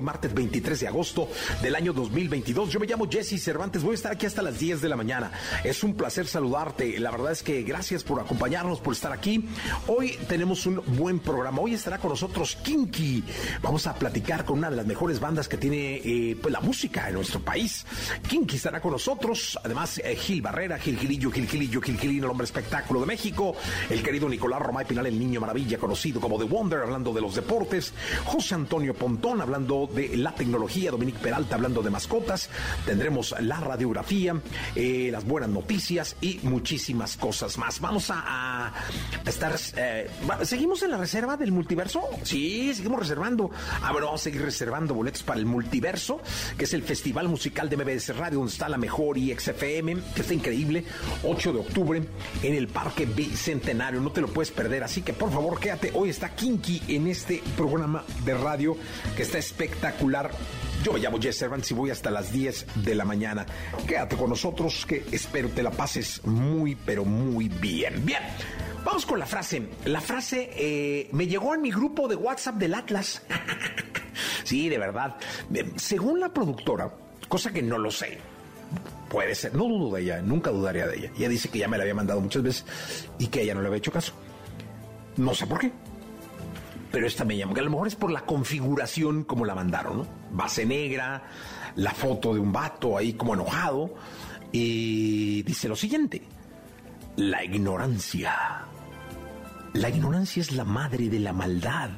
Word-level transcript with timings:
martes 0.00 0.32
23 0.32 0.80
de 0.80 0.88
agosto 0.88 1.28
del 1.60 1.74
año 1.74 1.92
2022. 1.92 2.70
Yo 2.70 2.80
me 2.80 2.86
llamo 2.86 3.08
Jesse 3.10 3.42
Cervantes, 3.42 3.82
voy 3.82 3.92
a 3.92 3.94
estar 3.94 4.12
aquí 4.12 4.26
hasta 4.26 4.42
las 4.42 4.58
10 4.58 4.80
de 4.80 4.88
la 4.88 4.96
mañana. 4.96 5.32
Es 5.64 5.82
un 5.84 5.94
placer 5.94 6.26
saludarte. 6.26 6.98
La 6.98 7.10
verdad 7.10 7.32
es 7.32 7.42
que 7.42 7.62
gracias 7.62 8.04
por 8.04 8.20
acompañarnos, 8.20 8.80
por 8.80 8.94
estar 8.94 9.12
aquí. 9.12 9.48
Hoy 9.86 10.18
tenemos 10.28 10.66
un 10.66 10.82
buen 10.96 11.18
programa. 11.18 11.60
Hoy 11.60 11.74
estará 11.74 11.98
con 11.98 12.10
nosotros 12.10 12.56
Kinky. 12.62 13.24
Vamos 13.62 13.86
a 13.86 13.94
platicar 13.94 14.44
con 14.44 14.58
una 14.58 14.70
de 14.70 14.76
las 14.76 14.86
mejores 14.86 15.20
bandas 15.20 15.48
que 15.48 15.56
tiene 15.56 15.96
eh, 16.04 16.36
pues, 16.40 16.52
la 16.52 16.60
música 16.60 17.08
en 17.08 17.14
nuestro 17.14 17.40
país. 17.40 17.84
Kinky 18.28 18.56
estará 18.56 18.80
con 18.80 18.92
nosotros. 18.92 19.58
Además, 19.64 20.00
eh, 20.04 20.16
Gil 20.16 20.42
Barrera, 20.42 20.78
Gil 20.78 20.98
Gilillo, 20.98 21.30
Gil 21.30 21.48
Gilillo, 21.48 21.80
Gil 21.80 21.98
Gilino, 21.98 22.26
el 22.26 22.30
hombre 22.30 22.44
espectáculo 22.44 23.00
de 23.00 23.06
México. 23.06 23.54
El 23.90 24.02
querido 24.02 24.28
Nicolás 24.28 24.60
Romay 24.62 24.86
Pinal, 24.86 25.06
el 25.06 25.18
niño 25.18 25.40
maravilla, 25.40 25.78
conocido 25.78 26.20
como 26.20 26.38
The 26.38 26.44
Wonder, 26.44 26.80
hablando 26.80 27.12
de 27.12 27.20
los 27.20 27.34
deportes. 27.34 27.92
José 28.24 28.54
Antonio 28.54 28.94
Pontón, 28.94 29.40
hablando 29.40 29.81
de 29.86 30.16
la 30.16 30.34
tecnología. 30.34 30.90
Dominique 30.90 31.18
Peralta, 31.18 31.56
hablando 31.56 31.82
de 31.82 31.90
mascotas. 31.90 32.48
Tendremos 32.86 33.34
la 33.40 33.60
radiografía, 33.60 34.34
eh, 34.74 35.08
las 35.12 35.24
buenas 35.24 35.48
noticias 35.50 36.16
y 36.20 36.40
muchísimas 36.42 37.16
cosas 37.16 37.58
más. 37.58 37.80
Vamos 37.80 38.10
a, 38.10 38.72
estar. 39.26 39.54
eh, 39.76 40.08
¿Seguimos 40.42 40.82
en 40.82 40.90
la 40.90 40.96
reserva 40.98 41.36
del 41.36 41.52
multiverso? 41.52 42.02
Sí, 42.22 42.74
seguimos 42.74 43.00
reservando. 43.00 43.50
Ah, 43.82 43.92
bueno, 43.92 44.06
vamos 44.06 44.20
a 44.20 44.24
seguir 44.24 44.42
reservando 44.42 44.94
boletos 44.94 45.22
para 45.22 45.38
el 45.38 45.46
multiverso, 45.46 46.20
que 46.56 46.64
es 46.64 46.74
el 46.74 46.82
festival 46.82 47.28
musical 47.28 47.68
de 47.68 47.76
MBS 47.76 48.16
Radio, 48.16 48.38
donde 48.38 48.52
está 48.52 48.68
la 48.68 48.78
mejor 48.78 49.18
IXFM, 49.18 49.96
que 50.14 50.20
está 50.20 50.34
increíble. 50.34 50.84
8 51.24 51.52
de 51.52 51.58
octubre 51.58 52.02
en 52.42 52.54
el 52.54 52.68
Parque 52.68 53.06
Bicentenario. 53.06 54.00
No 54.00 54.12
te 54.12 54.20
lo 54.20 54.28
puedes 54.28 54.50
perder. 54.50 54.84
Así 54.84 55.02
que 55.02 55.12
por 55.12 55.30
favor, 55.32 55.58
quédate. 55.58 55.90
Hoy 55.94 56.10
está 56.10 56.34
Kinky 56.34 56.82
en 56.88 57.06
este 57.06 57.42
programa 57.56 58.04
de 58.24 58.34
radio 58.34 58.76
que 59.16 59.22
está 59.22 59.38
espectacular. 59.38 59.71
Yo 60.82 60.92
me 60.92 60.98
llamo 60.98 61.20
Jess 61.20 61.38
Cervantes 61.38 61.70
y 61.70 61.74
voy 61.74 61.90
hasta 61.90 62.10
las 62.10 62.32
10 62.32 62.66
de 62.84 62.94
la 62.96 63.04
mañana. 63.04 63.46
Quédate 63.86 64.16
con 64.16 64.30
nosotros 64.30 64.84
que 64.84 65.04
espero 65.12 65.48
te 65.50 65.62
la 65.62 65.70
pases 65.70 66.24
muy, 66.24 66.74
pero 66.74 67.04
muy 67.04 67.48
bien. 67.48 68.04
Bien, 68.04 68.20
vamos 68.84 69.06
con 69.06 69.20
la 69.20 69.26
frase. 69.26 69.62
La 69.84 70.00
frase 70.00 70.50
eh, 70.56 71.08
me 71.12 71.28
llegó 71.28 71.54
en 71.54 71.62
mi 71.62 71.70
grupo 71.70 72.08
de 72.08 72.16
WhatsApp 72.16 72.56
del 72.56 72.74
Atlas. 72.74 73.22
sí, 74.44 74.68
de 74.68 74.78
verdad. 74.78 75.16
Eh, 75.54 75.70
Según 75.76 76.18
la 76.18 76.32
productora, 76.32 76.90
cosa 77.28 77.52
que 77.52 77.62
no 77.62 77.78
lo 77.78 77.92
sé, 77.92 78.18
puede 79.08 79.36
ser, 79.36 79.54
no 79.54 79.64
dudo 79.64 79.94
de 79.94 80.02
ella, 80.02 80.20
nunca 80.20 80.50
dudaría 80.50 80.88
de 80.88 80.96
ella. 80.96 81.12
Ella 81.16 81.28
dice 81.28 81.48
que 81.48 81.60
ya 81.60 81.68
me 81.68 81.76
la 81.76 81.84
había 81.84 81.94
mandado 81.94 82.20
muchas 82.20 82.42
veces 82.42 82.64
y 83.20 83.28
que 83.28 83.42
ella 83.42 83.54
no 83.54 83.60
le 83.60 83.68
había 83.68 83.78
hecho 83.78 83.92
caso. 83.92 84.14
No 85.16 85.32
sé 85.32 85.46
por 85.46 85.60
qué 85.60 85.70
pero 86.92 87.06
esta 87.06 87.24
me 87.24 87.36
llama, 87.36 87.54
que 87.54 87.60
a 87.60 87.64
lo 87.64 87.70
mejor 87.70 87.88
es 87.88 87.96
por 87.96 88.10
la 88.10 88.26
configuración 88.26 89.24
como 89.24 89.46
la 89.46 89.54
mandaron, 89.54 89.98
¿no? 89.98 90.06
Base 90.30 90.66
negra, 90.66 91.22
la 91.76 91.92
foto 91.92 92.34
de 92.34 92.40
un 92.40 92.52
vato 92.52 92.98
ahí 92.98 93.14
como 93.14 93.32
enojado, 93.32 93.94
y 94.52 95.42
dice 95.42 95.68
lo 95.68 95.74
siguiente, 95.74 96.22
la 97.16 97.42
ignorancia. 97.42 98.66
La 99.72 99.88
ignorancia 99.88 100.42
es 100.42 100.52
la 100.52 100.64
madre 100.64 101.08
de 101.08 101.18
la 101.18 101.32
maldad 101.32 101.88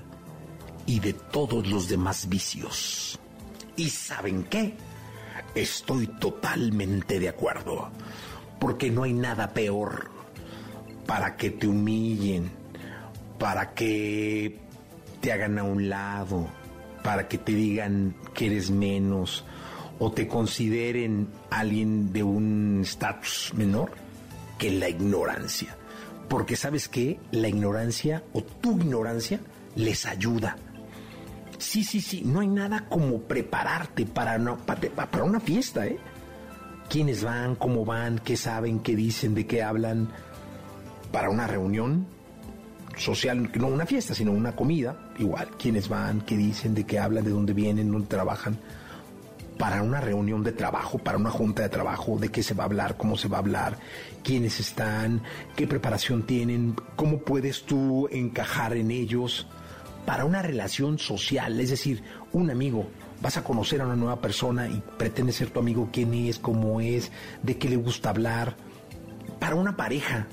y 0.87 1.01
de 1.01 1.13
todos 1.13 1.67
los 1.67 1.89
demás 1.89 2.29
vicios. 2.29 3.19
¿Y 3.77 3.91
saben 3.91 4.45
qué? 4.45 4.77
Estoy 5.57 6.07
totalmente 6.07 7.19
de 7.19 7.29
acuerdo, 7.29 7.91
porque 8.61 8.91
no 8.91 9.03
hay 9.03 9.13
nada 9.13 9.53
peor 9.53 10.13
para 11.05 11.37
que 11.37 11.51
te 11.51 11.67
humillen, 11.67 12.53
para 13.39 13.75
que 13.75 14.64
te 15.25 15.33
hagan 15.33 15.59
a 15.59 15.63
un 15.63 15.89
lado, 15.89 16.47
para 17.03 17.29
que 17.29 17.39
te 17.39 17.53
digan 17.53 18.15
que 18.35 18.45
eres 18.45 18.71
menos 18.71 19.47
o 19.99 20.13
te 20.13 20.29
consideren 20.29 21.29
alguien 21.49 22.13
de 22.13 22.23
un 22.23 22.81
estatus 22.83 23.51
menor 23.57 23.93
que 24.59 24.71
la 24.71 24.91
ignorancia. 24.91 25.79
Porque 26.29 26.57
sabes 26.57 26.91
que 26.91 27.19
la 27.31 27.49
ignorancia 27.49 28.23
o 28.35 28.43
tu 28.43 28.79
ignorancia 28.79 29.41
les 29.77 30.05
ayuda. 30.05 30.59
Sí, 31.57 31.85
sí, 31.85 32.03
sí, 32.03 32.21
no 32.23 32.41
hay 32.41 32.49
nada 32.49 32.85
como 32.91 33.23
prepararte 33.23 34.05
para, 34.05 34.37
una 34.37 35.41
fiesta, 35.41 35.87
¿eh? 35.87 35.97
¿Quiénes 36.91 37.25
van? 37.25 37.55
¿Cómo 37.55 37.87
van? 37.87 38.19
¿Qué 38.19 38.37
saben? 38.37 38.81
¿Qué 38.81 38.95
dicen? 38.95 39.35
¿De 39.35 39.47
qué 39.47 39.63
hablan? 39.63 40.07
Para 41.11 41.31
una 41.31 41.47
reunión 41.47 42.07
social, 42.99 43.51
no 43.55 43.69
una 43.69 43.87
fiesta, 43.87 44.15
sino 44.15 44.31
una 44.31 44.55
comida, 44.55 45.04
igual, 45.19 45.49
quiénes 45.59 45.89
van, 45.89 46.21
qué 46.23 46.37
dicen, 46.37 46.75
de 46.75 46.85
qué 46.85 46.99
hablan, 46.99 47.25
de 47.25 47.31
dónde 47.31 47.53
vienen, 47.53 47.91
dónde 47.91 48.09
trabajan, 48.09 48.59
para 49.59 49.83
una 49.83 50.01
reunión 50.01 50.43
de 50.43 50.53
trabajo, 50.53 50.99
para 50.99 51.19
una 51.19 51.31
junta 51.31 51.63
de 51.63 51.69
trabajo, 51.69 52.19
de 52.19 52.31
qué 52.31 52.43
se 52.43 52.55
va 52.55 52.65
a 52.65 52.67
hablar, 52.67 52.97
cómo 52.97 53.17
se 53.17 53.29
va 53.29 53.37
a 53.37 53.41
hablar, 53.41 53.79
quiénes 54.23 54.59
están, 54.61 55.23
qué 55.55 55.67
preparación 55.67 56.25
tienen, 56.25 56.75
cómo 56.97 57.19
puedes 57.19 57.65
tú 57.65 58.09
encajar 58.11 58.77
en 58.77 58.91
ellos, 58.91 59.47
para 60.05 60.25
una 60.25 60.43
relación 60.43 60.99
social, 60.99 61.59
es 61.61 61.71
decir, 61.71 62.03
un 62.33 62.51
amigo. 62.51 62.87
Vas 63.23 63.37
a 63.37 63.45
conocer 63.45 63.81
a 63.81 63.87
una 63.87 63.97
nueva 63.97 64.21
persona 64.21 64.69
y 64.69 64.83
pretende 64.99 65.33
ser 65.33 65.51
tu 65.51 65.61
amigo, 65.61 65.89
quién 65.93 66.13
es, 66.15 66.39
cómo 66.39 66.81
es, 66.81 67.11
de 67.43 67.57
qué 67.57 67.71
le 67.71 67.77
gusta 67.77 68.11
hablar. 68.11 68.57
Para 69.39 69.55
una 69.55 69.77
pareja, 69.77 70.27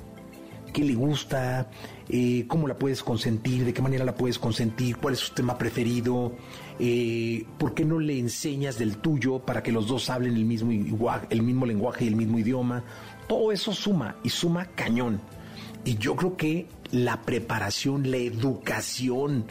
qué 0.74 0.84
le 0.84 0.96
gusta, 0.96 1.70
eh, 2.14 2.44
cómo 2.46 2.68
la 2.68 2.76
puedes 2.76 3.04
consentir, 3.04 3.64
de 3.64 3.74
qué 3.74 3.82
manera 3.82 4.04
la 4.04 4.16
puedes 4.16 4.38
consentir, 4.38 4.98
cuál 4.98 5.14
es 5.14 5.22
su 5.22 5.34
tema 5.34 5.58
preferido, 5.58 6.34
eh, 6.78 7.46
por 7.58 7.74
qué 7.74 7.86
no 7.86 8.00
le 8.00 8.20
enseñas 8.20 8.78
del 8.78 8.98
tuyo 8.98 9.40
para 9.40 9.64
que 9.64 9.72
los 9.72 9.88
dos 9.88 10.10
hablen 10.10 10.36
el 10.36 10.44
mismo, 10.44 10.72
lenguaje 11.66 12.04
y 12.04 12.08
el 12.10 12.18
mismo 12.18 12.38
idioma. 12.38 12.84
Todo 13.30 13.54
eso 13.54 13.72
suma 13.72 14.18
y 14.24 14.30
suma 14.30 14.66
cañón. 14.66 15.22
Y 15.86 15.96
yo 16.00 16.18
creo 16.18 16.36
que 16.36 16.68
la 16.92 17.22
preparación, 17.22 18.12
la 18.12 18.18
educación, 18.18 19.46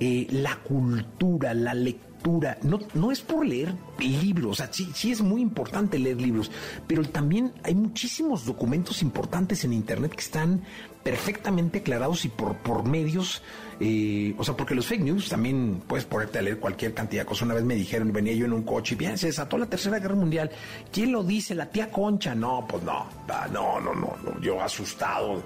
eh, 0.00 0.26
la 0.30 0.56
cultura, 0.56 1.54
la 1.54 1.72
lectura, 1.72 2.58
no, 2.64 2.80
no 2.94 3.12
es 3.12 3.20
por 3.20 3.46
leer 3.46 3.74
libros, 4.00 4.52
o 4.52 4.54
sea, 4.54 4.72
sí, 4.72 4.88
sí 4.94 5.12
es 5.12 5.20
muy 5.20 5.40
importante 5.40 5.98
leer 5.98 6.20
libros, 6.20 6.50
pero 6.86 7.04
también 7.04 7.52
hay 7.62 7.74
muchísimos 7.74 8.44
documentos 8.44 9.02
importantes 9.02 9.64
en 9.64 9.72
Internet 9.72 10.12
que 10.12 10.20
están 10.20 10.62
perfectamente 11.02 11.78
aclarados 11.78 12.24
y 12.24 12.28
por, 12.28 12.56
por 12.58 12.84
medios, 12.86 13.42
eh, 13.80 14.34
o 14.38 14.44
sea, 14.44 14.56
porque 14.56 14.74
los 14.74 14.86
fake 14.86 15.02
news 15.02 15.28
también 15.28 15.82
puedes 15.86 16.04
ponerte 16.04 16.38
a 16.38 16.42
leer 16.42 16.58
cualquier 16.60 16.94
cantidad 16.94 17.22
de 17.22 17.26
cosas. 17.26 17.42
Una 17.42 17.54
vez 17.54 17.64
me 17.64 17.74
dijeron, 17.74 18.12
venía 18.12 18.32
yo 18.34 18.44
en 18.46 18.52
un 18.52 18.62
coche 18.62 18.94
y 18.94 18.98
bien, 18.98 19.18
se 19.18 19.26
desató 19.26 19.58
la 19.58 19.66
Tercera 19.66 19.98
Guerra 19.98 20.14
Mundial. 20.14 20.50
¿Quién 20.92 21.10
lo 21.10 21.24
dice? 21.24 21.54
La 21.56 21.66
tía 21.70 21.90
Concha. 21.90 22.34
No, 22.36 22.64
pues 22.68 22.82
no, 22.84 23.06
no, 23.52 23.80
no, 23.80 23.94
no, 23.94 24.16
no. 24.22 24.40
yo 24.40 24.62
asustado. 24.62 25.42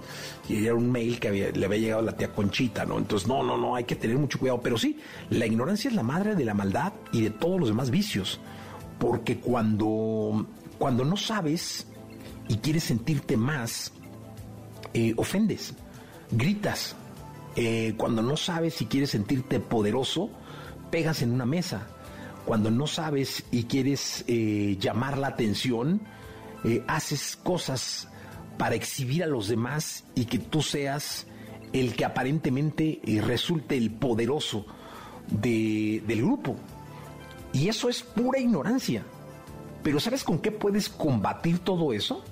Y 0.49 0.65
era 0.67 0.75
un 0.75 0.91
mail 0.93 1.19
que 1.19 1.29
había- 1.29 1.51
le 1.51 1.65
había 1.65 1.79
llegado 1.79 2.03
a 2.03 2.05
la 2.05 2.17
tía 2.17 2.33
Conchita, 2.35 2.85
¿no? 2.85 2.99
Entonces, 2.99 3.27
no, 3.27 3.43
no, 3.43 3.57
no, 3.57 3.75
hay 3.77 3.85
que 3.85 3.97
tener 3.97 4.19
mucho 4.19 4.39
cuidado. 4.39 4.61
Pero 4.61 4.77
sí, 4.77 4.99
la 5.31 5.47
ignorancia 5.47 5.89
es 5.89 5.95
la 5.97 6.03
madre 6.03 6.35
de 6.35 6.45
la 6.45 6.53
maldad 6.55 6.93
y 7.13 7.23
de 7.23 7.31
todos 7.31 7.59
los 7.59 7.69
demás 7.71 7.91
vicios. 7.91 8.41
Porque 8.99 9.39
cuando, 9.39 10.47
cuando 10.79 11.05
no 11.05 11.17
sabes 11.17 11.87
y 12.49 12.57
quieres 12.59 12.85
sentirte 12.85 13.37
más, 13.37 13.93
eh, 14.97 15.15
ofendes, 15.17 15.75
gritas, 16.31 16.95
Eh, 17.59 17.95
cuando 17.97 18.21
no 18.21 18.37
sabes 18.37 18.75
si 18.75 18.85
quieres 18.85 19.11
sentirte 19.13 19.61
poderoso, 19.61 20.29
pegas 20.91 21.23
en 21.23 21.33
una 21.33 21.47
mesa. 21.47 21.87
Cuando 22.45 22.71
no 22.71 22.87
sabes 22.87 23.45
y 23.51 23.63
quieres 23.65 24.25
eh, 24.29 24.77
llamar 24.79 25.17
la 25.17 25.29
atención, 25.29 26.03
haces 26.87 27.37
cosas 27.43 28.09
para 28.59 28.75
exhibir 28.75 29.23
a 29.25 29.27
los 29.27 29.49
demás 29.49 30.05
y 30.15 30.27
que 30.27 30.39
tú 30.39 30.61
seas 30.61 31.27
el 31.73 31.95
que 31.97 32.05
aparentemente 32.05 33.01
resulte 33.25 33.77
el 33.79 33.91
poderoso 33.91 34.67
de- 35.29 36.03
del 36.07 36.21
grupo. 36.23 36.57
Y 37.55 37.69
eso 37.69 37.89
es 37.89 38.03
pura 38.03 38.39
ignorancia. 38.39 39.03
Pero 39.83 39.99
¿sabes 39.99 40.23
con 40.25 40.41
qué 40.41 40.51
puedes 40.51 40.91
combatir 40.91 41.61
todo 41.61 41.93
eso? 41.95 42.23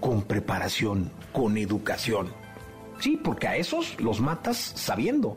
Con 0.00 0.22
preparación, 0.22 1.10
con 1.32 1.56
educación. 1.56 2.28
Sí, 3.00 3.18
porque 3.22 3.48
a 3.48 3.56
esos 3.56 4.00
los 4.00 4.20
matas 4.20 4.56
sabiendo. 4.76 5.36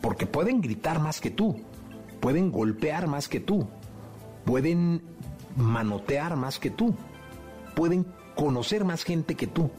Porque 0.00 0.26
pueden 0.26 0.60
gritar 0.60 1.00
más 1.00 1.20
que 1.20 1.30
tú, 1.30 1.60
pueden 2.20 2.50
golpear 2.50 3.06
más 3.06 3.28
que 3.28 3.40
tú, 3.40 3.68
pueden 4.44 5.02
manotear 5.56 6.36
más 6.36 6.58
que 6.58 6.70
tú, 6.70 6.94
pueden 7.74 8.06
conocer 8.34 8.84
más 8.84 9.04
gente 9.04 9.34
que 9.34 9.46
tú. 9.46 9.70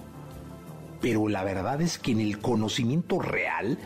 Pero 1.02 1.28
la 1.28 1.44
verdad 1.44 1.82
es 1.82 1.98
que 1.98 2.12
en 2.12 2.20
el 2.20 2.40
conocimiento 2.40 3.20
real, 3.20 3.78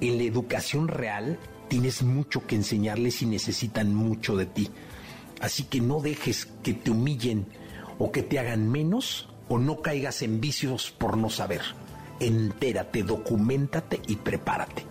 en 0.00 0.18
la 0.18 0.24
educación 0.24 0.88
real, 0.88 1.38
tienes 1.68 2.02
mucho 2.02 2.46
que 2.46 2.56
enseñarles 2.56 3.22
y 3.22 3.26
necesitan 3.26 3.94
mucho 3.94 4.36
de 4.36 4.46
ti. 4.46 4.70
Así 5.40 5.64
que 5.64 5.80
no 5.80 6.00
dejes 6.00 6.46
que 6.62 6.74
te 6.74 6.90
humillen 6.90 7.46
o 7.98 8.12
que 8.12 8.22
te 8.22 8.38
hagan 8.38 8.70
menos 8.70 9.31
no 9.58 9.80
caigas 9.80 10.22
en 10.22 10.40
vicios 10.40 10.90
por 10.90 11.16
no 11.16 11.30
saber. 11.30 11.62
Entérate, 12.20 13.02
documentate 13.02 14.00
y 14.06 14.16
prepárate 14.16 14.84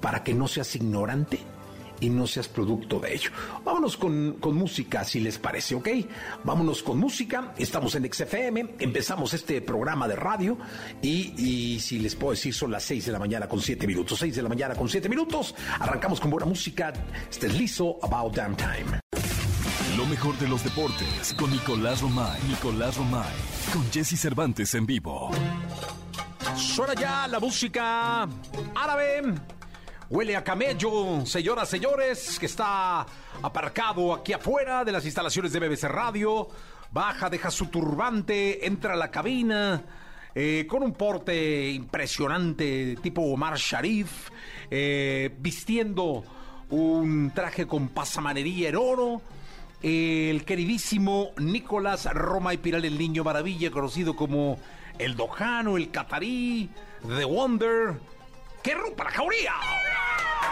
para 0.00 0.22
que 0.22 0.34
no 0.34 0.48
seas 0.48 0.74
ignorante 0.76 1.38
y 2.00 2.10
no 2.10 2.26
seas 2.26 2.48
producto 2.48 2.98
de 2.98 3.14
ello. 3.14 3.30
Vámonos 3.64 3.96
con, 3.96 4.34
con 4.40 4.56
música, 4.56 5.04
si 5.04 5.20
les 5.20 5.38
parece, 5.38 5.74
¿ok? 5.74 5.88
Vámonos 6.44 6.82
con 6.82 6.98
música. 6.98 7.54
Estamos 7.56 7.94
en 7.94 8.12
XFM, 8.12 8.74
empezamos 8.78 9.32
este 9.34 9.60
programa 9.62 10.08
de 10.08 10.16
radio 10.16 10.58
y, 11.00 11.34
y 11.38 11.80
si 11.80 11.98
les 11.98 12.14
puedo 12.14 12.32
decir, 12.32 12.52
son 12.52 12.70
las 12.70 12.82
6 12.84 13.06
de 13.06 13.12
la 13.12 13.18
mañana 13.18 13.48
con 13.48 13.60
7 13.60 13.86
minutos. 13.86 14.18
6 14.18 14.36
de 14.36 14.42
la 14.42 14.48
mañana 14.48 14.74
con 14.74 14.88
7 14.88 15.08
minutos. 15.08 15.54
Arrancamos 15.80 16.20
con 16.20 16.30
buena 16.30 16.46
música. 16.46 16.92
Este 17.30 17.46
es 17.46 17.54
liso 17.56 17.98
About 18.02 18.34
Damn 18.34 18.56
Time. 18.56 19.33
Mejor 20.10 20.36
de 20.38 20.46
los 20.48 20.62
deportes 20.62 21.34
con 21.34 21.50
Nicolás 21.50 22.00
Romay. 22.02 22.40
Nicolás 22.46 22.96
Romay. 22.96 23.34
Con 23.72 23.90
Jesse 23.90 24.20
Cervantes 24.20 24.74
en 24.74 24.86
vivo. 24.86 25.30
Suena 26.56 26.94
ya 26.94 27.26
la 27.26 27.40
música 27.40 28.28
árabe. 28.74 29.34
Huele 30.10 30.36
a 30.36 30.44
camello, 30.44 31.24
señoras, 31.24 31.68
señores, 31.68 32.38
que 32.38 32.46
está 32.46 33.06
aparcado 33.42 34.12
aquí 34.12 34.34
afuera 34.34 34.84
de 34.84 34.92
las 34.92 35.04
instalaciones 35.04 35.52
de 35.52 35.60
BBC 35.60 35.84
Radio. 35.84 36.48
Baja, 36.92 37.30
deja 37.30 37.50
su 37.50 37.66
turbante, 37.66 38.66
entra 38.66 38.92
a 38.92 38.96
la 38.96 39.10
cabina 39.10 39.82
eh, 40.34 40.66
con 40.68 40.82
un 40.82 40.92
porte 40.92 41.70
impresionante, 41.70 42.96
tipo 43.02 43.22
Omar 43.22 43.56
Sharif, 43.56 44.30
eh, 44.70 45.34
vistiendo 45.38 46.24
un 46.70 47.32
traje 47.34 47.66
con 47.66 47.88
pasamanería 47.88 48.68
en 48.68 48.76
oro. 48.76 49.22
El 49.84 50.46
queridísimo 50.46 51.32
Nicolás 51.36 52.06
Roma 52.06 52.54
y 52.54 52.56
Piral, 52.56 52.86
el 52.86 52.96
niño 52.96 53.22
maravilla, 53.22 53.70
conocido 53.70 54.16
como 54.16 54.58
el 54.98 55.14
Dojano, 55.14 55.76
el 55.76 55.90
Catarí, 55.90 56.70
The 57.06 57.26
Wonder. 57.26 58.00
¡Qué 58.62 58.74
rompa 58.74 59.04
la 59.04 59.10
jauría! 59.10 59.52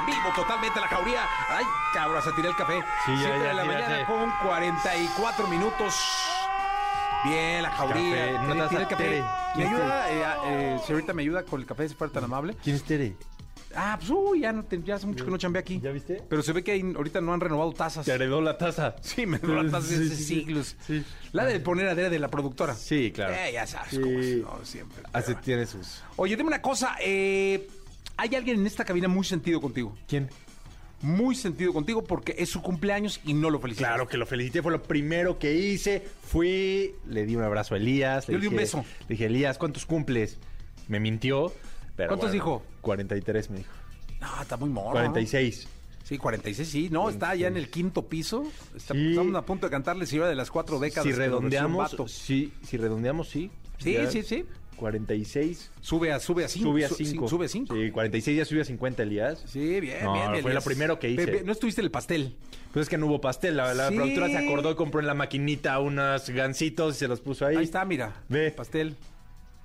Vivo 0.05 0.34
totalmente 0.37 0.79
la 0.79 0.87
jauría. 0.87 1.23
Ay, 1.49 1.64
cabrón, 1.94 2.23
se 2.23 2.31
tiré 2.32 2.49
el 2.50 2.56
café. 2.56 2.84
Sí, 3.06 3.12
ya, 3.23 3.29
ya, 3.29 3.38
de 3.38 3.55
la 3.55 3.64
ya, 3.64 3.73
mañana 3.73 4.06
con 4.06 4.31
44 4.46 5.46
minutos. 5.46 5.94
Bien, 7.25 7.62
la 7.62 7.70
jauría. 7.70 8.34
Café, 8.37 8.69
tiré 8.69 8.82
el 8.82 8.88
café. 8.88 9.23
¿Me 9.23 9.25
¿Quién 9.55 9.67
es 9.67 9.81
ayuda, 9.81 10.11
eh, 10.11 10.25
eh, 10.44 10.81
si 10.84 10.93
ahorita 10.93 11.14
me 11.14 11.23
ayuda 11.23 11.44
con 11.44 11.58
el 11.58 11.67
café, 11.67 11.88
si 11.88 11.94
fuera 11.94 12.12
tan 12.12 12.25
amable? 12.25 12.55
¿Quién 12.62 12.76
es 12.76 12.82
Tere? 12.82 13.17
Ah, 13.74 13.96
pues 13.98 14.10
uy, 14.10 14.40
ya, 14.40 14.52
no 14.52 14.64
te- 14.64 14.82
ya 14.82 14.96
hace 14.96 15.06
mucho 15.06 15.24
que 15.24 15.30
no 15.30 15.38
chambeé 15.38 15.60
aquí. 15.60 15.80
¿Ya 15.82 15.90
viste? 15.92 16.22
Pero 16.28 16.42
se 16.42 16.52
ve 16.52 16.62
que 16.62 16.72
ahí 16.72 16.82
ahorita 16.96 17.20
no 17.20 17.32
han 17.32 17.40
renovado 17.40 17.72
tazas. 17.72 18.04
Te 18.06 18.12
heredó 18.12 18.40
la 18.40 18.58
taza. 18.58 18.96
Sí, 19.00 19.26
me 19.26 19.38
dio 19.38 19.62
la 19.62 19.70
taza 19.70 19.86
Sí, 19.88 19.96
desde 19.96 20.16
sí, 20.16 20.24
sí. 20.24 20.34
siglos. 20.40 20.76
Sí. 20.86 21.04
La 21.32 21.44
de 21.44 21.58
poner 21.60 21.88
a 21.88 21.94
de 21.94 22.19
la 22.19 22.28
productora. 22.28 22.74
Sí, 22.74 23.10
claro. 23.14 23.34
Eh, 23.34 23.52
ya 23.52 23.66
sabes 23.66 23.98
cómo 23.98 24.19
es, 24.19 24.36
¿no? 24.38 24.58
Siempre. 24.64 25.02
Hace, 25.12 25.34
tiene 25.36 25.66
sus... 25.66 26.02
Oye, 26.16 26.36
dime 26.36 26.48
una 26.48 26.60
cosa. 26.62 26.96
eh, 27.00 27.66
hay 28.16 28.34
alguien 28.34 28.60
en 28.60 28.66
esta 28.66 28.84
cabina 28.84 29.08
muy 29.08 29.24
sentido 29.24 29.60
contigo. 29.60 29.96
¿Quién? 30.06 30.28
Muy 31.00 31.34
sentido 31.34 31.72
contigo 31.72 32.04
porque 32.04 32.36
es 32.38 32.48
su 32.50 32.62
cumpleaños 32.62 33.20
y 33.24 33.34
no 33.34 33.50
lo 33.50 33.58
felicitaste. 33.58 33.92
Claro 33.94 34.06
que 34.08 34.16
lo 34.16 34.24
felicité, 34.26 34.62
fue 34.62 34.70
lo 34.70 34.82
primero 34.84 35.36
que 35.38 35.52
hice. 35.52 36.00
Fui, 36.24 36.94
le 37.08 37.26
di 37.26 37.34
un 37.34 37.42
abrazo 37.42 37.74
a 37.74 37.78
Elías. 37.78 38.26
Yo 38.28 38.34
le 38.34 38.38
di 38.40 38.46
un 38.46 38.52
dije- 38.52 38.60
beso. 38.62 38.84
Le 39.08 39.14
dije, 39.14 39.26
Elías, 39.26 39.58
¿cuántos 39.58 39.84
cumples? 39.84 40.38
Me 40.86 41.00
mintió. 41.00 41.52
Pero 41.97 42.09
¿Cuántos 42.09 42.31
bueno, 42.31 42.33
dijo? 42.33 42.62
43 42.81 43.50
me 43.50 43.59
dijo. 43.59 43.71
No, 44.21 44.43
está 44.43 44.56
muy 44.56 44.69
morro. 44.71 44.93
46. 44.93 45.69
Sí, 46.05 46.19
46, 46.19 46.69
sí. 46.69 46.89
No, 46.91 47.09
está 47.09 47.35
ya 47.35 47.47
en 47.49 47.56
el 47.56 47.71
quinto 47.71 48.06
piso. 48.09 48.44
Está- 48.77 48.94
Sí. 48.94 49.11
Estamos 49.11 49.35
a 49.37 49.43
punto 49.47 49.67
de 49.67 49.71
cantarle 49.71 50.05
Señora 50.06 50.29
de 50.29 50.35
las 50.35 50.50
cuatro 50.50 50.79
décadas. 50.79 51.05
Si 51.05 51.12
redondeamos, 51.12 51.94
sí, 52.09 52.53
si 52.62 52.77
redondeamos, 52.77 53.29
sí. 53.29 53.50
Sí, 53.79 53.93
Ya 53.94 54.11
sí, 54.11 54.23
sí. 54.23 54.44
46. 54.77 55.71
Sube 55.81 56.12
a, 56.12 56.19
sube 56.21 56.44
a 56.44 56.49
cinco. 56.49 56.71
Sube 56.71 56.85
a 56.85 56.89
su- 56.89 56.94
5. 56.97 57.29
Sube 57.29 57.47
a 57.47 57.49
cinco. 57.49 57.75
Sí, 57.77 57.91
46 57.91 58.37
ya 58.39 58.44
subió 58.44 58.62
a 58.62 58.65
50, 58.65 59.03
Elías. 59.05 59.43
Sí, 59.47 59.81
bien, 59.81 60.03
No, 60.05 60.12
bien. 60.12 60.27
fue 60.31 60.39
Elías. 60.41 60.55
lo 60.55 60.61
primero 60.62 60.99
que 60.99 61.09
hice. 61.11 61.43
No 61.44 61.53
estuviste 61.53 61.81
el 61.81 61.91
pastel. 61.91 62.35
Pues 62.73 62.85
es 62.85 62.89
que 62.89 62.99
no 62.99 63.06
hubo 63.06 63.21
pastel. 63.21 63.56
La, 63.56 63.75
la 63.75 63.89
Sí. 63.91 63.94
productora 63.94 64.29
se 64.29 64.39
acordó 64.39 64.73
y 64.73 64.75
compró 64.75 65.00
en 65.00 65.06
la 65.06 65.15
maquinita 65.15 65.79
unos 65.79 66.29
gancitos 66.31 66.97
y 66.97 66.99
se 66.99 67.09
los 67.09 67.21
puso 67.21 67.47
ahí. 67.47 67.56
Ahí 67.56 67.65
está, 67.65 67.85
mira. 67.85 68.23
Ve. 68.29 68.50
Pastel. 68.50 68.97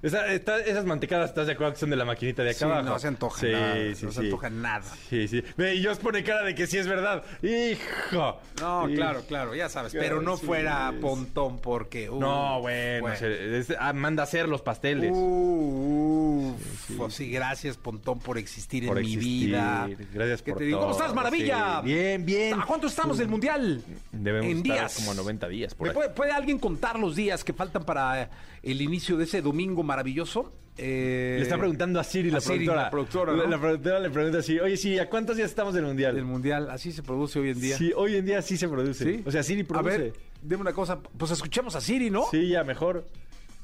Esa- 0.07 0.59
esas 0.59 0.85
mantecadas, 0.85 1.29
¿estás 1.29 1.47
de 1.47 1.53
acuerdo 1.53 1.73
que 1.73 1.79
son 1.79 1.89
de 1.89 1.95
la 1.95 2.05
maquinita 2.05 2.43
de 2.43 2.51
acá 2.51 2.59
Sí, 2.59 2.65
abajo? 2.65 2.83
no 2.83 2.99
se 2.99 3.07
antoja 3.07 3.39
Sí, 3.41 3.51
nada. 3.51 3.75
sí, 3.95 4.05
no 4.05 4.11
se 4.11 4.19
antoja 4.21 4.49
nada. 4.49 4.83
Sí, 5.09 5.27
sí. 5.27 5.43
Ve, 5.57 5.75
y 5.75 5.83
Jos 5.85 5.97
pone 5.99 6.23
cara 6.23 6.43
de 6.43 6.55
que 6.55 6.67
sí 6.67 6.77
es 6.77 6.87
verdad. 6.87 7.23
¡Hijo! 7.41 8.39
No, 8.61 8.87
claro, 8.93 9.21
claro, 9.27 9.55
ya 9.55 9.69
sabes. 9.69 9.91
Claro, 9.91 10.07
Pero 10.07 10.21
no 10.21 10.37
fuera 10.37 10.91
es- 10.93 10.99
Pontón 11.01 11.59
porque. 11.59 12.09
uh, 12.09 12.19
No, 12.19 12.61
bueno. 12.61 13.15
se- 13.15 13.57
es- 13.59 13.73
ah, 13.79 13.93
manda 13.93 14.23
a 14.23 14.25
hacer 14.25 14.47
los 14.47 14.61
pasteles. 14.61 15.11
Uh, 15.13 16.53
pues 16.97 17.13
sí, 17.13 17.29
gracias, 17.29 17.77
Pontón, 17.77 18.19
por 18.19 18.37
existir 18.37 18.85
por 18.87 18.97
en 18.99 19.05
mi 19.05 19.17
vida. 19.17 19.89
Gracias 20.13 20.41
¿Qué 20.41 20.51
por 20.51 20.59
te 20.59 20.65
digo? 20.65 20.79
¿Cómo 20.79 20.91
todo. 20.91 21.01
estás, 21.01 21.15
maravilla? 21.15 21.81
Bien, 21.81 22.25
bien. 22.25 22.59
¿A 22.59 22.65
cuánto 22.65 22.87
estamos 22.87 23.17
del 23.17 23.27
Mundial? 23.27 23.81
Debemos 24.11 24.51
en 24.51 24.57
estar 24.57 24.73
días. 24.77 24.95
como 24.95 25.13
90 25.13 25.47
días 25.47 25.73
por 25.75 25.85
¿Me 25.87 25.89
ahí. 25.91 25.95
puede, 25.95 26.09
puede 26.09 26.31
alguien 26.31 26.59
contar 26.59 26.99
los 26.99 27.15
días 27.15 27.43
que 27.43 27.53
faltan 27.53 27.83
para 27.83 28.29
el 28.71 28.81
inicio 28.81 29.17
de 29.17 29.23
ese 29.25 29.41
domingo 29.41 29.83
maravilloso? 29.83 30.51
Eh, 30.77 31.35
Le 31.37 31.43
está 31.43 31.57
preguntando 31.57 31.99
a 31.99 32.03
Siri, 32.03 32.29
la 32.29 32.39
Siri, 32.39 32.65
productora. 32.65 32.83
la 32.83 32.89
productora, 32.89 33.33
¿no? 33.33 33.47
La 33.47 33.59
productora 33.59 33.99
le 33.99 34.09
pregunta 34.11 34.37
así, 34.39 34.59
oye, 34.59 34.77
sí, 34.77 34.99
¿a 34.99 35.09
cuántos 35.09 35.35
días 35.35 35.49
estamos 35.49 35.73
del 35.73 35.85
Mundial? 35.85 36.13
del 36.15 36.25
Mundial. 36.25 36.69
Así 36.69 36.91
se 36.91 37.01
produce 37.01 37.39
hoy 37.39 37.49
en 37.49 37.59
día. 37.59 37.77
Sí, 37.77 37.91
hoy 37.95 38.15
en 38.15 38.25
día 38.25 38.41
sí 38.41 38.57
se 38.57 38.67
produce. 38.67 39.03
¿Sí? 39.03 39.23
O 39.25 39.31
sea, 39.31 39.41
Siri 39.41 39.63
produce. 39.63 39.95
A 39.95 39.97
ver, 39.97 40.13
dime 40.41 40.61
una 40.61 40.73
cosa. 40.73 40.99
Pues 40.99 41.31
escuchemos 41.31 41.75
a 41.75 41.81
Siri, 41.81 42.09
¿no? 42.11 42.25
Sí, 42.29 42.49
ya, 42.49 42.63
mejor. 42.63 43.07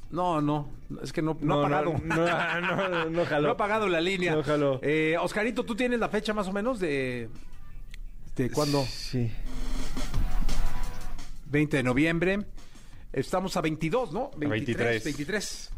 No, 0.09 0.41
no. 0.41 0.69
Es 1.01 1.11
que 1.11 1.21
no, 1.21 1.37
no, 1.41 1.59
ha 1.59 1.63
pagado. 1.63 1.93
No, 2.03 2.15
no, 2.15 2.89
no, 2.89 3.09
no 3.09 3.25
jaló. 3.25 3.41
No 3.47 3.53
ha 3.53 3.57
pagado 3.57 3.87
la 3.87 3.99
línea. 4.01 4.35
No 4.35 4.43
jaló. 4.43 4.79
Eh, 4.83 5.15
Oscarito, 5.19 5.63
¿tú 5.65 5.75
tienes 5.75 5.99
la 5.99 6.09
fecha 6.09 6.33
más 6.33 6.47
o 6.47 6.53
menos 6.53 6.79
de. 6.79 7.29
¿De 8.35 8.49
cuándo? 8.49 8.83
Sí. 8.89 9.29
20 11.51 11.77
de 11.77 11.83
noviembre. 11.83 12.39
Estamos 13.13 13.55
a 13.57 13.61
22, 13.61 14.11
¿no? 14.11 14.31
23. 14.35 15.03
23. 15.03 15.69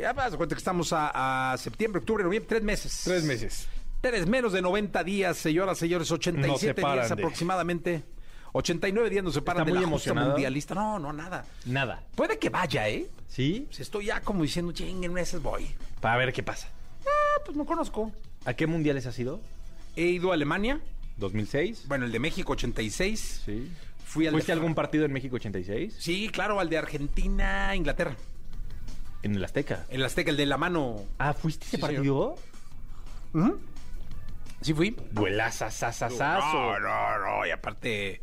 Ya 0.00 0.12
vas 0.12 0.32
a 0.34 0.36
cuenta 0.36 0.54
que 0.56 0.58
estamos 0.58 0.92
a, 0.92 1.52
a 1.52 1.56
septiembre, 1.58 2.00
octubre, 2.00 2.24
noviembre, 2.24 2.48
tres 2.48 2.62
meses. 2.62 3.02
Tres 3.04 3.22
meses. 3.24 3.68
Tres 4.00 4.26
menos 4.26 4.52
de 4.52 4.60
90 4.60 5.04
días, 5.04 5.36
señoras, 5.36 5.78
señores, 5.78 6.10
87 6.10 6.82
paran 6.82 6.96
días 6.98 7.08
de- 7.08 7.14
aproximadamente. 7.14 8.02
89 8.52 9.10
días 9.10 9.24
nos 9.24 9.34
separan 9.34 9.62
¿Está 9.62 9.66
de 9.66 9.72
muy 9.72 9.80
la 9.82 9.86
emocionado? 9.88 10.30
mundialista. 10.30 10.74
No, 10.74 10.98
no, 10.98 11.12
nada. 11.12 11.44
Nada. 11.66 12.02
Puede 12.14 12.38
que 12.38 12.50
vaya, 12.50 12.88
¿eh? 12.88 13.08
¿Sí? 13.28 13.64
Pues 13.68 13.80
estoy 13.80 14.06
ya 14.06 14.20
como 14.20 14.42
diciendo, 14.42 14.72
chinguen 14.72 15.12
meses 15.12 15.42
voy. 15.42 15.68
Para 16.00 16.16
ver 16.18 16.32
qué 16.32 16.42
pasa. 16.42 16.68
Ah, 17.06 17.40
pues 17.44 17.56
no 17.56 17.64
conozco. 17.66 18.12
¿A 18.44 18.54
qué 18.54 18.66
mundiales 18.66 19.06
ha 19.06 19.12
sido? 19.12 19.40
He 19.96 20.06
ido 20.06 20.30
a 20.30 20.34
Alemania, 20.34 20.80
¿2006? 21.20 21.86
bueno, 21.86 22.04
el 22.06 22.12
de 22.12 22.18
México 22.18 22.52
86. 22.52 23.42
Sí. 23.44 23.70
Fui 24.14 24.28
al 24.28 24.32
¿Fuiste 24.32 24.52
a 24.52 24.54
algún 24.54 24.76
partido 24.76 25.04
en 25.04 25.12
México 25.12 25.34
86? 25.34 25.96
Sí, 25.98 26.28
claro, 26.32 26.60
al 26.60 26.68
de 26.70 26.78
Argentina, 26.78 27.74
Inglaterra. 27.74 28.14
En 29.24 29.34
el 29.34 29.44
Azteca. 29.44 29.86
El 29.88 30.04
Azteca, 30.04 30.30
el 30.30 30.36
de 30.36 30.46
la 30.46 30.56
mano. 30.56 31.02
Ah, 31.18 31.34
¿fuiste 31.34 31.66
ese 31.66 31.78
Sí, 31.78 31.80
partido? 31.80 32.36
Sí 34.60 34.72
fui. 34.72 34.96
Duelaza, 35.10 35.68
No, 36.10 36.78
no, 36.78 37.18
no. 37.18 37.44
Y 37.44 37.50
aparte, 37.50 38.20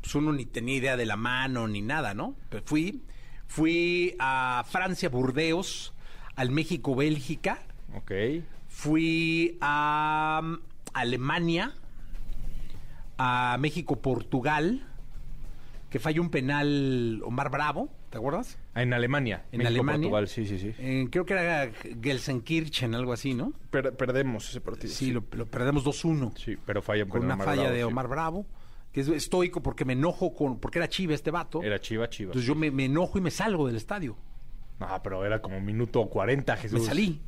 pues 0.00 0.14
uno 0.14 0.32
ni 0.32 0.46
tenía 0.46 0.76
idea 0.76 0.96
de 0.96 1.06
la 1.06 1.16
mano 1.16 1.66
ni 1.66 1.82
nada, 1.82 2.14
¿no? 2.14 2.36
Pero 2.48 2.62
fui, 2.64 3.02
fui 3.48 4.14
a 4.20 4.64
Francia, 4.70 5.08
Burdeos, 5.08 5.92
al 6.36 6.52
México, 6.52 6.94
Bélgica. 6.94 7.58
Ok. 7.96 8.12
Fui 8.68 9.58
a 9.60 10.40
um, 10.40 10.60
Alemania, 10.94 11.74
a 13.18 13.56
México, 13.58 14.00
Portugal, 14.00 14.86
que 15.92 15.98
falló 16.00 16.22
un 16.22 16.30
penal 16.30 17.20
Omar 17.24 17.50
Bravo, 17.50 17.90
¿te 18.10 18.16
acuerdas? 18.16 18.58
Ah, 18.74 18.82
En 18.82 18.94
Alemania. 18.94 19.44
En 19.52 19.58
México, 19.58 19.68
Alemania. 19.68 20.08
Portugal, 20.10 20.26
sí, 20.28 20.46
sí, 20.46 20.58
sí. 20.58 20.72
Eh, 20.78 21.06
creo 21.10 21.26
que 21.26 21.34
era 21.34 21.70
Gelsenkirchen, 22.02 22.94
algo 22.94 23.12
así, 23.12 23.34
¿no? 23.34 23.52
Per- 23.70 23.94
perdemos 23.94 24.48
ese 24.48 24.60
partido. 24.60 24.92
Sí, 24.92 25.10
lo, 25.10 25.22
lo 25.32 25.46
perdemos 25.46 25.84
2-1. 25.84 26.36
Sí, 26.36 26.56
pero 26.64 26.80
falla 26.82 27.04
Con 27.06 27.24
una 27.24 27.36
falla 27.36 27.70
de 27.70 27.84
Omar 27.84 28.08
Bravo, 28.08 28.46
que 28.92 29.02
es 29.02 29.08
estoico 29.08 29.62
porque 29.62 29.84
me 29.84 29.92
enojo 29.92 30.34
con. 30.34 30.58
porque 30.58 30.78
era 30.78 30.88
chiva 30.88 31.12
este 31.14 31.30
vato. 31.30 31.62
Era 31.62 31.78
chiva, 31.80 32.08
chiva. 32.08 32.30
Entonces 32.30 32.46
yo 32.48 32.54
me, 32.54 32.70
me 32.70 32.86
enojo 32.86 33.18
y 33.18 33.20
me 33.20 33.30
salgo 33.30 33.66
del 33.66 33.76
estadio. 33.76 34.16
No, 34.80 34.88
pero 35.02 35.24
era 35.26 35.40
como 35.42 35.60
minuto 35.60 36.06
40, 36.08 36.56
Jesús. 36.56 36.80
Me 36.80 36.86
salí. 36.86 37.20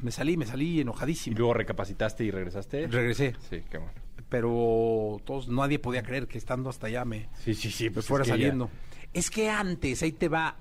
Me 0.00 0.10
salí, 0.10 0.36
me 0.36 0.46
salí 0.46 0.78
Y 0.78 0.80
enojadísimo. 0.80 1.36
luego 1.38 1.54
recapacitaste 1.54 2.24
y 2.24 2.30
regresaste. 2.30 2.86
Regresé. 2.88 3.34
Sí, 3.48 3.62
qué 3.70 3.78
bueno. 3.78 3.92
Pero 4.30 5.20
todos, 5.26 5.48
nadie 5.48 5.78
podía 5.78 6.02
creer 6.02 6.26
que 6.28 6.38
estando 6.38 6.70
hasta 6.70 6.86
allá 6.86 7.04
me, 7.04 7.28
Sí, 7.44 7.52
sí, 7.54 7.70
sí. 7.70 7.84
me 7.84 7.90
Pues 7.90 8.06
fuera 8.06 8.22
es 8.22 8.28
que 8.30 8.38
ya- 8.38 8.44
saliendo. 8.44 8.70
Es 9.12 9.28
que 9.30 9.50
antes, 9.50 10.02
ahí 10.02 10.12
te 10.12 10.28
va, 10.28 10.56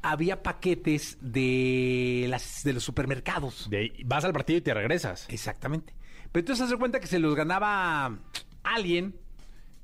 había 0.00 0.42
paquetes 0.42 1.18
de 1.20 2.26
las 2.30 2.62
de 2.64 2.72
los 2.72 2.84
supermercados. 2.84 3.68
de 3.68 3.92
vas 4.06 4.24
al 4.24 4.32
partido 4.32 4.58
y 4.58 4.62
te 4.62 4.72
regresas. 4.72 5.26
Exactamente. 5.28 5.92
Pero 6.32 6.40
entonces 6.42 6.64
hace 6.66 6.76
cuenta 6.76 7.00
que 7.00 7.08
se 7.08 7.18
los 7.18 7.34
ganaba 7.34 8.16
alguien 8.62 9.16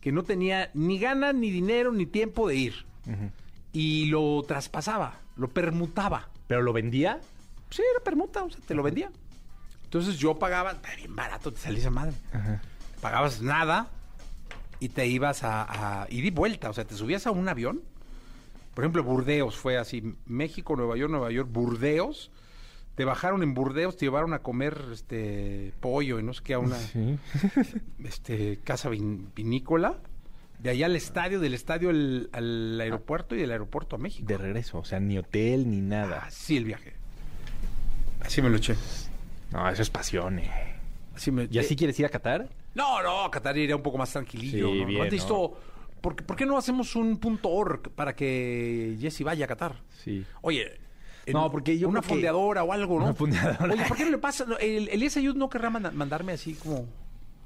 que 0.01 0.13
no 0.13 0.23
tenía 0.23 0.71
ni 0.73 1.01
ganas, 1.01 1.35
ni 1.35 1.51
dinero, 1.51 1.91
ni 1.93 2.07
tiempo 2.07 2.49
de 2.49 2.55
ir. 2.55 2.87
Y 3.73 4.07
lo 4.07 4.43
traspasaba, 4.47 5.19
lo 5.37 5.49
permutaba. 5.49 6.31
¿Pero 6.47 6.63
lo 6.63 6.73
vendía? 6.73 7.21
Sí, 7.71 7.83
era 7.93 8.05
permuta, 8.05 8.45
o 8.45 8.51
sea, 8.51 8.61
te 8.65 8.75
lo 8.75 8.85
vendía. 8.85 9.11
Entonces 9.83 10.17
yo 10.19 10.39
pagaba, 10.39 10.75
bien 10.97 11.17
barato, 11.17 11.53
te 11.53 11.59
salía 11.59 11.81
esa 11.81 11.91
madre. 11.91 12.15
Pagabas 13.01 13.43
nada 13.43 13.89
y 14.81 14.89
te 14.91 15.07
ibas 15.07 15.43
a, 15.45 16.03
a 16.03 16.07
ir 16.11 16.25
y 16.25 16.31
vuelta, 16.31 16.71
o 16.71 16.73
sea, 16.73 16.85
te 16.85 16.95
subías 16.95 17.27
a 17.27 17.31
un 17.31 17.49
avión. 17.49 17.83
Por 18.75 18.85
ejemplo, 18.85 19.03
Burdeos 19.05 19.57
fue 19.57 19.79
así, 19.79 20.15
México, 20.27 20.77
Nueva 20.77 20.97
York, 20.97 21.11
Nueva 21.11 21.31
York, 21.31 21.49
Burdeos. 21.51 22.31
Te 22.95 23.05
bajaron 23.05 23.43
en 23.43 23.53
Burdeos, 23.55 23.97
te 23.97 24.07
llevaron 24.07 24.33
a 24.35 24.39
comer 24.41 24.79
este 24.93 25.73
pollo 25.81 26.19
y 26.19 26.23
no 26.23 26.33
sé 26.33 26.43
qué 26.43 26.55
a 26.55 26.59
una 26.59 26.77
este, 28.05 28.59
casa 28.65 28.91
vin- 28.91 29.27
vinícola. 29.35 29.99
De 30.59 30.71
allá 30.71 30.87
al 30.87 30.97
estadio, 30.97 31.39
del 31.39 31.53
estadio 31.53 31.91
al, 31.91 32.31
al 32.33 32.81
aeropuerto 32.81 33.35
y 33.35 33.39
del 33.39 33.51
aeropuerto 33.51 33.97
a 33.97 33.99
México. 33.99 34.27
De 34.27 34.39
regreso. 34.39 34.79
O 34.79 34.85
sea, 34.85 34.99
ni 35.01 35.19
hotel 35.19 35.71
ni 35.71 35.81
nada. 35.83 36.25
Así 36.27 36.57
el 36.57 36.65
viaje. 36.65 36.95
Así 38.21 38.41
me 38.41 38.49
lo 38.49 38.57
eché. 38.57 38.75
No, 39.53 39.69
eso 39.69 39.83
es 39.83 39.91
pasión, 39.91 40.39
eh. 40.39 40.51
Así 41.15 41.31
me, 41.31 41.47
¿Y 41.51 41.59
así 41.59 41.75
eh, 41.75 41.77
quieres 41.77 41.99
ir 42.01 42.07
a 42.07 42.09
Qatar? 42.09 42.49
No, 42.77 43.03
no, 43.03 43.31
Qatar 43.31 43.57
iría 43.57 43.75
un 43.77 43.83
poco 43.83 43.99
más 43.99 44.13
tranquilillo. 44.13 44.69
Sí, 44.71 44.81
¿no? 44.81 44.87
bien, 44.87 44.99
¿No 44.99 45.05
has 45.05 45.11
visto? 45.11 45.59
¿por, 46.01 46.15
qué- 46.15 46.23
por 46.25 46.37
qué 46.37 46.47
no 46.47 46.57
hacemos 46.59 46.95
un 46.95 47.17
punto 47.19 47.49
org 47.49 47.91
para 47.91 48.15
que 48.15 48.97
Jesse 49.01 49.23
vaya 49.25 49.47
a 49.47 49.49
Qatar? 49.49 49.77
Sí. 50.05 50.25
Oye, 50.43 50.79
No, 51.33 51.51
porque 51.51 51.77
yo 51.79 51.89
una 51.89 52.01
creo 52.01 52.09
que- 52.09 52.15
fondeadora 52.15 52.63
o 52.65 52.73
algo, 52.73 52.99
¿no? 52.99 53.05
Una 53.07 53.15
fondeadora. 53.15 53.75
Oye, 53.75 53.85
¿por 53.89 53.97
qué 53.97 54.05
no 54.05 54.11
le 54.13 54.19
pasa? 54.19 54.47
El, 54.61 55.03
Ayud 55.17 55.35
no 55.35 55.49
querrá 55.49 55.71
manda- 55.71 55.91
mandarme 55.91 56.33
así 56.33 56.55
como 56.55 56.87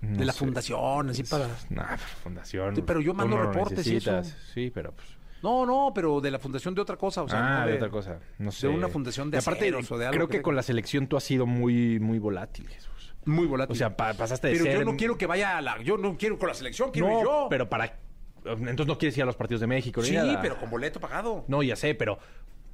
de 0.02 0.24
la 0.24 0.32
sé. 0.32 0.38
fundación, 0.40 1.10
así 1.10 1.22
para. 1.22 1.46
No, 1.70 1.82
pero 1.88 2.02
fundación. 2.22 2.76
Sí, 2.76 2.82
pero 2.86 3.00
yo 3.00 3.14
mando 3.14 3.38
reportes 3.38 3.86
y 3.86 3.96
eso. 3.96 4.22
Sí, 4.52 4.70
pero 4.74 4.92
pues. 4.92 5.06
No, 5.42 5.64
no, 5.64 5.92
pero 5.94 6.20
de 6.20 6.30
la 6.30 6.38
fundación 6.38 6.74
de 6.74 6.82
otra 6.82 6.96
cosa, 6.96 7.22
o 7.22 7.28
sea, 7.28 7.38
ah, 7.38 7.60
no 7.64 7.68
de 7.68 7.76
otra 7.76 7.88
cosa. 7.88 8.18
No 8.38 8.52
sé. 8.52 8.68
una 8.68 8.88
fundación 8.88 9.30
de 9.30 9.38
Y 9.38 9.40
aparte, 9.40 9.60
aceros 9.68 9.90
o 9.90 9.96
de 9.96 10.04
algo 10.04 10.16
creo 10.16 10.28
que 10.28 10.36
que 10.38 10.42
con 10.42 10.54
la 10.54 10.62
selección 10.62 11.06
tú 11.06 11.16
has 11.16 11.24
sido 11.24 11.46
muy, 11.46 11.98
muy 11.98 12.18
volátil, 12.18 12.68
Jesús. 12.68 12.90
Muy 13.24 13.46
volátil. 13.46 13.72
O 13.72 13.76
sea, 13.76 13.96
pa- 13.96 14.14
pasaste 14.14 14.48
de 14.48 14.52
pero 14.54 14.64
ser... 14.64 14.78
yo 14.78 14.84
no 14.84 14.96
quiero 14.96 15.18
que 15.18 15.26
vaya 15.26 15.58
a 15.58 15.60
la. 15.60 15.80
Yo 15.82 15.96
no 15.98 16.16
quiero 16.16 16.38
con 16.38 16.48
la 16.48 16.54
selección, 16.54 16.90
quiero 16.90 17.08
No, 17.08 17.18
ir 17.18 17.24
yo. 17.24 17.46
pero 17.50 17.68
para... 17.68 17.98
Entonces 18.44 18.86
no 18.86 18.96
quieres 18.96 19.16
ir 19.18 19.22
a 19.22 19.26
los 19.26 19.36
partidos 19.36 19.60
de 19.60 19.66
México. 19.66 20.00
ni 20.00 20.08
Sí, 20.08 20.14
nada. 20.14 20.40
pero 20.40 20.58
con 20.58 20.70
boleto 20.70 20.98
pagado. 21.00 21.44
No, 21.48 21.62
ya 21.62 21.76
sé, 21.76 21.94
pero 21.94 22.18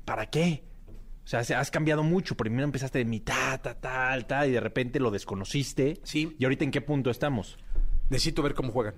¿para 0.04 0.26
qué? 0.26 0.62
O 1.24 1.26
sea, 1.28 1.42
se- 1.42 1.56
has 1.56 1.70
cambiado 1.72 2.04
mucho. 2.04 2.36
Primero 2.36 2.62
empezaste 2.64 2.98
de 3.00 3.04
mitad, 3.04 3.60
tal, 3.60 3.76
tal, 3.80 4.26
tal, 4.26 4.48
y 4.48 4.52
de 4.52 4.60
repente 4.60 5.00
lo 5.00 5.10
desconociste. 5.10 5.98
Sí. 6.04 6.36
¿Y 6.38 6.44
ahorita 6.44 6.62
en 6.64 6.70
qué 6.70 6.80
punto 6.80 7.10
estamos? 7.10 7.58
Necesito 8.10 8.42
ver 8.42 8.54
cómo 8.54 8.70
juegan. 8.70 8.94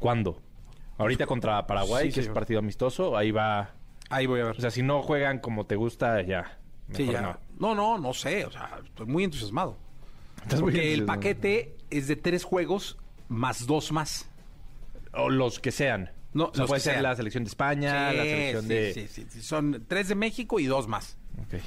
¿Cuándo? 0.00 0.42
Ahorita 0.98 1.26
contra 1.26 1.64
Paraguay, 1.66 2.08
Sí, 2.08 2.14
que 2.14 2.20
es 2.20 2.26
señor. 2.26 2.34
partido 2.34 2.58
amistoso, 2.58 3.16
ahí 3.16 3.30
va... 3.30 3.74
Ahí 4.10 4.26
voy 4.26 4.40
a 4.40 4.44
ver. 4.46 4.56
O 4.56 4.60
sea, 4.60 4.70
si 4.72 4.82
no 4.82 5.02
juegan 5.02 5.38
como 5.38 5.66
te 5.66 5.76
gusta, 5.76 6.20
ya. 6.22 6.58
Sí, 6.92 7.04
Mejor 7.04 7.14
ya. 7.14 7.20
no. 7.22 7.38
No. 7.60 7.74
no, 7.76 7.92
no, 7.98 7.98
muy 8.02 8.10
o 8.10 8.14
sea, 8.50 8.80
estoy 8.84 9.06
muy 9.06 9.22
entusiasmado. 9.22 9.78
Estás 10.42 10.60
muy 10.60 10.72
Porque 10.72 10.78
el 10.78 11.00
entusiasmado. 11.00 11.20
paquete 11.20 11.76
es 11.90 12.08
de 12.08 12.16
tres 12.16 12.44
juegos 12.44 12.98
más 13.28 13.66
dos 13.66 13.92
más. 13.92 14.28
O 15.12 15.28
los 15.28 15.58
que 15.60 15.70
sean. 15.72 16.10
No, 16.32 16.44
o 16.46 16.54
sea, 16.54 16.62
los 16.62 16.68
puede 16.68 16.80
que 16.80 16.84
ser 16.84 16.92
sean. 16.94 17.02
la 17.02 17.16
selección 17.16 17.44
de 17.44 17.48
España, 17.48 18.12
la 18.12 18.22
Sí, 18.22 18.28
selección 18.28 18.62
sí, 18.62 18.68
de... 18.68 18.94
sí, 18.94 19.08
sí, 19.08 19.26
sí. 19.28 19.42
Son 19.42 19.84
tres 19.88 20.08
de 20.08 20.14
México 20.14 20.60
y 20.60 20.66
dos 20.66 20.86
más. 20.86 21.16
Ok. 21.42 21.60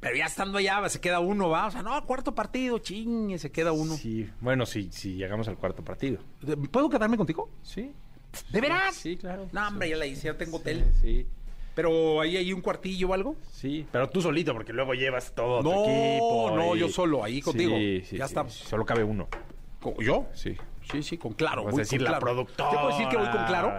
Pero 0.00 0.16
ya 0.16 0.26
estando 0.26 0.58
allá, 0.58 0.86
se 0.88 1.00
queda 1.00 1.18
uno, 1.20 1.48
va. 1.48 1.66
O 1.66 1.70
sea, 1.70 1.82
no, 1.82 2.04
cuarto 2.06 2.34
partido, 2.34 2.78
chingue, 2.78 3.38
se 3.38 3.50
queda 3.50 3.72
uno. 3.72 3.94
Sí, 3.96 4.28
bueno, 4.40 4.64
si 4.66 4.92
si 4.92 5.14
llegamos 5.14 5.48
al 5.48 5.56
cuarto 5.56 5.82
partido. 5.84 6.18
¿Puedo 6.70 6.88
quedarme 6.88 7.16
contigo? 7.16 7.50
Sí. 7.62 7.92
¿De 8.52 8.60
veras? 8.60 8.94
Sí, 8.94 9.16
claro. 9.16 9.48
No, 9.52 9.66
hombre, 9.66 9.88
ya 9.88 9.96
la 9.96 10.06
hice, 10.06 10.26
ya 10.26 10.36
tengo 10.36 10.58
hotel. 10.58 10.84
Sí, 11.00 11.26
Pero 11.78 12.20
ahí 12.20 12.36
hay 12.36 12.52
un 12.52 12.60
cuartillo 12.60 13.10
o 13.10 13.14
algo. 13.14 13.36
sí. 13.52 13.86
Pero 13.92 14.08
tú 14.10 14.20
solito, 14.20 14.52
porque 14.52 14.72
luego 14.72 14.94
llevas 14.94 15.32
todo 15.32 15.62
tu 15.62 15.70
No, 15.70 15.84
equipo. 15.84 16.50
no, 16.56 16.74
y- 16.74 16.80
yo 16.80 16.88
solo, 16.88 17.22
ahí 17.22 17.40
contigo. 17.40 17.76
Sí, 17.76 18.02
sí, 18.04 18.16
Ya 18.16 18.26
sí. 18.26 18.30
está. 18.34 18.48
Solo 18.50 18.84
cabe 18.84 19.04
uno. 19.04 19.28
¿Con- 19.80 19.94
¿Yo? 20.04 20.26
Sí. 20.34 20.56
Sí, 20.90 21.04
sí, 21.04 21.16
con 21.18 21.34
claro. 21.34 21.62
Vas 21.62 21.74
a 21.74 21.78
decir 21.78 22.00
con 22.00 22.04
la 22.06 22.10
claro. 22.18 22.24
productora. 22.24 22.72
¿Yo 22.72 22.78
puedo 22.80 22.88
decir 22.90 23.08
que 23.08 23.16
voy 23.16 23.28
con 23.28 23.44
claro? 23.44 23.72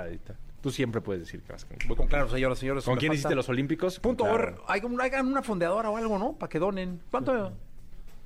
Tú 0.61 0.71
siempre 0.71 1.01
puedes 1.01 1.23
decir 1.23 1.41
que 1.41 1.51
vas 1.51 1.65
con 1.65 1.77
Voy 1.89 1.97
con 1.97 2.07
claro, 2.07 2.29
señoras, 2.29 2.57
señores. 2.59 2.85
¿Con 2.85 2.95
quién 2.95 3.09
falta- 3.09 3.15
hiciste 3.19 3.35
los 3.35 3.49
Olímpicos? 3.49 3.99
Punto 3.99 4.23
Claro. 4.23 4.63
Hagan, 4.65 5.01
hagan 5.01 5.27
una 5.27 5.41
fondeadora 5.41 5.89
o 5.89 5.97
algo, 5.97 6.17
¿no? 6.17 6.37
Para 6.37 6.49
que 6.49 6.57
donen. 6.59 7.01
¿Cuánto? 7.11 7.51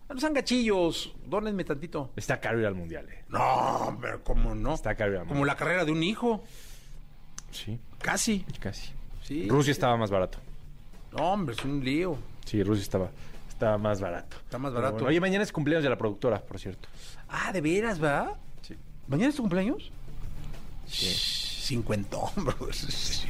No 0.07 0.19
sean 0.19 0.33
gachillos. 0.35 1.15
Dónenme 1.25 1.63
tantito. 1.63 2.11
Está 2.15 2.39
caro 2.39 2.59
ir 2.59 2.67
al 2.67 2.75
mundial, 2.75 3.09
eh. 3.09 3.25
No, 3.29 3.97
pero 3.99 4.23
¿cómo 4.23 4.53
no? 4.53 4.75
Está 4.75 4.93
caro 4.93 5.13
ir 5.13 5.17
al 5.17 5.23
Como 5.23 5.39
mundial. 5.39 5.55
la 5.55 5.57
carrera 5.57 5.83
de 5.85 5.91
un 5.91 6.03
hijo. 6.03 6.43
Sí, 7.49 7.79
Casi. 7.99 8.45
casi. 8.59 8.91
Sí. 9.23 9.47
Rusia 9.47 9.71
estaba 9.71 9.97
más 9.97 10.09
barato. 10.11 10.37
No, 11.11 11.31
hombre, 11.33 11.55
es 11.57 11.63
un 11.63 11.83
lío. 11.83 12.17
Sí, 12.45 12.61
Rusia 12.63 12.81
estaba, 12.83 13.09
estaba 13.47 13.77
más 13.77 13.99
barato. 14.01 14.37
Está 14.43 14.57
más 14.57 14.71
Pero 14.71 14.81
barato. 14.81 14.93
bueno. 14.95 15.07
Oye, 15.09 15.19
mañana 15.19 15.43
es 15.43 15.51
cumpleaños 15.51 15.83
de 15.83 15.89
la 15.89 15.97
productora, 15.97 16.41
por 16.41 16.59
cierto. 16.59 16.89
Ah, 17.29 17.51
¿de 17.53 17.61
veras, 17.61 17.99
verdad? 17.99 18.33
Sí. 18.61 18.75
¿Mañana 19.07 19.29
es 19.29 19.35
tu 19.35 19.43
cumpleaños? 19.43 19.91
Sí. 20.87 21.07
Cincuentón, 21.65 22.29
bro. 22.35 22.73
Sí. 22.73 23.29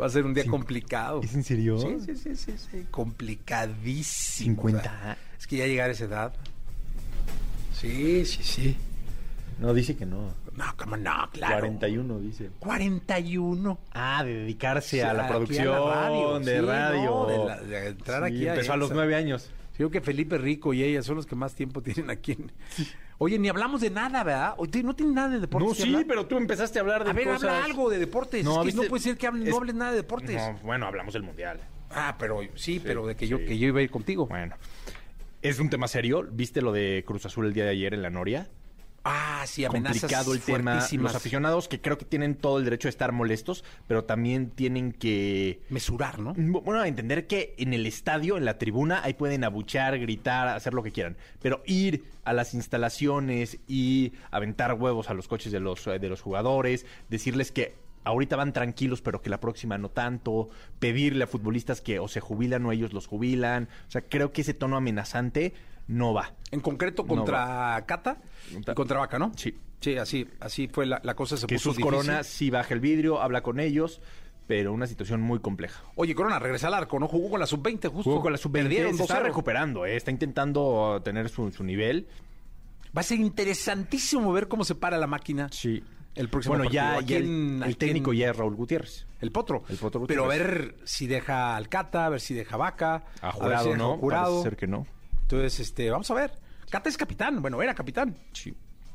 Va 0.00 0.06
a 0.06 0.10
ser 0.10 0.24
un 0.24 0.32
día 0.34 0.46
complicado. 0.46 1.20
¿Es 1.22 1.34
en 1.34 1.42
serio? 1.42 1.78
Sí, 1.80 1.96
sí, 2.06 2.16
sí, 2.16 2.36
sí, 2.36 2.52
sí. 2.56 2.86
Complicadísimo. 2.90 4.54
50. 4.62 4.82
¿verdad? 4.82 5.16
Es 5.38 5.46
que 5.48 5.56
ya 5.56 5.66
llegar 5.66 5.88
a 5.88 5.92
esa 5.92 6.04
edad. 6.04 6.32
Sí, 7.74 8.24
sí, 8.24 8.42
sí. 8.44 8.76
No, 9.58 9.74
dice 9.74 9.96
que 9.96 10.06
no. 10.06 10.32
No, 10.58 10.64
cómo 10.76 10.96
no, 10.96 11.12
claro. 11.32 11.60
41, 11.60 12.18
dice. 12.18 12.50
41. 12.58 13.78
Ah, 13.92 14.24
de 14.24 14.34
dedicarse 14.34 14.88
Sí, 14.96 15.00
a 15.00 15.12
la 15.12 15.12
aquí 15.12 15.18
a 15.18 15.22
la 15.22 15.28
producción 15.28 15.66
radio, 15.88 16.38
de 16.40 16.58
sí, 16.60 16.66
radio. 16.66 17.04
no, 17.04 17.26
de 17.26 17.38
la- 17.44 17.60
de 17.60 17.88
entrar 17.88 18.24
aquí 18.24 18.46
empezó 18.48 18.72
a 18.72 18.76
los 18.76 18.90
nueve 18.90 19.14
años. 19.14 19.50
Creo 19.76 19.90
que 19.90 20.00
Felipe 20.00 20.36
Rico 20.38 20.74
y 20.74 20.82
ella 20.82 21.02
son 21.02 21.14
los 21.16 21.26
que 21.26 21.36
más 21.36 21.54
tiempo 21.54 21.80
tienen 21.82 22.10
aquí. 22.10 22.32
en- 22.32 22.50
Oye, 23.18 23.38
ni 23.38 23.48
hablamos 23.48 23.80
de 23.80 23.90
nada, 23.90 24.22
¿verdad? 24.24 24.54
Oye, 24.58 24.82
no 24.82 24.94
tiene 24.94 25.12
nada 25.12 25.28
de 25.28 25.40
deportes. 25.40 25.68
No, 25.68 25.74
sí, 25.74 25.82
hablar? 25.84 26.04
pero 26.08 26.26
tú 26.26 26.36
empezaste 26.36 26.78
a 26.78 26.82
hablar 26.82 27.04
de 27.04 27.10
A 27.10 27.12
ver, 27.12 27.24
cosas... 27.26 27.44
habla 27.44 27.64
algo 27.64 27.88
de 27.90 27.98
deportes. 27.98 28.44
es 28.46 28.48
que 28.58 28.64
¿viste? 28.64 28.82
no 28.82 28.88
puede 28.88 29.02
ser 29.02 29.16
que 29.16 29.28
hable- 29.28 29.44
Es- 29.44 29.50
no 29.50 29.56
hables 29.58 29.74
nada 29.76 29.90
de 29.92 29.96
deportes. 29.98 30.36
No, 30.36 30.58
bueno, 30.64 30.86
hablamos 30.86 31.14
del 31.14 31.22
mundial. 31.22 31.60
Ah, 31.90 32.16
pero 32.18 32.40
sí, 32.56 32.80
pero 32.84 33.06
de 33.06 33.14
que 33.16 33.26
yo 33.28 33.38
sí. 33.38 33.44
que 33.46 33.58
yo 33.58 33.68
iba 33.68 33.78
a 33.80 33.82
ir 33.82 33.90
contigo. 33.90 34.26
Bueno. 34.26 34.56
Es 35.40 35.60
un 35.60 35.70
tema 35.70 35.86
serio. 35.86 36.26
¿Viste 36.32 36.60
lo 36.62 36.72
de 36.72 37.04
Cruz 37.06 37.24
Azul 37.26 37.46
el 37.46 37.52
día 37.54 37.62
de 37.64 37.70
ayer 37.70 37.94
en 37.94 38.02
la 38.02 38.10
Noria? 38.10 38.48
Ah, 39.04 39.44
sí, 39.46 39.64
amenazas 39.64 40.00
complicado 40.00 40.34
el 40.34 40.40
tema. 40.40 40.86
Los 40.92 41.14
aficionados 41.14 41.68
que 41.68 41.80
creo 41.80 41.96
que 41.98 42.04
tienen 42.04 42.34
todo 42.34 42.58
el 42.58 42.64
derecho 42.64 42.88
de 42.88 42.90
estar 42.90 43.12
molestos, 43.12 43.64
pero 43.86 44.04
también 44.04 44.50
tienen 44.50 44.92
que 44.92 45.60
mesurar, 45.70 46.18
¿no? 46.18 46.34
bueno, 46.34 46.84
entender 46.84 47.26
que 47.26 47.54
en 47.58 47.72
el 47.72 47.86
estadio, 47.86 48.36
en 48.36 48.44
la 48.44 48.58
tribuna, 48.58 49.02
ahí 49.02 49.14
pueden 49.14 49.44
abuchar, 49.44 49.98
gritar, 49.98 50.48
hacer 50.48 50.74
lo 50.74 50.82
que 50.82 50.92
quieran. 50.92 51.16
Pero 51.40 51.62
ir 51.66 52.04
a 52.24 52.32
las 52.32 52.54
instalaciones 52.54 53.58
y 53.66 54.12
aventar 54.30 54.74
huevos 54.74 55.08
a 55.08 55.14
los 55.14 55.28
coches 55.28 55.52
de 55.52 55.60
los, 55.60 55.86
eh, 55.86 55.98
de 55.98 56.08
los 56.08 56.20
jugadores, 56.20 56.84
decirles 57.08 57.52
que 57.52 57.74
ahorita 58.04 58.36
van 58.36 58.52
tranquilos, 58.52 59.00
pero 59.02 59.22
que 59.22 59.30
la 59.30 59.40
próxima 59.40 59.78
no 59.78 59.90
tanto, 59.90 60.48
pedirle 60.78 61.24
a 61.24 61.26
futbolistas 61.26 61.80
que 61.80 61.98
o 61.98 62.08
se 62.08 62.20
jubilan 62.20 62.64
o 62.66 62.72
ellos 62.72 62.92
los 62.92 63.06
jubilan. 63.06 63.68
O 63.86 63.90
sea, 63.90 64.02
creo 64.02 64.32
que 64.32 64.42
ese 64.42 64.54
tono 64.54 64.76
amenazante 64.76 65.54
no 65.88 66.14
va. 66.14 66.32
En 66.50 66.60
concreto 66.60 67.06
contra 67.06 67.82
Cata 67.86 68.18
y 68.50 68.62
contra 68.74 68.98
Vaca, 69.00 69.18
¿no? 69.18 69.32
Sí. 69.36 69.58
Sí, 69.80 69.96
así, 69.96 70.26
así 70.40 70.66
fue 70.68 70.86
la, 70.86 71.00
la 71.04 71.14
cosa 71.14 71.36
se 71.36 71.46
que 71.46 71.54
puso 71.56 71.70
sus 71.70 71.76
difícil. 71.76 71.98
Corona 71.98 72.22
sí 72.24 72.50
baja 72.50 72.74
el 72.74 72.80
vidrio, 72.80 73.20
habla 73.22 73.42
con 73.42 73.60
ellos, 73.60 74.00
pero 74.48 74.72
una 74.72 74.86
situación 74.88 75.20
muy 75.20 75.38
compleja. 75.38 75.84
Oye, 75.94 76.14
Corona 76.16 76.38
regresa 76.40 76.66
al 76.66 76.74
arco, 76.74 76.98
¿no? 76.98 77.06
Jugó 77.06 77.30
con 77.30 77.40
la 77.40 77.46
sub-20 77.46 77.88
justo. 77.88 78.10
Jugó 78.10 78.22
con 78.22 78.32
la 78.32 78.38
sub-20, 78.38 78.52
Perdieron 78.62 78.94
se 78.96 79.02
está 79.04 79.20
2-0. 79.20 79.22
recuperando, 79.26 79.86
¿eh? 79.86 79.96
está 79.96 80.10
intentando 80.10 81.00
tener 81.04 81.28
su, 81.28 81.50
su 81.52 81.62
nivel. 81.62 82.08
Va 82.96 83.02
a 83.02 83.04
ser 83.04 83.20
interesantísimo 83.20 84.32
ver 84.32 84.48
cómo 84.48 84.64
se 84.64 84.74
para 84.74 84.98
la 84.98 85.06
máquina. 85.06 85.48
Sí. 85.52 85.82
El 86.16 86.28
próximo 86.28 86.56
bueno, 86.56 86.70
ya, 86.72 86.94
partido. 86.94 86.98
¿A 86.98 87.08
ya 87.08 87.16
el- 87.18 87.22
quién- 87.24 87.62
a 87.62 87.66
el, 87.66 87.76
técnico 87.76 88.10
quién? 88.10 88.20
ya 88.22 88.30
es 88.30 88.36
Raúl 88.36 88.56
Gutiérrez. 88.56 89.06
El 89.20 89.30
potro. 89.30 89.62
El 89.68 89.76
Potro 89.76 90.06
Pero 90.06 90.22
a 90.22 90.26
Gutiérrez. 90.26 90.58
ver 90.58 90.74
si 90.84 91.06
deja 91.06 91.54
al 91.54 91.68
Cata, 91.68 92.06
a 92.06 92.08
ver 92.08 92.20
si 92.20 92.34
deja 92.34 92.56
Vaca. 92.56 93.04
A 93.20 93.26
ver 93.26 93.32
si 93.34 93.38
jurado, 93.40 93.64
deja 93.66 93.78
¿no? 93.78 93.96
Jurado. 93.98 94.30
Parece 94.32 94.42
ser 94.48 94.56
que 94.56 94.66
no. 94.66 94.86
Entonces, 95.30 95.60
este, 95.60 95.90
vamos 95.90 96.10
a 96.10 96.14
ver. 96.14 96.32
Cata 96.70 96.88
es 96.88 96.96
capitán. 96.96 97.42
Bueno, 97.42 97.62
era 97.62 97.74
capitán. 97.74 98.16
Sí. 98.32 98.54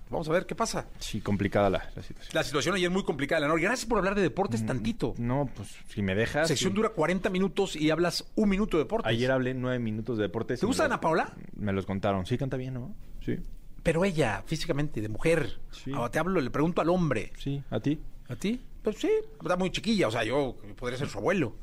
Vamos 0.09 0.27
a 0.29 0.31
ver 0.31 0.47
qué 0.47 0.55
pasa. 0.55 0.87
Sí, 0.97 1.21
complicada 1.21 1.69
la, 1.69 1.89
la 1.95 2.01
situación. 2.01 2.31
La 2.33 2.43
situación 2.43 2.75
ayer 2.75 2.87
es 2.87 2.91
muy 2.93 3.03
complicada, 3.03 3.41
Leonor. 3.41 3.59
Gracias 3.59 3.87
por 3.87 3.99
hablar 3.99 4.15
de 4.15 4.23
deportes 4.23 4.65
tantito. 4.65 5.13
No, 5.17 5.47
pues 5.55 5.75
si 5.87 6.01
me 6.01 6.15
dejas. 6.15 6.47
Sección 6.47 6.71
sí. 6.71 6.75
dura 6.75 6.89
40 6.89 7.29
minutos 7.29 7.75
y 7.75 7.91
hablas 7.91 8.25
un 8.35 8.49
minuto 8.49 8.77
de 8.77 8.83
deportes. 8.83 9.07
Ayer 9.11 9.31
hablé 9.31 9.53
nueve 9.53 9.77
minutos 9.77 10.17
de 10.17 10.23
deportes. 10.23 10.59
¿Te 10.59 10.65
gusta 10.65 10.85
Ana 10.85 10.99
Paola? 10.99 11.33
Me 11.55 11.71
los 11.71 11.85
contaron. 11.85 12.25
Sí, 12.25 12.35
canta 12.37 12.57
bien, 12.57 12.73
¿no? 12.73 12.95
Sí. 13.23 13.37
Pero 13.83 14.03
ella, 14.05 14.43
físicamente, 14.47 15.01
de 15.01 15.09
mujer. 15.09 15.59
Sí. 15.71 15.91
Ahora 15.93 16.09
te 16.09 16.17
hablo, 16.17 16.41
le 16.41 16.49
pregunto 16.49 16.81
al 16.81 16.89
hombre. 16.89 17.31
Sí, 17.37 17.61
¿a 17.69 17.79
ti? 17.79 17.99
¿A 18.27 18.35
ti? 18.35 18.59
Pues 18.81 18.97
sí, 18.97 19.09
está 19.39 19.55
muy 19.55 19.71
chiquilla. 19.71 20.07
O 20.07 20.11
sea, 20.11 20.23
yo 20.23 20.57
podría 20.77 20.97
ser 20.97 21.09
su 21.09 21.19
abuelo. 21.19 21.55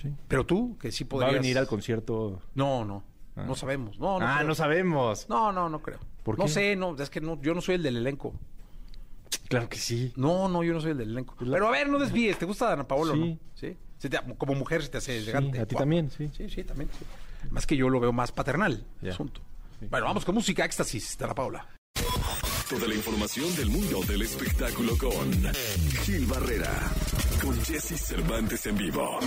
Sí. 0.00 0.12
Pero 0.28 0.46
tú, 0.46 0.78
que 0.78 0.92
sí 0.92 1.04
¿Va 1.04 1.10
podrías... 1.10 1.32
a 1.32 1.34
venir 1.34 1.58
al 1.58 1.66
concierto? 1.66 2.40
No, 2.54 2.84
no. 2.84 3.09
Ah. 3.36 3.44
No 3.46 3.54
sabemos. 3.54 3.98
No, 3.98 4.18
no 4.18 4.26
ah, 4.26 4.36
creo. 4.36 4.48
no 4.48 4.54
sabemos. 4.54 5.26
No, 5.28 5.52
no, 5.52 5.68
no 5.68 5.80
creo. 5.80 5.98
¿Por 6.22 6.38
No 6.38 6.48
sé, 6.48 6.76
no, 6.76 6.94
es 6.96 7.10
que 7.10 7.20
no, 7.20 7.40
yo 7.40 7.54
no 7.54 7.60
soy 7.60 7.76
el 7.76 7.82
del 7.82 7.96
elenco. 7.96 8.34
Claro 9.48 9.68
que 9.68 9.78
sí. 9.78 10.12
No, 10.16 10.48
no, 10.48 10.62
yo 10.62 10.72
no 10.72 10.80
soy 10.80 10.92
el 10.92 10.98
del 10.98 11.10
elenco. 11.10 11.34
Pero 11.38 11.68
a 11.68 11.70
ver, 11.70 11.88
no 11.88 11.98
desvíes. 11.98 12.38
¿Te 12.38 12.44
gusta 12.46 12.72
Ana 12.72 12.86
Paola 12.86 13.12
o 13.12 13.14
Sí. 13.14 13.20
no? 13.20 13.38
Sí. 13.54 13.76
Se 13.98 14.08
te- 14.08 14.18
como 14.38 14.54
mujer 14.54 14.82
se 14.82 14.88
te 14.88 14.98
hace 14.98 15.18
elegante. 15.18 15.60
a 15.60 15.66
ti 15.66 15.74
también, 15.76 16.10
sí. 16.10 16.30
Sí, 16.36 16.48
sí, 16.48 16.64
también. 16.64 16.88
sí. 16.98 17.04
Más 17.50 17.66
que 17.66 17.76
yo 17.76 17.88
lo 17.88 18.00
veo 18.00 18.12
más 18.12 18.32
paternal, 18.32 18.84
el 19.02 19.10
asunto. 19.10 19.40
Bueno, 19.90 20.06
vamos 20.06 20.24
con 20.24 20.34
música 20.34 20.64
éxtasis 20.64 21.16
de 21.16 21.24
Ana 21.24 21.34
Paola. 21.34 21.66
Toda 22.68 22.86
la 22.86 22.94
información 22.94 23.54
del 23.56 23.68
mundo 23.70 24.00
del 24.06 24.22
espectáculo 24.22 24.96
con 24.98 25.32
Gil 26.04 26.26
Barrera, 26.26 26.70
con 27.42 27.54
Jesse 27.64 27.96
Cervantes 27.98 28.66
en 28.66 28.76
vivo. 28.76 29.18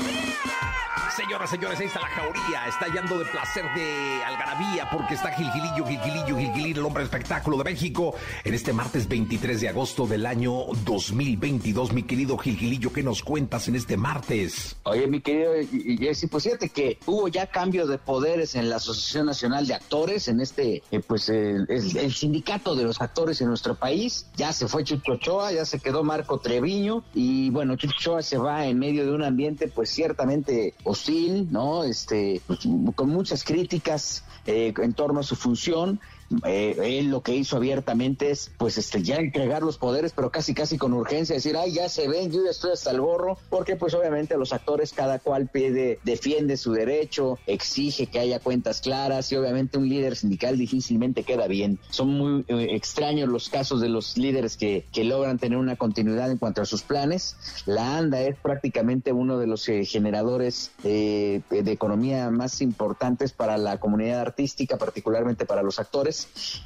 Señoras, 1.15 1.49
señores, 1.51 1.79
ahí 1.79 1.85
está 1.85 1.99
la 1.99 2.07
jauría. 2.07 2.67
Está 2.67 2.85
hallando 2.87 3.19
de 3.19 3.25
placer 3.25 3.63
de 3.75 4.23
algarabía 4.23 4.89
porque 4.91 5.13
está 5.13 5.31
Gilgilillo, 5.31 5.85
Gilgilillo, 5.85 6.37
Gilgilillo, 6.37 6.79
el 6.79 6.85
hombre 6.87 7.03
espectáculo 7.03 7.57
de 7.57 7.65
México. 7.65 8.15
En 8.43 8.53
este 8.55 8.73
martes 8.73 9.07
23 9.07 9.61
de 9.61 9.69
agosto 9.69 10.07
del 10.07 10.25
año 10.25 10.65
2022, 10.85 11.93
mi 11.93 12.01
querido 12.03 12.35
Gilgilillo, 12.39 12.91
¿qué 12.91 13.03
nos 13.03 13.21
cuentas 13.21 13.67
en 13.67 13.75
este 13.75 13.95
martes? 13.95 14.75
Oye, 14.83 15.05
mi 15.05 15.21
querido 15.21 15.51
Jesse, 15.99 16.27
pues 16.31 16.45
fíjate 16.45 16.69
que 16.69 16.97
hubo 17.05 17.27
ya 17.27 17.45
cambio 17.45 17.85
de 17.85 17.99
poderes 17.99 18.55
en 18.55 18.69
la 18.71 18.77
Asociación 18.77 19.27
Nacional 19.27 19.67
de 19.67 19.75
Actores, 19.75 20.27
en 20.29 20.39
este, 20.41 20.81
eh, 20.89 20.99
pues 21.05 21.29
el, 21.29 21.67
el- 21.69 21.97
el 21.97 22.13
sindicato 22.13 22.75
de 22.75 22.85
los 22.85 22.99
actores 23.01 23.39
en 23.41 23.49
nuestro 23.49 23.75
país. 23.75 24.25
Ya 24.35 24.51
se 24.51 24.67
fue 24.67 24.83
Chucho 24.83 25.11
Ochoa, 25.13 25.51
ya 25.51 25.65
se 25.65 25.79
quedó 25.79 26.03
Marco 26.03 26.39
Treviño 26.39 27.03
y 27.13 27.51
bueno, 27.51 27.75
Chucho 27.75 28.02
Se 28.19 28.37
va 28.37 28.65
en 28.65 28.79
medio 28.79 29.05
de 29.05 29.13
un 29.13 29.23
ambiente 29.23 29.69
pues 29.69 29.89
ciertamente 29.89 30.73
hostil, 30.83 31.47
¿no? 31.51 31.83
Este, 31.83 32.41
pues, 32.45 32.59
con 32.95 33.09
muchas 33.09 33.43
críticas 33.43 34.25
eh, 34.45 34.73
en 34.77 34.93
torno 34.93 35.21
a 35.21 35.23
su 35.23 35.35
función. 35.35 36.01
Eh, 36.45 36.99
él 36.99 37.09
lo 37.09 37.21
que 37.21 37.35
hizo 37.35 37.57
abiertamente 37.57 38.31
es, 38.31 38.51
pues, 38.57 38.77
este, 38.77 39.03
ya 39.03 39.17
entregar 39.17 39.63
los 39.63 39.77
poderes, 39.77 40.13
pero 40.13 40.31
casi, 40.31 40.53
casi 40.53 40.77
con 40.77 40.93
urgencia, 40.93 41.35
decir, 41.35 41.55
ay, 41.57 41.73
ya 41.73 41.89
se 41.89 42.07
ven, 42.07 42.31
yo 42.31 42.43
ya 42.43 42.51
estoy 42.51 42.71
hasta 42.71 42.91
el 42.91 43.01
gorro, 43.01 43.37
porque, 43.49 43.75
pues, 43.75 43.93
obviamente 43.93 44.37
los 44.37 44.53
actores, 44.53 44.93
cada 44.93 45.19
cual 45.19 45.49
pide, 45.51 45.99
defiende 46.03 46.57
su 46.57 46.71
derecho, 46.73 47.37
exige 47.47 48.07
que 48.07 48.19
haya 48.19 48.39
cuentas 48.39 48.81
claras, 48.81 49.31
y 49.31 49.35
obviamente 49.35 49.77
un 49.77 49.87
líder 49.87 50.15
sindical 50.15 50.57
difícilmente 50.57 51.23
queda 51.23 51.47
bien. 51.47 51.79
Son 51.89 52.09
muy 52.09 52.45
eh, 52.47 52.67
extraños 52.71 53.29
los 53.29 53.49
casos 53.49 53.81
de 53.81 53.89
los 53.89 54.17
líderes 54.17 54.57
que, 54.57 54.85
logran 55.03 55.37
tener 55.37 55.57
una 55.57 55.75
continuidad 55.75 56.31
en 56.31 56.37
cuanto 56.37 56.61
a 56.61 56.65
sus 56.65 56.81
planes. 56.81 57.35
La 57.65 57.97
ANDA 57.97 58.21
es 58.21 58.37
prácticamente 58.37 59.11
uno 59.11 59.37
de 59.37 59.47
los 59.47 59.67
eh, 59.67 59.83
generadores 59.83 60.71
eh, 60.85 61.41
de 61.49 61.71
economía 61.71 62.29
más 62.29 62.61
importantes 62.61 63.33
para 63.33 63.57
la 63.57 63.81
comunidad 63.81 64.21
artística, 64.21 64.77
particularmente 64.77 65.45
para 65.45 65.61
los 65.61 65.79
actores. 65.79 66.12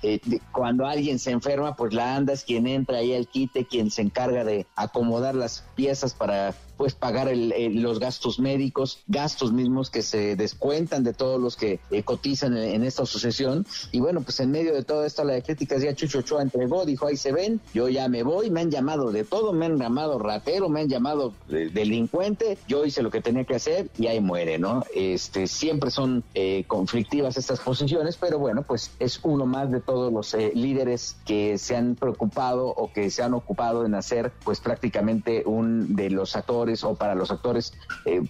Eh, 0.01 0.19
de- 0.25 0.41
cuando 0.51 0.85
alguien 0.85 1.19
se 1.19 1.31
enferma, 1.31 1.75
pues 1.75 1.93
la 1.93 2.15
ANDA 2.15 2.33
es 2.33 2.43
quien 2.43 2.67
entra 2.67 2.97
ahí 2.97 3.13
al 3.13 3.27
quite, 3.27 3.67
quien 3.67 3.91
se 3.91 4.01
encarga 4.01 4.43
de 4.43 4.67
acomodar 4.75 5.35
las 5.35 5.63
piezas 5.75 6.13
para 6.13 6.55
pues 6.77 6.93
pagar 6.93 7.27
el- 7.27 7.51
el- 7.51 7.81
los 7.81 7.99
gastos 7.99 8.39
médicos, 8.39 8.99
gastos 9.07 9.51
mismos 9.51 9.89
que 9.89 10.01
se 10.03 10.35
descuentan 10.35 11.03
de 11.03 11.13
todos 11.13 11.41
los 11.41 11.55
que 11.55 11.79
eh, 11.91 12.03
cotizan 12.03 12.55
en, 12.57 12.83
esta 12.83 13.03
asociación. 13.03 13.65
Y 13.91 13.99
bueno, 13.99 14.21
pues 14.21 14.39
en 14.39 14.51
medio 14.51 14.73
de 14.73 14.83
toda 14.83 15.05
esta 15.05 15.23
la 15.23 15.33
de 15.33 15.41
críticas 15.41 15.81
ya 15.81 15.93
Chucho 15.95 16.19
Ochoa 16.19 16.41
entregó, 16.41 16.85
dijo, 16.85 17.07
ahí 17.07 17.17
se 17.17 17.31
ven, 17.31 17.59
yo 17.73 17.89
ya 17.89 18.07
me 18.07 18.23
voy, 18.23 18.49
me 18.49 18.61
han 18.61 18.71
llamado 18.71 19.11
de 19.11 19.23
todo, 19.23 19.53
me 19.53 19.65
han 19.65 19.77
llamado 19.77 20.19
ratero, 20.19 20.69
me 20.69 20.81
han 20.81 20.87
llamado 20.89 21.33
eh, 21.49 21.69
delincuente, 21.73 22.57
yo 22.67 22.85
hice 22.85 23.01
lo 23.01 23.09
que 23.11 23.21
tenía 23.21 23.43
que 23.43 23.55
hacer 23.55 23.89
y 23.97 24.07
ahí 24.07 24.19
muere, 24.21 24.59
¿no? 24.59 24.83
Este, 24.93 25.47
siempre 25.47 25.91
son 25.91 26.23
eh, 26.35 26.63
conflictivas 26.67 27.37
estas 27.37 27.59
posiciones, 27.59 28.17
pero 28.17 28.37
bueno, 28.39 28.63
pues 28.63 28.91
es 28.99 29.19
uno 29.23 29.45
más 29.45 29.71
de 29.71 29.79
todos 29.81 30.11
los 30.13 30.33
eh, 30.33 30.51
líderes 30.53 31.15
que 31.25 31.57
se 31.57 31.75
han 31.75 31.95
preocupado 31.95 32.67
o 32.67 32.91
que 32.93 33.09
se 33.09 33.23
han 33.23 33.33
ocupado 33.33 33.85
en 33.85 33.95
hacer 33.95 34.31
pues 34.43 34.59
prácticamente 34.59 35.43
un 35.45 35.95
de 35.95 36.09
los 36.09 36.35
actores 36.35 36.66
o 36.83 36.95
para 36.95 37.15
los 37.15 37.31
actores 37.31 37.73
eh, 38.05 38.21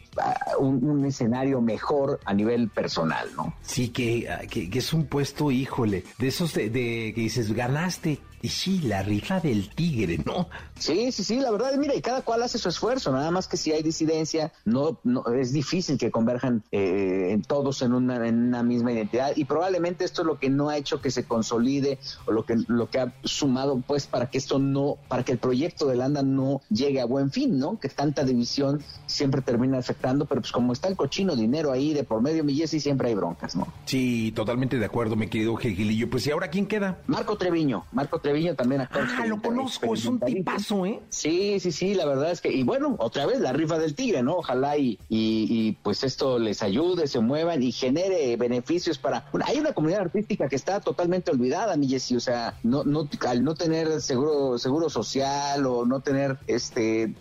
un, 0.60 1.06
escenario 1.06 1.62
mejor 1.62 2.20
a 2.26 2.34
nivel 2.34 2.70
personal, 2.70 3.28
¿no? 3.36 3.54
Sí, 3.62 3.90
que, 3.90 4.28
que, 4.50 4.70
que 4.70 4.80
es 4.80 4.94
un 4.94 5.06
puesto, 5.06 5.52
híjole, 5.52 6.04
de 6.18 6.28
esos 6.28 6.54
de 6.54 6.70
que 6.70 7.22
dices, 7.22 7.54
ganaste. 7.54 8.20
Y 8.42 8.50
sí, 8.50 8.80
la 8.80 9.02
rifa 9.02 9.40
del 9.40 9.70
tigre, 9.70 10.20
¿no? 10.26 10.48
Sí, 10.78 11.12
sí, 11.12 11.24
sí, 11.24 11.40
la 11.40 11.50
verdad, 11.50 11.74
mira, 11.78 11.96
y 11.96 12.02
cada 12.02 12.22
cual 12.22 12.44
hace 12.44 12.60
su 12.60 12.70
esfuerzo, 12.70 13.12
nada 13.12 13.32
más 13.32 13.48
que 13.48 13.58
si 13.58 13.72
hay 13.72 13.82
disidencia, 13.82 14.54
no, 14.64 15.00
no 15.04 15.26
es 15.34 15.52
difícil 15.52 15.98
que 15.98 16.12
converjan 16.12 16.64
eh, 16.72 17.30
en 17.32 17.42
todos 17.42 17.82
en 17.82 17.94
una, 17.94 18.28
en 18.28 18.48
una 18.48 18.62
misma 18.62 18.92
identidad 18.92 19.34
y 19.36 19.46
probablemente 19.46 20.06
esto 20.06 20.22
es 20.22 20.28
lo 20.28 20.38
que 20.38 20.50
no 20.50 20.70
ha 20.70 20.78
hecho 20.78 21.02
que 21.02 21.10
se 21.10 21.26
consolide 21.26 21.98
o 22.26 22.32
lo 22.32 22.46
que, 22.46 22.58
lo 22.68 22.90
que 22.90 23.00
ha 23.00 23.14
sumado 23.24 23.82
pues 23.86 24.06
para 24.06 24.30
que 24.30 24.38
esto 24.38 24.60
no, 24.60 24.98
para 25.08 25.24
que 25.24 25.32
el 25.32 25.40
proyecto 25.40 25.88
de 25.88 25.96
Landa 25.96 26.22
no 26.22 26.62
llegue 26.70 27.02
a 27.02 27.06
buen 27.06 27.32
fin, 27.32 27.58
¿no? 27.58 27.80
Que 27.80 27.90
tanta 27.90 28.24
división 28.24 28.84
siempre 29.08 29.42
termina 29.42 29.80
afectando, 29.80 30.26
pero 30.26 30.42
pues 30.42 30.52
como 30.52 30.74
está 30.74 30.88
el 30.88 30.96
cochino 30.96 31.36
dinero 31.36 31.72
ahí 31.72 31.94
de 31.94 32.04
por 32.04 32.22
medio, 32.22 32.44
mi 32.44 32.54
Jessy, 32.54 32.80
siempre 32.80 33.10
hay 33.10 33.16
broncas, 33.16 33.56
¿no? 33.56 33.68
Sí, 33.86 34.32
totalmente 34.36 34.78
de 34.78 34.86
acuerdo, 34.86 35.16
mi 35.16 35.28
querido 35.28 35.56
Gilgilillo. 35.56 36.10
Pues, 36.10 36.28
¿y 36.28 36.32
ahora 36.32 36.50
quién 36.50 36.68
queda? 36.68 37.00
Marco 37.08 37.38
Treviño, 37.38 37.86
Marco 37.92 38.20
Treviño 38.20 38.27
también 38.56 38.82
actor. 38.82 39.06
Ah, 39.18 39.26
lo 39.26 39.42
conozco, 39.42 39.94
es 39.94 40.06
un 40.06 40.20
tipazo, 40.20 40.86
¿eh? 40.86 41.00
Sí, 41.10 41.60
sí, 41.60 41.72
sí, 41.72 41.94
la 41.94 42.06
verdad 42.06 42.32
es 42.32 42.42
que, 42.42 42.52
y 42.52 42.64
bueno, 42.64 42.96
otra 43.00 43.26
vez 43.26 43.40
la 43.40 43.54
rifa 43.54 43.78
del 43.78 43.96
tigre, 43.96 44.24
¿no? 44.24 44.38
Ojalá 44.38 44.78
y, 44.78 45.00
y, 45.10 45.48
y, 45.50 45.72
pues 45.84 46.04
esto 46.04 46.40
les 46.40 46.62
ayude, 46.64 47.08
se 47.08 47.20
muevan 47.20 47.64
y 47.64 47.72
genere 47.72 48.36
beneficios 48.38 48.98
para... 48.98 49.26
Bueno, 49.32 49.46
hay 49.48 49.60
una 49.60 49.74
comunidad 49.74 50.02
artística 50.02 50.48
que 50.48 50.56
está 50.56 50.80
totalmente 50.80 51.32
olvidada, 51.32 51.76
mi 51.78 51.88
Jessy, 51.88 52.16
o 52.16 52.20
sea, 52.20 52.56
no, 52.64 52.84
no, 52.84 53.08
al 53.28 53.44
no 53.44 53.56
tener 53.56 54.02
seguro, 54.02 54.58
seguro 54.58 54.90
social 54.90 55.66
o 55.66 55.86
no 55.86 56.02
tener 56.02 56.38
este 56.48 57.14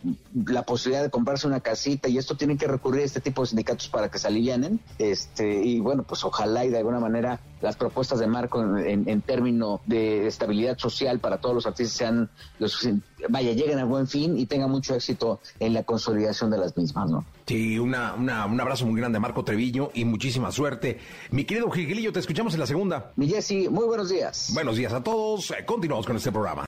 la 0.45 0.63
posibilidad 0.63 1.03
de 1.03 1.11
comprarse 1.11 1.47
una 1.47 1.61
casita 1.61 2.09
y 2.09 2.19
esto 2.19 2.37
tienen 2.37 2.59
que 2.59 2.67
recurrir 2.67 3.03
a 3.03 3.05
este 3.05 3.21
tipo 3.21 3.43
de 3.43 3.49
sindicatos 3.49 3.89
para 3.89 4.11
que 4.11 4.19
se 4.19 4.29
alivianen, 4.29 4.81
este, 4.99 5.65
y 5.65 5.81
bueno, 5.81 6.03
pues 6.03 6.25
ojalá 6.25 6.65
y 6.65 6.71
de 6.71 6.79
alguna 6.79 7.01
manera 7.01 7.41
las 7.61 7.77
propuestas 7.77 8.19
de 8.19 8.27
Marco 8.27 8.63
en, 8.63 9.09
en, 9.09 9.23
términos 9.23 9.81
de 9.87 10.27
estabilidad 10.27 10.79
social 10.79 11.19
para 11.19 11.39
todos 11.39 11.55
los 11.55 11.67
artistas 11.67 11.97
sean 11.97 12.31
los 12.59 12.87
vaya 13.29 13.53
lleguen 13.53 13.79
a 13.79 13.85
buen 13.85 14.07
fin 14.07 14.39
y 14.39 14.47
tengan 14.47 14.71
mucho 14.71 14.95
éxito 14.95 15.41
en 15.59 15.75
la 15.75 15.83
consolidación 15.83 16.51
de 16.51 16.59
las 16.59 16.77
mismas, 16.77 17.11
¿no? 17.11 17.25
Sí, 17.47 17.79
una, 17.79 18.15
una, 18.15 18.47
un 18.47 18.61
abrazo 18.61 18.87
muy 18.87 19.01
grande 19.01 19.19
a 19.19 19.21
Marco 19.21 19.45
Treviño 19.45 19.91
y 19.95 20.05
muchísima 20.05 20.53
suerte. 20.53 20.99
Mi 21.31 21.45
querido 21.45 21.71
Gilgilillo, 21.71 22.13
te 22.13 22.21
escuchamos 22.21 22.55
en 22.55 22.61
la 22.61 22.67
segunda. 22.67 23.13
Mi 23.17 23.29
Jessy, 23.29 23.69
muy 23.69 23.87
buenos 23.87 24.11
días. 24.11 24.51
Buenos 24.53 24.77
días 24.77 24.93
a 24.93 25.03
todos. 25.03 25.53
Continuamos 25.65 26.07
con 26.07 26.17
este 26.17 26.33
programa. 26.33 26.66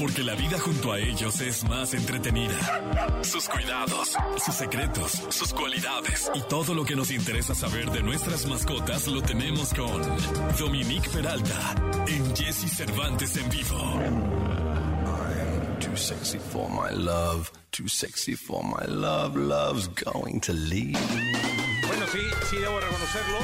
Porque 0.00 0.22
la 0.22 0.34
vida 0.34 0.58
junto 0.58 0.92
a 0.92 0.98
ellos 0.98 1.42
es 1.42 1.62
más 1.64 1.92
entretenida. 1.92 3.20
Sus 3.22 3.46
cuidados, 3.46 4.16
sus 4.42 4.54
secretos, 4.54 5.12
sus 5.28 5.52
cualidades 5.52 6.30
y 6.34 6.40
todo 6.48 6.72
lo 6.72 6.86
que 6.86 6.96
nos 6.96 7.10
interesa 7.10 7.54
saber 7.54 7.90
de 7.90 8.02
nuestras 8.02 8.46
mascotas 8.46 9.06
lo 9.08 9.20
tenemos 9.20 9.74
con 9.74 10.00
Dominique 10.58 11.06
Peralta 11.10 11.74
en 12.06 12.34
Jesse 12.34 12.74
Cervantes 12.74 13.36
en 13.36 13.50
vivo. 13.50 14.00
Too 15.80 15.96
sexy 15.96 16.38
for 16.38 16.70
my 16.70 16.96
love, 16.96 17.50
too 17.70 17.86
sexy 17.86 18.34
for 18.34 18.64
my 18.64 18.86
love, 18.86 19.36
love's 19.36 19.86
going 19.88 20.40
to 20.40 20.54
leave. 20.54 20.98
Bueno, 21.86 22.06
sí, 22.10 22.20
sí 22.48 22.56
debo 22.56 22.80
reconocerlo. 22.80 23.38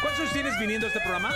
¿Cuántos 0.00 0.32
tienes 0.32 0.58
viniendo 0.58 0.86
a 0.86 0.88
este 0.88 1.00
programa? 1.00 1.34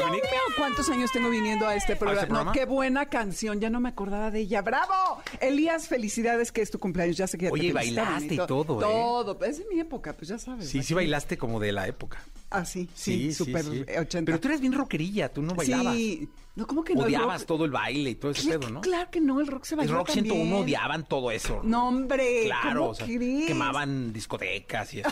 Dominique. 0.00 0.28
mío, 0.30 0.40
¿cuántos 0.56 0.88
años 0.90 1.10
tengo 1.12 1.30
viniendo 1.30 1.66
a 1.66 1.74
este 1.74 1.96
programa? 1.96 2.26
programa? 2.26 2.44
No, 2.50 2.52
qué 2.52 2.64
buena 2.64 3.06
canción, 3.06 3.60
ya 3.60 3.70
no 3.70 3.80
me 3.80 3.88
acordaba 3.88 4.30
de 4.30 4.40
ella. 4.40 4.62
¡Bravo! 4.62 5.22
Elías, 5.40 5.88
felicidades 5.88 6.52
que 6.52 6.62
es 6.62 6.70
tu 6.70 6.78
cumpleaños, 6.78 7.16
ya 7.16 7.26
sé 7.26 7.38
que 7.38 7.46
ya 7.46 7.52
Oye, 7.52 7.68
te 7.68 7.72
bailaste 7.74 8.34
y 8.34 8.38
todo, 8.46 8.78
¿eh? 8.78 8.80
Todo, 8.80 9.44
es 9.44 9.58
de 9.58 9.66
mi 9.72 9.80
época, 9.80 10.16
pues 10.16 10.28
ya 10.28 10.38
sabes. 10.38 10.68
Sí, 10.68 10.82
sí 10.82 10.94
bailaste 10.94 11.36
como 11.38 11.60
de 11.60 11.72
la 11.72 11.86
época. 11.86 12.18
Ah, 12.50 12.64
sí, 12.64 12.88
sí, 12.94 13.32
súper 13.32 13.64
sí. 13.64 13.84
80. 13.98 14.24
Pero 14.26 14.40
tú 14.40 14.48
eres 14.48 14.60
bien 14.60 14.72
rockerilla, 14.72 15.32
tú 15.32 15.40
no 15.42 15.54
bailabas. 15.54 15.94
Sí, 15.94 16.28
no, 16.56 16.66
¿cómo 16.66 16.82
que 16.82 16.94
no? 16.94 17.02
El 17.02 17.06
Odiabas 17.06 17.42
rock- 17.42 17.46
todo 17.46 17.64
el 17.64 17.70
baile 17.70 18.10
y 18.10 18.14
todo 18.16 18.32
ese 18.32 18.48
pedo, 18.58 18.68
¿no? 18.70 18.80
Claro 18.80 19.08
que 19.08 19.20
no, 19.20 19.40
el 19.40 19.46
rock 19.46 19.64
se 19.64 19.74
El 19.74 19.78
bailó 19.78 19.94
Rock 19.98 20.10
101 20.10 20.40
también. 20.42 20.62
odiaban 20.64 21.04
todo 21.04 21.30
eso. 21.30 21.60
No, 21.62 21.86
hombre, 21.88 22.42
Claro, 22.46 22.80
¿cómo 22.80 22.90
o 22.90 22.94
sea, 22.94 23.06
crees? 23.06 23.46
quemaban 23.46 24.12
discotecas 24.12 24.92
y 24.94 25.00
eso. 25.00 25.10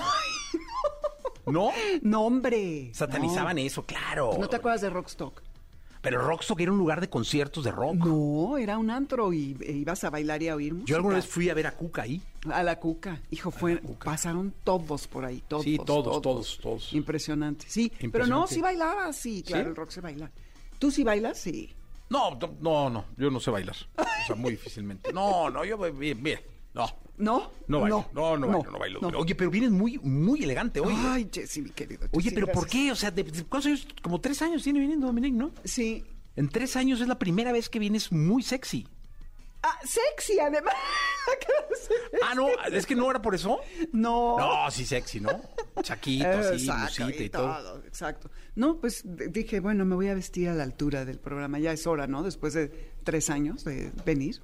No. 1.53 1.71
No, 2.03 2.23
hombre. 2.23 2.91
Satanizaban 2.95 3.57
no. 3.57 3.63
eso, 3.63 3.85
claro. 3.85 4.37
¿No 4.39 4.49
te 4.49 4.57
acuerdas 4.57 4.81
de 4.81 4.91
Rockstock? 4.91 5.43
Pero 6.01 6.23
Rockstock 6.23 6.61
era 6.61 6.71
un 6.73 6.79
lugar 6.79 7.01
de 7.01 7.11
conciertos 7.11 7.65
de 7.65 7.73
rock. 7.73 7.97
No, 7.97 8.57
era 8.57 8.79
un 8.79 8.91
antro 8.91 9.33
y 9.33 9.57
e 9.61 9.73
ibas 9.73 10.05
a 10.05 10.11
bailar 10.11 10.43
y 10.43 10.49
a 10.49 10.55
oír 10.55 10.73
música. 10.73 10.89
Yo 10.89 10.97
alguna 10.97 11.17
vez 11.17 11.27
fui 11.27 11.51
a 11.51 11.55
ver 11.55 11.67
a 11.67 11.73
Cuca 11.73 12.03
ahí. 12.03 12.23
A 12.53 12.63
la 12.63 12.79
cuca. 12.79 13.21
Hijo, 13.31 13.51
fue, 13.51 13.83
pasaron 14.05 14.55
todos 14.63 15.09
por 15.09 15.25
ahí, 15.25 15.43
todos. 15.49 15.65
Sí, 15.65 15.77
todos, 15.85 16.23
todos, 16.23 16.59
todos. 16.63 16.93
Impresionante. 16.93 17.67
Sí, 17.69 17.91
pero 17.91 18.27
no, 18.27 18.47
Impresionante. 18.47 18.55
sí 18.55 18.61
bailaba, 18.61 19.13
sí, 19.13 19.43
claro, 19.43 19.65
¿Sí? 19.65 19.69
el 19.71 19.77
rock 19.77 19.91
se 19.91 20.01
baila. 20.01 20.31
¿Tú 20.79 20.91
sí 20.93 21.03
bailas? 21.03 21.39
Sí. 21.39 21.75
No, 22.11 22.31
no, 22.37 22.55
no, 22.61 22.91
no, 22.91 23.05
yo 23.17 23.31
no 23.31 23.41
sé 23.41 23.51
bailar. 23.51 23.77
O 23.97 24.27
sea, 24.27 24.37
muy 24.37 24.53
difícilmente. 24.53 25.13
No, 25.13 25.51
no, 25.51 25.65
yo, 25.65 25.77
bien, 25.93 26.23
bien. 26.23 26.41
No. 26.79 26.97
¿No? 27.19 27.51
No 27.67 27.81
bailo, 27.81 28.07
no, 28.13 28.37
no, 28.37 28.47
bailo, 28.49 28.71
no 28.73 28.79
bailo. 28.79 29.19
Oye, 29.19 29.35
pero 29.35 29.51
vienes 29.51 29.71
muy, 29.73 29.99
muy 29.99 30.45
elegante 30.45 30.79
hoy. 30.81 30.95
Ay, 30.97 31.29
Jessy, 31.33 31.63
mi 31.63 31.71
querido. 31.71 32.07
Oye, 32.13 32.31
pero 32.33 32.47
¿por 32.47 32.69
qué? 32.69 32.93
O 32.93 32.95
sea, 32.97 33.11
de, 33.11 33.25
de- 33.25 33.45
¿cuántos 33.45 33.67
años? 33.67 33.89
Como 34.03 34.21
tres 34.21 34.41
años 34.43 34.63
tiene 34.63 34.79
viniendo 34.79 35.07
Dominic, 35.09 35.35
¿no? 35.35 35.51
Sí. 35.65 36.05
En 36.37 36.49
tres 36.49 36.77
años 36.77 37.01
es 37.01 37.09
la 37.09 37.19
primera 37.19 37.51
vez 37.51 37.69
que 37.69 37.81
vienes 37.81 38.13
muy 38.13 38.43
sexy. 38.45 38.87
Ah, 39.65 39.77
sexy, 39.85 40.39
además. 40.39 40.75
Ah, 42.23 42.35
no, 42.35 42.49
es 42.73 42.87
que 42.87 42.95
no 42.95 43.11
era 43.11 43.21
por 43.21 43.35
eso. 43.35 43.61
no. 43.93 44.37
No, 44.39 44.71
sí, 44.71 44.85
sexy, 44.87 45.21
¿no? 45.21 45.31
Chaquito, 45.83 46.27
así, 46.29 46.67
lucita 46.67 47.23
y 47.23 47.29
todo. 47.31 47.83
Exacto. 47.85 48.31
No, 48.55 48.79
pues 48.81 49.03
dije, 49.05 49.61
bueno, 49.61 49.85
me 49.85 49.95
voy 49.95 50.09
a 50.09 50.15
vestir 50.15 50.49
a 50.49 50.55
la 50.55 50.63
altura 50.65 51.05
del 51.05 51.19
programa. 51.19 51.59
Ya 51.59 51.73
es 51.73 51.87
hora, 51.87 52.07
¿no? 52.07 52.23
Después 52.23 52.55
de 52.55 52.93
tres 53.05 53.31
años 53.31 53.65
de 53.65 53.93
venir. 54.05 54.41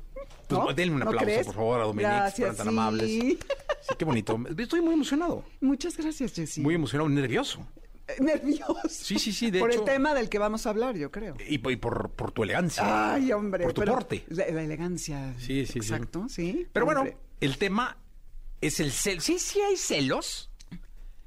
Pues 0.49 0.61
¿No? 0.61 0.73
denle 0.73 0.93
un 0.95 1.01
¿No 1.01 1.07
aplauso, 1.07 1.25
crees? 1.27 1.47
por 1.47 1.55
favor, 1.55 1.81
a 1.81 1.85
Dominique, 1.85 2.09
Gracias, 2.15 2.57
tan 2.57 2.67
sí. 2.67 2.73
amables. 2.73 3.11
Sí, 3.85 3.95
qué 3.99 4.05
bonito. 4.07 4.39
Estoy 4.57 4.81
muy 4.81 4.95
emocionado. 4.95 5.45
Muchas 5.61 5.95
gracias, 5.99 6.33
Jessy. 6.33 6.63
Muy 6.63 6.75
emocionado, 6.75 7.07
nervioso. 7.11 7.67
Eh, 8.09 8.15
nervioso. 8.19 8.77
Sí, 8.89 9.19
sí, 9.19 9.31
sí, 9.31 9.51
de 9.51 9.59
Por 9.61 9.71
hecho- 9.73 9.81
el 9.81 9.85
tema 9.85 10.15
del 10.15 10.31
que 10.31 10.39
vamos 10.39 10.67
a 10.67 10.71
hablar, 10.71 10.97
yo 10.97 11.11
creo. 11.11 11.37
Y, 11.47 11.59
por- 11.59 11.71
y 11.73 11.77
por, 11.77 12.09
por 12.13 12.33
tu 12.33 12.43
elegancia. 12.45 13.13
Ay, 13.15 13.31
hombre. 13.33 13.65
Por 13.65 13.75
tu 13.75 13.83
porte. 13.85 14.25
La, 14.29 14.47
la 14.51 14.63
elegancia. 14.63 15.35
Sí, 15.39 15.67
sí, 15.67 15.73
sí. 15.73 15.79
Exacto, 15.81 16.27
sí. 16.31 16.67
Pero 16.73 16.87
bueno, 16.87 17.05
el 17.41 17.59
tema 17.59 17.99
es 18.63 18.81
el 18.81 18.91
celo. 18.91 19.21
¿Sí, 19.21 19.39
sí 19.39 19.61
hay 19.61 19.77
celos? 19.77 20.51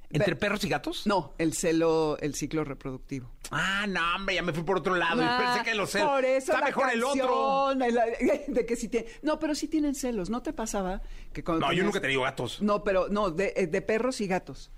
¿Entre 0.10 0.36
perros 0.38 0.64
y 0.64 0.70
gatos? 0.70 1.06
No, 1.06 1.34
el 1.38 1.54
celo, 1.54 2.18
el 2.22 2.34
ciclo 2.34 2.64
reproductivo. 2.64 3.30
Ah, 3.52 3.86
no, 3.88 4.00
hombre, 4.16 4.36
ya 4.36 4.42
me 4.42 4.54
fui 4.54 4.64
por 4.64 4.78
otro 4.78 4.96
lado. 4.96 5.22
y 5.22 5.26
Ah, 5.28 5.54
pensé 5.56 5.70
que 5.70 5.76
los 5.76 5.90
celos. 5.92 6.10
Por 6.10 6.24
eso 6.24 6.52
Está 6.52 6.60
la 6.62 6.66
mejor 6.68 6.90
el 6.94 7.04
otro. 7.04 7.76
de 8.48 8.66
que 8.66 8.76
sí 8.78 8.88
tiene- 8.88 9.08
No, 9.22 9.38
pero 9.38 9.54
sí 9.54 9.68
tienen 9.68 9.96
celos. 9.96 10.30
¿No 10.30 10.42
te 10.42 10.54
pasaba 10.54 11.02
que 11.34 11.44
cuando 11.44 11.66
No, 11.66 11.74
yo 11.74 11.84
nunca 11.84 12.00
te 12.00 12.08
digo 12.08 12.24
gatos. 12.24 12.62
No, 12.62 12.84
pero 12.86 13.10
no, 13.10 13.32
de, 13.32 13.54
eh, 13.58 13.68
de 13.68 13.82
perros 13.82 14.22
y 14.22 14.28
gatos. 14.28 14.72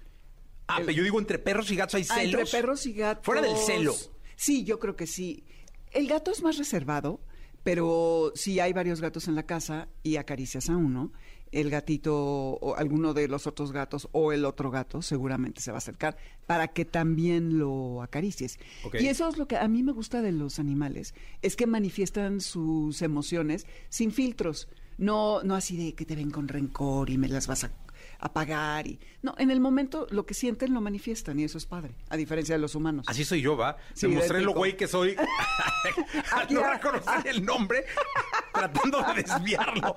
Ah, 0.67 0.77
pero 0.79 0.91
yo 0.91 1.03
digo 1.03 1.19
entre 1.19 1.37
perros 1.39 1.69
y 1.71 1.75
gatos 1.75 1.95
hay 1.95 2.05
Ah, 2.09 2.15
celos. 2.15 2.41
entre 2.41 2.59
perros 2.59 2.85
y 2.87 2.93
gatos. 2.93 3.25
Fuera 3.25 3.41
del 3.41 3.55
celo. 3.57 3.95
Sí, 4.35 4.63
yo 4.63 4.79
creo 4.79 4.95
que 4.95 5.05
sí. 5.07 5.43
El 5.91 6.07
gato 6.07 6.31
es 6.31 6.41
más 6.43 6.57
reservado, 6.57 7.19
pero 7.63 8.31
si 8.35 8.59
hay 8.59 8.73
varios 8.73 9.01
gatos 9.01 9.27
en 9.27 9.35
la 9.35 9.43
casa 9.43 9.89
y 10.03 10.15
acaricias 10.17 10.69
a 10.69 10.75
uno, 10.77 11.11
el 11.51 11.69
gatito 11.69 12.15
o 12.15 12.75
alguno 12.75 13.13
de 13.13 13.27
los 13.27 13.47
otros 13.47 13.71
gatos 13.71 14.07
o 14.11 14.31
el 14.31 14.45
otro 14.45 14.71
gato 14.71 15.01
seguramente 15.01 15.61
se 15.61 15.71
va 15.71 15.77
a 15.77 15.79
acercar 15.79 16.17
para 16.45 16.69
que 16.69 16.85
también 16.85 17.57
lo 17.57 18.01
acaricies. 18.01 18.59
Y 18.99 19.07
eso 19.07 19.27
es 19.27 19.37
lo 19.37 19.47
que 19.47 19.57
a 19.57 19.67
mí 19.67 19.83
me 19.83 19.91
gusta 19.91 20.21
de 20.21 20.31
los 20.31 20.59
animales, 20.59 21.13
es 21.41 21.55
que 21.55 21.67
manifiestan 21.67 22.41
sus 22.41 23.01
emociones 23.01 23.65
sin 23.89 24.11
filtros. 24.11 24.67
No, 24.97 25.43
no 25.43 25.55
así 25.55 25.77
de 25.77 25.95
que 25.95 26.05
te 26.05 26.15
ven 26.15 26.29
con 26.29 26.47
rencor 26.47 27.09
y 27.09 27.17
me 27.17 27.29
las 27.29 27.47
vas 27.47 27.63
a 27.63 27.71
apagar 28.19 28.85
y 28.87 28.99
no 29.21 29.33
en 29.37 29.49
el 29.49 29.59
momento 29.61 30.07
lo 30.09 30.25
que 30.25 30.33
sienten 30.33 30.73
lo 30.73 30.81
manifiestan 30.81 31.39
y 31.39 31.45
eso 31.45 31.57
es 31.57 31.65
padre 31.65 31.95
a 32.09 32.17
diferencia 32.17 32.55
de 32.55 32.59
los 32.59 32.75
humanos 32.75 33.05
Así 33.07 33.23
soy 33.23 33.41
yo, 33.41 33.55
¿va? 33.55 33.77
Sí, 33.93 34.07
Te 34.07 34.15
mostré 34.15 34.41
lo 34.41 34.53
güey 34.53 34.75
que 34.75 34.87
soy. 34.87 35.15
Aquí 36.35 36.53
no 36.53 36.63
reconocer 36.63 37.27
el 37.27 37.45
nombre, 37.45 37.85
tratando 38.53 39.01
de 39.03 39.23
desviarlo. 39.23 39.95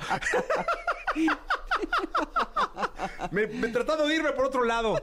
me, 3.30 3.46
me 3.46 3.68
tratando 3.68 4.06
de 4.06 4.16
irme 4.16 4.32
por 4.32 4.46
otro 4.46 4.64
lado. 4.64 5.02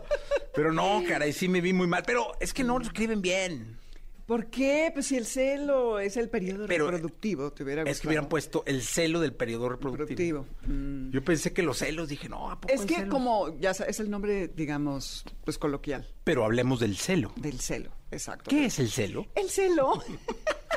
Pero 0.54 0.72
no, 0.74 1.04
caray, 1.08 1.34
sí 1.34 1.48
me 1.48 1.62
vi 1.62 1.74
muy 1.74 1.88
mal. 1.88 2.04
Pero 2.06 2.32
es 2.40 2.54
que 2.54 2.64
no 2.64 2.78
lo 2.80 2.86
escriben 2.86 3.22
bien. 3.22 3.78
¿Por 4.26 4.46
qué? 4.52 4.92
Pues 4.94 5.08
si 5.08 5.18
el 5.18 5.26
celo 5.26 5.98
es 5.98 6.16
el 6.16 6.30
periodo 6.30 6.68
Pero, 6.68 6.86
reproductivo, 6.92 7.52
te 7.52 7.64
hubiera 7.64 7.82
Es 7.82 7.86
que 7.86 7.92
gustado. 7.94 8.10
hubieran 8.10 8.30
puesto 8.30 8.64
el 8.68 8.84
celo 8.84 9.20
del 9.22 9.34
periodo 9.34 9.70
reproductivo. 9.70 10.42
reproductivo. 10.46 10.72
Mm. 10.72 11.10
Yo 11.10 11.24
pensé 11.24 11.52
que 11.52 11.64
los 11.64 11.80
celos, 11.80 12.10
dije, 12.10 12.30
no, 12.30 12.52
¿a 12.52 12.62
poco 12.62 12.72
Es 12.72 12.82
que 12.86 12.96
celos? 12.98 13.10
como 13.10 13.58
ya 13.60 13.74
sa- 13.74 13.86
es 13.86 14.00
el 14.00 14.12
nombre, 14.12 14.48
digamos, 14.50 15.26
pues 15.46 15.58
coloquial 15.58 16.08
Pero 16.24 16.46
hablemos 16.46 16.80
del 16.80 16.96
celo. 16.98 17.34
del 17.38 17.60
celo, 17.60 17.90
exacto. 18.12 18.52
¿Qué 18.52 18.66
es 18.66 18.78
el 18.78 18.92
celo? 18.92 19.26
El 19.34 19.50
celo. 19.50 19.94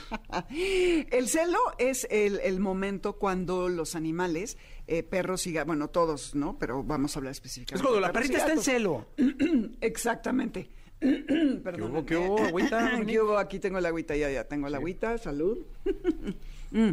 El 1.10 1.28
celo 1.28 1.58
es 1.78 2.06
el, 2.10 2.40
el 2.40 2.60
momento 2.60 3.14
cuando 3.14 3.68
los 3.68 3.94
animales, 3.94 4.56
eh, 4.86 5.02
perros 5.02 5.46
y 5.46 5.52
gatos, 5.52 5.66
bueno, 5.66 5.88
todos, 5.88 6.34
¿no? 6.34 6.58
Pero 6.58 6.82
vamos 6.82 7.16
a 7.16 7.20
hablar 7.20 7.32
específicamente. 7.32 7.76
Es 7.76 7.82
cuando 7.82 8.00
la 8.00 8.12
perrita 8.12 8.38
está 8.38 8.52
en 8.52 8.62
celo. 8.62 9.06
Exactamente. 9.80 10.68
¿Qué 11.00 11.82
hubo, 11.82 12.06
qué 12.06 12.16
hubo, 12.16 12.38
agüita? 12.38 13.00
¿Qué 13.06 13.20
hubo? 13.20 13.38
Aquí 13.38 13.58
tengo 13.58 13.80
la 13.80 13.88
agüita, 13.88 14.14
ya, 14.16 14.30
ya 14.30 14.44
tengo 14.44 14.68
la 14.68 14.78
agüita, 14.78 15.18
salud. 15.18 15.58
Mm. 16.74 16.92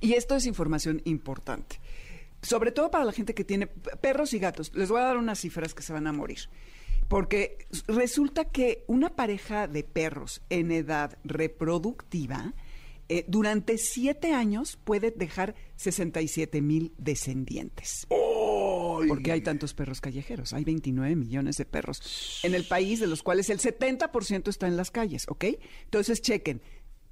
Y 0.00 0.12
esto 0.12 0.36
es 0.36 0.46
información 0.46 1.02
importante. 1.04 1.80
Sobre 2.42 2.70
todo 2.70 2.92
para 2.92 3.04
la 3.04 3.10
gente 3.10 3.34
que 3.34 3.42
tiene 3.42 3.66
perros 3.66 4.34
y 4.34 4.38
gatos. 4.38 4.72
Les 4.72 4.88
voy 4.88 5.00
a 5.00 5.04
dar 5.06 5.16
unas 5.16 5.40
cifras 5.40 5.74
que 5.74 5.82
se 5.82 5.92
van 5.92 6.06
a 6.06 6.12
morir. 6.12 6.38
Porque 7.08 7.66
resulta 7.86 8.46
que 8.46 8.84
una 8.86 9.10
pareja 9.10 9.68
de 9.68 9.84
perros 9.84 10.42
en 10.50 10.70
edad 10.72 11.18
reproductiva 11.24 12.54
eh, 13.08 13.24
durante 13.28 13.76
siete 13.76 14.32
años 14.32 14.78
puede 14.82 15.10
dejar 15.10 15.54
67 15.76 16.62
mil 16.62 16.94
descendientes. 16.96 18.06
Porque 18.08 19.32
hay 19.32 19.42
tantos 19.42 19.74
perros 19.74 20.00
callejeros. 20.00 20.52
Hay 20.52 20.64
29 20.64 21.14
millones 21.16 21.56
de 21.58 21.66
perros 21.66 22.40
en 22.42 22.54
el 22.54 22.64
país, 22.64 23.00
de 23.00 23.06
los 23.06 23.22
cuales 23.22 23.50
el 23.50 23.58
70% 23.58 24.48
está 24.48 24.66
en 24.66 24.76
las 24.76 24.90
calles, 24.90 25.26
¿ok? 25.28 25.44
Entonces, 25.84 26.22
chequen. 26.22 26.62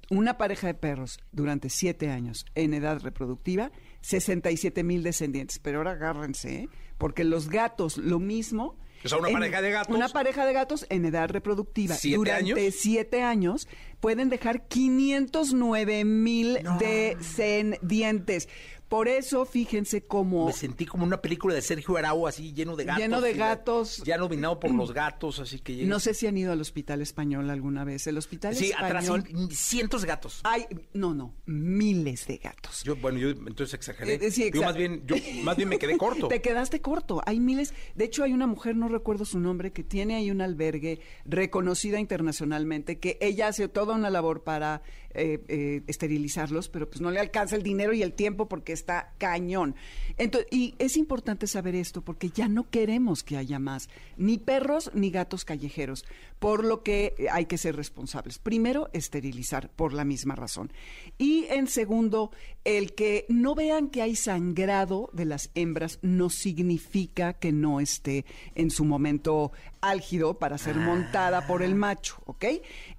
Una 0.09 0.37
pareja 0.37 0.67
de 0.67 0.73
perros 0.73 1.19
durante 1.31 1.69
siete 1.69 2.09
años 2.09 2.45
en 2.55 2.73
edad 2.73 2.99
reproductiva, 3.01 3.71
67 4.01 4.83
mil 4.83 5.01
descendientes. 5.03 5.59
Pero 5.59 5.77
ahora 5.77 5.91
agárrense, 5.91 6.55
¿eh? 6.55 6.69
porque 6.97 7.23
los 7.23 7.49
gatos, 7.49 7.97
lo 7.97 8.19
mismo. 8.19 8.77
O 9.05 9.09
sea, 9.09 9.17
una 9.17 9.29
pareja 9.29 9.61
de 9.61 9.71
gatos. 9.71 9.95
Una 9.95 10.09
pareja 10.09 10.45
de 10.45 10.53
gatos 10.53 10.85
en 10.89 11.05
edad 11.05 11.29
reproductiva 11.29 11.95
¿Siete 11.95 12.17
durante 12.17 12.51
años? 12.61 12.75
siete 12.77 13.21
años 13.21 13.67
pueden 13.99 14.29
dejar 14.29 14.67
509 14.67 16.05
mil 16.05 16.59
descendientes. 16.79 18.47
Por 18.93 19.07
eso, 19.07 19.43
fíjense 19.45 20.05
cómo... 20.05 20.45
Me 20.45 20.53
sentí 20.53 20.85
como 20.85 21.03
una 21.03 21.19
película 21.19 21.55
de 21.55 21.63
Sergio 21.63 21.97
Arau, 21.97 22.27
así 22.27 22.53
lleno 22.53 22.75
de 22.75 22.85
gatos. 22.85 23.01
Lleno 23.01 23.21
de 23.21 23.33
gatos. 23.33 24.03
Ya 24.05 24.19
dominado 24.19 24.59
por 24.59 24.69
los 24.69 24.91
gatos, 24.93 25.39
así 25.39 25.57
que. 25.61 25.83
No 25.87 25.99
sé 25.99 26.13
si 26.13 26.27
han 26.27 26.37
ido 26.37 26.51
al 26.51 26.61
hospital 26.61 27.01
español 27.01 27.49
alguna 27.49 27.83
vez. 27.85 28.05
El 28.05 28.19
hospital 28.19 28.55
Sí, 28.55 28.71
atrás 28.71 29.05
español... 29.05 29.49
cientos 29.49 30.03
de 30.03 30.07
gatos. 30.09 30.41
Hay, 30.43 30.67
no, 30.93 31.15
no, 31.15 31.33
miles 31.47 32.27
de 32.27 32.37
gatos. 32.37 32.83
Yo, 32.83 32.95
bueno, 32.95 33.17
yo 33.17 33.29
entonces 33.29 33.73
exageré. 33.73 34.13
Eh, 34.23 34.29
sí, 34.29 34.51
Digo, 34.51 34.61
exa- 34.61 34.65
más 34.67 34.75
bien, 34.77 35.01
yo 35.07 35.15
más 35.43 35.57
bien 35.57 35.69
me 35.69 35.79
quedé 35.79 35.97
corto. 35.97 36.27
Te 36.29 36.43
quedaste 36.43 36.79
corto. 36.79 37.23
Hay 37.25 37.39
miles. 37.39 37.73
De 37.95 38.05
hecho, 38.05 38.23
hay 38.23 38.31
una 38.33 38.45
mujer, 38.45 38.75
no 38.75 38.89
recuerdo 38.89 39.25
su 39.25 39.39
nombre, 39.39 39.71
que 39.73 39.83
tiene 39.83 40.17
ahí 40.17 40.29
un 40.29 40.39
albergue 40.41 40.99
reconocida 41.25 41.99
internacionalmente, 41.99 42.99
que 42.99 43.17
ella 43.21 43.47
hace 43.47 43.67
toda 43.69 43.95
una 43.95 44.11
labor 44.11 44.43
para 44.43 44.83
eh, 45.13 45.43
eh, 45.47 45.81
esterilizarlos, 45.87 46.69
pero 46.69 46.89
pues 46.89 47.01
no 47.01 47.11
le 47.11 47.19
alcanza 47.19 47.55
el 47.55 47.63
dinero 47.63 47.93
y 47.93 48.01
el 48.01 48.13
tiempo 48.13 48.47
porque 48.47 48.73
está 48.73 49.13
cañón. 49.17 49.75
Entonces, 50.17 50.47
y 50.51 50.75
es 50.79 50.97
importante 50.97 51.47
saber 51.47 51.75
esto 51.75 52.01
porque 52.01 52.29
ya 52.29 52.47
no 52.47 52.69
queremos 52.69 53.23
que 53.23 53.37
haya 53.37 53.59
más, 53.59 53.89
ni 54.17 54.37
perros 54.37 54.91
ni 54.93 55.11
gatos 55.11 55.45
callejeros, 55.45 56.05
por 56.39 56.63
lo 56.63 56.83
que 56.83 57.27
hay 57.31 57.45
que 57.45 57.57
ser 57.57 57.75
responsables. 57.75 58.39
Primero, 58.39 58.89
esterilizar 58.93 59.69
por 59.69 59.93
la 59.93 60.03
misma 60.03 60.35
razón. 60.35 60.71
Y 61.17 61.45
en 61.49 61.67
segundo, 61.67 62.31
el 62.63 62.93
que 62.93 63.25
no 63.29 63.55
vean 63.55 63.89
que 63.89 64.01
hay 64.01 64.15
sangrado 64.15 65.09
de 65.13 65.25
las 65.25 65.51
hembras 65.55 65.99
no 66.01 66.29
significa 66.29 67.33
que 67.33 67.51
no 67.51 67.79
esté 67.79 68.25
en 68.55 68.71
su 68.71 68.85
momento 68.85 69.51
álgido 69.81 70.39
para 70.39 70.57
ser 70.57 70.75
montada 70.75 71.47
por 71.47 71.61
el 71.61 71.75
macho, 71.75 72.21
¿ok? 72.25 72.45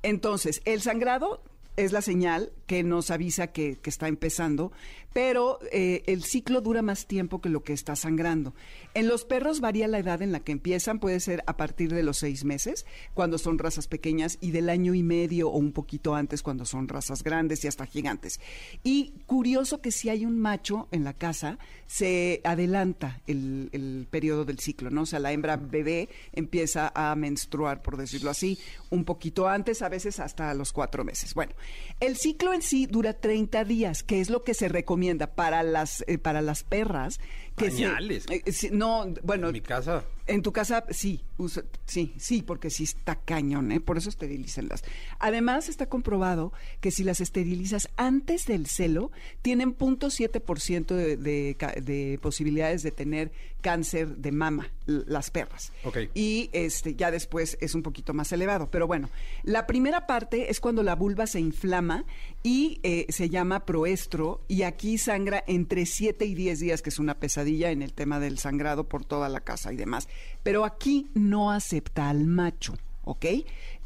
Entonces, 0.02 0.62
el 0.64 0.80
sangrado 0.80 1.42
es 1.76 1.92
la 1.92 2.02
señal 2.02 2.52
que 2.66 2.82
nos 2.82 3.10
avisa 3.10 3.48
que, 3.48 3.76
que 3.76 3.90
está 3.90 4.08
empezando, 4.08 4.72
pero 5.14 5.60
eh, 5.70 6.02
el 6.06 6.24
ciclo 6.24 6.60
dura 6.60 6.82
más 6.82 7.06
tiempo 7.06 7.40
que 7.40 7.48
lo 7.48 7.62
que 7.62 7.72
está 7.72 7.94
sangrando. 7.94 8.52
En 8.94 9.06
los 9.06 9.24
perros 9.24 9.60
varía 9.60 9.86
la 9.86 10.00
edad 10.00 10.20
en 10.22 10.32
la 10.32 10.40
que 10.40 10.50
empiezan, 10.50 10.98
puede 10.98 11.20
ser 11.20 11.44
a 11.46 11.56
partir 11.56 11.94
de 11.94 12.02
los 12.02 12.18
seis 12.18 12.44
meses, 12.44 12.84
cuando 13.14 13.38
son 13.38 13.58
razas 13.60 13.86
pequeñas, 13.86 14.38
y 14.40 14.50
del 14.50 14.68
año 14.68 14.92
y 14.92 15.04
medio 15.04 15.50
o 15.50 15.56
un 15.56 15.70
poquito 15.70 16.16
antes, 16.16 16.42
cuando 16.42 16.64
son 16.64 16.88
razas 16.88 17.22
grandes 17.22 17.64
y 17.64 17.68
hasta 17.68 17.86
gigantes. 17.86 18.40
Y 18.82 19.12
curioso 19.26 19.80
que 19.80 19.92
si 19.92 20.08
hay 20.08 20.26
un 20.26 20.36
macho 20.36 20.88
en 20.90 21.04
la 21.04 21.12
casa, 21.12 21.58
se 21.86 22.40
adelanta 22.42 23.22
el, 23.28 23.68
el 23.70 24.08
periodo 24.10 24.44
del 24.44 24.58
ciclo, 24.58 24.90
¿no? 24.90 25.02
O 25.02 25.06
sea, 25.06 25.20
la 25.20 25.30
hembra 25.30 25.56
bebé 25.56 26.08
empieza 26.32 26.90
a 26.92 27.14
menstruar, 27.14 27.82
por 27.82 27.96
decirlo 27.96 28.30
así, 28.30 28.58
un 28.90 29.04
poquito 29.04 29.46
antes, 29.46 29.80
a 29.80 29.88
veces 29.88 30.18
hasta 30.18 30.52
los 30.54 30.72
cuatro 30.72 31.04
meses. 31.04 31.34
Bueno, 31.34 31.52
el 32.00 32.16
ciclo 32.16 32.52
en 32.52 32.62
sí 32.62 32.86
dura 32.86 33.12
30 33.12 33.64
días, 33.64 34.02
que 34.02 34.20
es 34.20 34.28
lo 34.28 34.42
que 34.42 34.54
se 34.54 34.68
recomienda 34.68 35.03
para 35.34 35.62
las, 35.62 36.04
eh, 36.06 36.18
para 36.18 36.42
las 36.42 36.64
perras. 36.64 37.18
Que 37.56 37.70
se- 37.70 37.84
eh, 38.30 38.42
no, 38.72 39.06
bueno. 39.22 39.48
En 39.48 39.52
mi 39.52 39.60
casa. 39.60 40.04
En 40.26 40.40
tu 40.42 40.52
casa, 40.52 40.84
sí, 40.90 41.22
usa- 41.36 41.64
sí, 41.84 42.14
sí, 42.18 42.40
porque 42.42 42.70
sí 42.70 42.84
está 42.84 43.16
cañón, 43.16 43.72
¿eh? 43.72 43.80
por 43.80 43.98
eso 43.98 44.08
esterilícenlas. 44.08 44.82
Además, 45.18 45.68
está 45.68 45.86
comprobado 45.86 46.52
que 46.80 46.90
si 46.90 47.04
las 47.04 47.20
esterilizas 47.20 47.88
antes 47.96 48.46
del 48.46 48.66
celo, 48.66 49.10
tienen 49.42 49.76
0.7% 49.76 50.94
de, 50.94 51.16
de, 51.16 51.56
de 51.82 52.18
posibilidades 52.22 52.82
de 52.82 52.90
tener 52.90 53.32
cáncer 53.60 54.16
de 54.18 54.30
mama, 54.32 54.70
las 54.86 55.30
perras. 55.30 55.72
Y 56.14 56.50
este, 56.52 56.94
ya 56.94 57.10
después 57.10 57.56
es 57.62 57.74
un 57.74 57.82
poquito 57.82 58.12
más 58.12 58.30
elevado. 58.32 58.70
Pero 58.70 58.86
bueno, 58.86 59.08
la 59.42 59.66
primera 59.66 60.06
parte 60.06 60.50
es 60.50 60.60
cuando 60.60 60.82
la 60.82 60.94
vulva 60.94 61.26
se 61.26 61.40
inflama 61.40 62.04
y 62.42 62.78
eh, 62.82 63.06
se 63.08 63.30
llama 63.30 63.64
proestro, 63.64 64.42
y 64.48 64.62
aquí 64.62 64.98
sangra 64.98 65.42
entre 65.46 65.86
7 65.86 66.26
y 66.26 66.34
10 66.34 66.60
días, 66.60 66.82
que 66.82 66.90
es 66.90 66.98
una 66.98 67.18
pesadilla 67.18 67.70
en 67.70 67.80
el 67.80 67.94
tema 67.94 68.20
del 68.20 68.38
sangrado 68.38 68.86
por 68.86 69.04
toda 69.06 69.30
la 69.30 69.40
casa 69.40 69.72
y 69.72 69.76
demás. 69.76 70.08
Pero 70.42 70.64
aquí 70.64 71.08
no 71.14 71.50
acepta 71.50 72.08
al 72.08 72.26
macho. 72.26 72.74
¿Ok? 73.06 73.26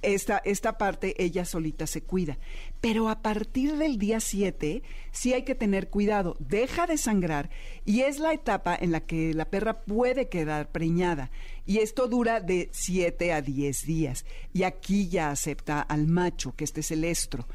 Esta, 0.01 0.39
esta 0.45 0.79
parte 0.79 1.21
ella 1.23 1.45
solita 1.45 1.89
se 1.89 2.03
cuida. 2.03 2.39
Pero 2.81 3.09
a 3.09 3.21
partir 3.21 3.77
del 3.77 3.99
día 3.99 4.21
7 4.21 4.83
sí 5.11 5.35
hay 5.35 5.43
que 5.43 5.57
tener 5.57 5.89
cuidado. 5.89 6.37
Deja 6.39 6.87
de 6.87 6.99
sangrar 6.99 7.51
y 7.85 8.03
es 8.03 8.21
la 8.21 8.33
etapa 8.33 8.77
en 8.81 8.93
la 8.93 9.01
que 9.01 9.35
la 9.35 9.47
perra 9.47 9.81
puede 9.81 10.29
quedar 10.29 10.71
preñada. 10.71 11.33
Y 11.67 11.79
esto 11.79 12.07
dura 12.07 12.41
de 12.41 12.69
7 12.71 13.33
a 13.33 13.43
10 13.43 13.87
días. 13.87 14.25
Y 14.53 14.63
aquí 14.63 15.09
ya 15.09 15.31
acepta 15.31 15.81
al 15.81 16.07
macho, 16.07 16.55
que 16.55 16.63
este 16.63 16.81
es 16.81 16.93
el 16.93 17.03
estro. 17.03 17.49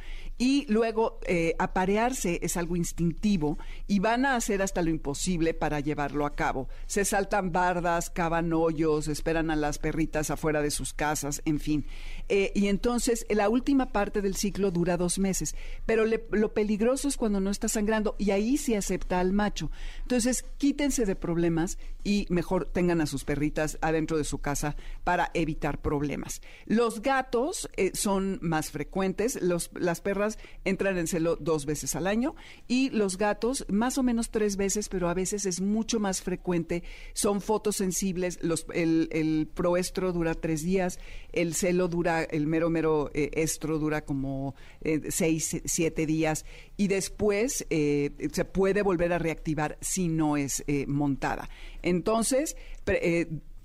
Y 0.43 0.65
luego 0.67 1.21
eh, 1.25 1.55
aparearse 1.57 2.39
es 2.41 2.57
algo 2.57 2.75
instintivo 2.75 3.57
y 3.87 3.99
van 3.99 4.25
a 4.25 4.35
hacer 4.35 4.61
hasta 4.61 4.81
lo 4.81 4.89
imposible 4.89 5.53
para 5.53 5.79
llevarlo 5.79 6.25
a 6.25 6.35
cabo. 6.35 6.67
Se 6.85 7.05
saltan 7.05 7.53
bardas, 7.53 8.09
cavan 8.09 8.51
hoyos, 8.51 9.07
esperan 9.07 9.51
a 9.51 9.55
las 9.55 9.79
perritas 9.79 10.31
afuera 10.31 10.61
de 10.61 10.69
sus 10.69 10.91
casas, 10.93 11.41
en 11.45 11.61
fin. 11.61 11.85
Eh, 12.29 12.51
y 12.55 12.67
entonces 12.67 13.25
la 13.29 13.49
última 13.49 13.91
parte 13.91 14.21
del 14.21 14.35
ciclo 14.35 14.71
dura 14.71 14.97
dos 14.97 15.19
meses, 15.19 15.55
pero 15.85 16.05
le- 16.05 16.25
lo 16.31 16.53
peligroso 16.53 17.07
es 17.07 17.17
cuando 17.17 17.39
no 17.39 17.49
está 17.49 17.67
sangrando 17.67 18.15
y 18.17 18.31
ahí 18.31 18.57
se 18.57 18.77
acepta 18.77 19.19
al 19.19 19.33
macho. 19.33 19.71
Entonces 20.01 20.45
quítense 20.57 21.05
de 21.05 21.15
problemas 21.15 21.77
y 22.03 22.25
mejor 22.29 22.65
tengan 22.65 23.01
a 23.01 23.05
sus 23.05 23.23
perritas 23.23 23.77
adentro 23.81 24.17
de 24.17 24.23
su 24.23 24.39
casa 24.39 24.75
para 25.03 25.31
evitar 25.33 25.81
problemas. 25.81 26.41
Los 26.65 27.01
gatos 27.01 27.69
eh, 27.77 27.91
son 27.93 28.39
más 28.41 28.71
frecuentes, 28.71 29.41
los, 29.41 29.69
las 29.73 30.01
perras 30.01 30.37
entran 30.65 30.97
en 30.97 31.07
celo 31.07 31.35
dos 31.37 31.65
veces 31.65 31.95
al 31.95 32.07
año 32.07 32.35
y 32.67 32.89
los 32.89 33.17
gatos 33.17 33.65
más 33.69 33.97
o 33.97 34.03
menos 34.03 34.31
tres 34.31 34.57
veces, 34.57 34.89
pero 34.89 35.09
a 35.09 35.13
veces 35.13 35.45
es 35.45 35.61
mucho 35.61 35.99
más 35.99 36.21
frecuente, 36.21 36.83
son 37.13 37.41
fotosensibles, 37.41 38.39
los, 38.43 38.65
el, 38.73 39.07
el 39.11 39.47
proestro 39.53 40.11
dura 40.13 40.33
tres 40.35 40.63
días, 40.63 40.99
el 41.31 41.53
celo 41.53 41.87
dura, 41.87 42.12
el 42.21 42.45
mero 42.45 42.69
mero 42.69 43.09
eh, 43.13 43.31
estro 43.33 43.79
dura 43.79 44.05
como 44.05 44.53
eh, 44.81 45.01
seis, 45.09 45.61
siete 45.65 46.05
días 46.05 46.45
y 46.77 46.87
después 46.87 47.65
eh, 47.69 48.11
se 48.31 48.45
puede 48.45 48.83
volver 48.83 49.13
a 49.13 49.19
reactivar 49.19 49.77
si 49.81 50.07
no 50.07 50.37
es 50.37 50.63
eh, 50.67 50.85
montada. 50.87 51.49
Entonces, 51.81 52.55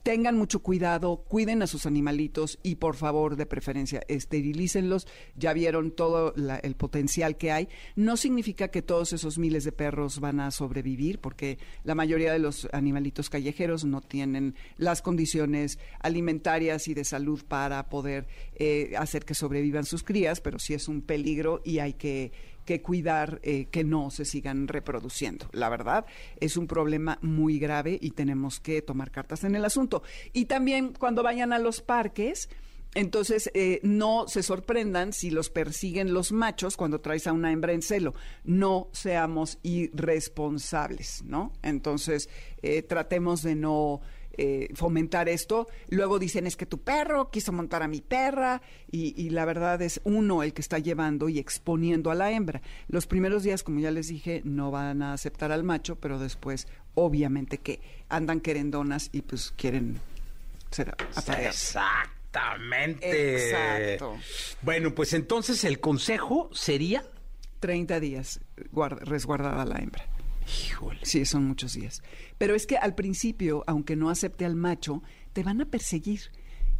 tengan 0.09 0.39
mucho 0.39 0.61
cuidado, 0.61 1.19
cuiden 1.29 1.61
a 1.61 1.67
sus 1.67 1.85
animalitos 1.85 2.59
y 2.63 2.77
por 2.77 2.97
favor, 2.97 3.37
de 3.37 3.45
preferencia, 3.45 4.01
esterilícenlos. 4.09 5.07
Ya 5.37 5.53
vieron 5.53 5.91
todo 5.91 6.33
la- 6.35 6.57
el 6.57 6.77
potencial 6.77 7.37
que 7.37 7.53
hay. 7.53 7.69
No 7.95 8.17
significa 8.17 8.69
que 8.69 8.81
todos 8.81 9.13
esos 9.13 9.37
miles 9.37 9.65
de 9.65 9.73
perros 9.73 10.19
van 10.19 10.41
a 10.41 10.51
sobrevivir, 10.51 11.19
porque 11.19 11.59
la 11.85 11.95
mayoría 11.95 12.33
de 12.33 12.39
los 12.39 12.67
animalitos 12.73 13.29
callejeros 13.29 13.85
no 13.85 14.01
tienen 14.01 14.55
las 14.79 15.03
condiciones 15.03 15.79
alimentarias 16.01 16.89
y 16.89 16.95
de 16.95 17.05
salud 17.05 17.43
para 17.47 17.91
poder 17.91 18.29
eh, 18.55 18.95
hacer 18.97 19.27
que 19.27 19.35
sobrevivan 19.35 19.85
sus 19.85 20.03
crías, 20.05 20.41
pero 20.41 20.59
sí 20.59 20.73
es 20.73 20.89
un 20.89 21.03
peligro 21.03 21.61
y 21.67 21.81
hay 21.81 21.93
que 21.93 22.33
que 22.69 22.83
cuidar 22.83 23.41
eh, 23.45 23.69
que 23.71 23.83
no 23.83 24.11
se 24.11 24.27
sigan 24.27 24.69
reproduciendo. 24.69 25.49
La 25.53 25.71
verdad, 25.71 26.05
es 26.39 26.59
un 26.59 26.67
problema 26.67 27.19
muy 27.23 27.59
grave 27.59 27.99
y 27.99 28.11
tenemos 28.11 28.61
que 28.61 28.83
tomar 28.83 29.11
cartas 29.11 29.43
en 29.45 29.57
el 29.57 29.65
asunto. 29.65 30.03
Y 30.35 30.45
también 30.45 30.93
cuando 30.93 31.23
vayan 31.23 31.55
a 31.55 31.59
los 31.59 31.81
parques, 31.81 32.51
entonces 32.95 33.51
eh, 33.55 33.81
no 33.83 34.29
se 34.29 34.43
sorprendan 34.43 35.15
si 35.15 35.31
los 35.31 35.49
persiguen 35.49 36.13
los 36.13 36.31
machos 36.31 36.77
cuando 36.77 37.01
traes 37.01 37.27
a 37.27 37.33
una 37.33 37.53
hembra 37.53 37.73
en 37.73 37.81
celo. 37.81 38.13
No 38.45 38.91
seamos 38.93 39.59
irresponsables, 39.63 41.23
¿no? 41.25 41.55
Entonces, 41.63 42.29
eh, 42.61 42.83
tratemos 42.83 43.43
de 43.43 43.55
no 43.55 44.03
eh, 44.39 44.69
fomentar 44.75 45.29
esto. 45.29 45.69
Luego 45.89 46.19
dicen 46.19 46.47
es 46.47 46.57
que 46.57 46.65
tu 46.65 46.79
perro 46.79 47.31
quiso 47.31 47.53
montar 47.53 47.83
a 47.83 47.89
mi 47.89 48.01
perra 48.01 48.63
y, 48.91 49.21
y 49.21 49.31
la 49.31 49.45
verdad 49.45 49.83
es 49.83 50.01
uno 50.05 50.43
el 50.43 50.55
que 50.55 50.63
está 50.63 50.79
llevando 50.79 51.29
y 51.29 51.39
exponiendo 51.39 52.11
a 52.11 52.15
la 52.15 52.31
hembra. 52.33 52.63
Los 52.89 53.07
primeros 53.07 53.43
días, 53.43 53.63
como 53.63 53.81
ya 53.81 53.91
les 53.91 54.09
dije, 54.09 54.41
no 54.45 54.71
van 54.71 55.03
a 55.03 55.13
aceptar 55.13 55.53
al 55.53 55.65
macho, 55.65 55.97
pero 55.97 56.19
después 56.19 56.67
obviamente 56.95 57.59
que 57.59 57.81
andan 58.09 58.41
querendonas 58.41 59.11
y 59.13 59.23
pues 59.23 59.53
quieren 59.57 59.99
ser. 60.71 60.95
Exactamente. 62.33 63.45
Exacto. 63.47 64.17
Bueno, 64.63 64.95
pues 64.95 65.13
entonces 65.13 65.65
el 65.65 65.81
consejo 65.81 66.51
sería. 66.53 67.05
30 67.61 67.99
días 67.99 68.39
guarda- 68.71 69.05
resguardada 69.05 69.65
la 69.65 69.79
hembra. 69.79 70.05
Híjole. 70.67 71.01
Sí, 71.03 71.25
son 71.25 71.45
muchos 71.47 71.75
días. 71.75 72.03
Pero 72.39 72.55
es 72.55 72.67
que 72.67 72.77
al 72.77 72.95
principio, 72.95 73.65
aunque 73.67 73.97
no 73.97 74.11
acepte 74.11 74.45
al 74.45 74.55
macho, 74.57 75.03
te 75.33 75.43
van 75.43 75.61
a 75.61 75.67
perseguir. 75.67 76.21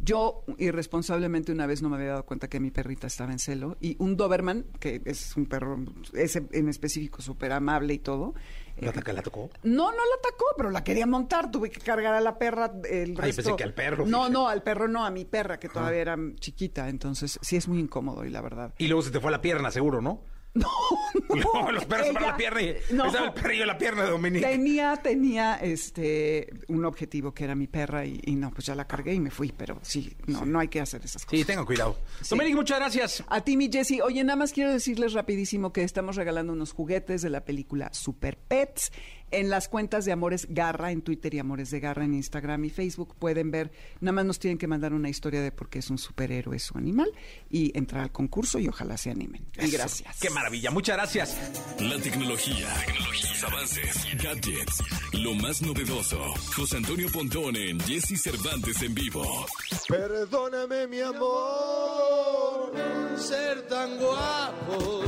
Yo 0.01 0.45
irresponsablemente 0.57 1.51
una 1.51 1.67
vez 1.67 1.81
no 1.81 1.89
me 1.89 1.97
había 1.97 2.11
dado 2.11 2.25
cuenta 2.25 2.47
que 2.47 2.61
mi 2.61 2.71
perrita 2.71 3.05
estaba 3.07 3.33
en 3.33 3.39
celo 3.39 3.75
y 3.81 3.97
un 3.99 4.15
Doberman, 4.15 4.65
que 4.79 5.01
es 5.03 5.35
un 5.35 5.45
perro 5.45 5.77
ese 6.13 6.47
en 6.53 6.69
específico 6.69 7.21
súper 7.21 7.51
amable 7.51 7.95
y 7.95 7.99
todo. 7.99 8.33
¿La, 8.77 8.91
eh, 8.91 9.13
la 9.13 9.21
tocó? 9.21 9.49
no, 9.63 9.91
no 9.91 9.97
la 9.97 10.15
atacó, 10.19 10.45
pero 10.55 10.69
la 10.69 10.85
quería 10.85 11.05
montar. 11.05 11.51
Tuve 11.51 11.69
que 11.69 11.81
cargar 11.81 12.13
a 12.15 12.21
la 12.21 12.37
perra. 12.39 12.71
El 12.89 13.09
Ay, 13.09 13.15
resto. 13.15 13.43
pensé 13.43 13.55
que 13.57 13.63
al 13.65 13.73
perro, 13.73 14.05
No, 14.05 14.19
fíjate. 14.19 14.33
no, 14.33 14.47
al 14.47 14.63
perro 14.63 14.87
no, 14.87 15.05
a 15.05 15.11
mi 15.11 15.25
perra, 15.25 15.59
que 15.59 15.67
todavía 15.67 15.99
era 15.99 16.17
chiquita. 16.39 16.87
Entonces, 16.87 17.37
sí 17.41 17.57
es 17.57 17.67
muy 17.67 17.79
incómodo 17.79 18.23
y 18.23 18.29
la 18.29 18.39
verdad. 18.39 18.73
Y 18.77 18.87
luego 18.87 19.01
se 19.01 19.11
te 19.11 19.19
fue 19.19 19.31
la 19.31 19.41
pierna, 19.41 19.69
seguro, 19.69 20.01
¿no? 20.01 20.21
No, 21.29 21.71
los 21.71 21.85
perros 21.85 22.07
se 22.07 22.11
fueron 22.13 22.17
ella- 22.23 22.31
la 22.31 22.37
pierna 22.37 22.61
y 22.61 22.75
no. 22.93 23.05
estaba 23.05 23.27
el 23.27 23.33
perrillo 23.33 23.61
en 23.63 23.67
la 23.67 23.77
pierna 23.77 24.03
de 24.03 24.09
Dominique. 24.11 24.45
Tenía, 24.45 24.95
tenía 24.97 25.55
este 25.55 26.49
un 26.67 26.85
objetivo 26.85 27.33
que 27.33 27.43
era 27.43 27.55
mi 27.55 27.67
perra 27.67 28.05
y, 28.05 28.19
y 28.25 28.35
no, 28.35 28.49
pues 28.51 28.65
ya 28.65 28.73
la 28.75 28.85
cargué 28.87 29.13
y 29.13 29.19
me 29.19 29.29
fui, 29.31 29.51
pero 29.55 29.79
sí, 29.83 30.11
no, 30.27 30.45
no 30.45 30.59
hay 30.59 30.67
que 30.67 30.81
hacer 30.81 31.01
esas 31.05 31.25
cosas. 31.25 31.39
Sí, 31.39 31.45
tengan 31.45 31.65
cuidado. 31.65 31.97
Dominique, 32.29 32.55
muchas 32.55 32.79
gracias. 32.79 33.23
A 33.27 33.41
ti, 33.41 33.57
mi 33.57 33.69
Jessy. 33.71 34.01
Oye, 34.01 34.23
nada 34.23 34.37
más 34.37 34.51
quiero 34.51 34.71
decirles 34.71 35.13
rapidísimo 35.13 35.71
que 35.71 35.83
estamos 35.83 36.15
regalando 36.15 36.53
unos 36.53 36.73
juguetes 36.73 37.21
de 37.21 37.29
la 37.29 37.45
película 37.45 37.89
Super 37.93 38.37
Pets. 38.37 38.91
En 39.31 39.49
las 39.49 39.69
cuentas 39.69 40.05
de 40.05 40.11
Amores 40.11 40.47
Garra 40.49 40.91
en 40.91 41.01
Twitter 41.01 41.33
y 41.33 41.39
Amores 41.39 41.69
de 41.71 41.79
Garra 41.79 42.05
en 42.05 42.13
Instagram 42.13 42.65
y 42.65 42.69
Facebook 42.69 43.15
pueden 43.17 43.51
ver, 43.51 43.71
nada 44.01 44.13
más 44.13 44.25
nos 44.25 44.39
tienen 44.39 44.57
que 44.57 44.67
mandar 44.67 44.93
una 44.93 45.09
historia 45.09 45.41
de 45.41 45.51
por 45.51 45.69
qué 45.69 45.79
es 45.79 45.89
un 45.89 45.97
superhéroe 45.97 46.57
su 46.59 46.77
animal 46.77 47.11
y 47.49 47.77
entrar 47.77 48.03
al 48.03 48.11
concurso 48.11 48.59
y 48.59 48.67
ojalá 48.67 48.97
se 48.97 49.11
animen. 49.11 49.45
Y 49.59 49.69
gracias. 49.69 50.19
Qué 50.19 50.29
maravilla. 50.29 50.71
Muchas 50.71 50.97
gracias. 50.97 51.37
La 51.79 51.99
tecnología, 51.99 52.67
tecnología, 52.85 53.47
avances, 53.47 54.07
gadgets, 54.23 54.83
lo 55.13 55.35
más 55.35 55.61
novedoso. 55.61 56.19
José 56.55 56.77
Antonio 56.77 57.07
Pontón 57.11 57.55
en 57.55 57.79
Jesse 57.81 58.21
Cervantes 58.21 58.81
en 58.81 58.95
vivo. 58.95 59.45
Perdóname 59.87 60.87
mi 60.87 61.01
amor, 61.01 62.71
ser 63.17 63.67
tan 63.67 63.97
guapo. 63.97 65.03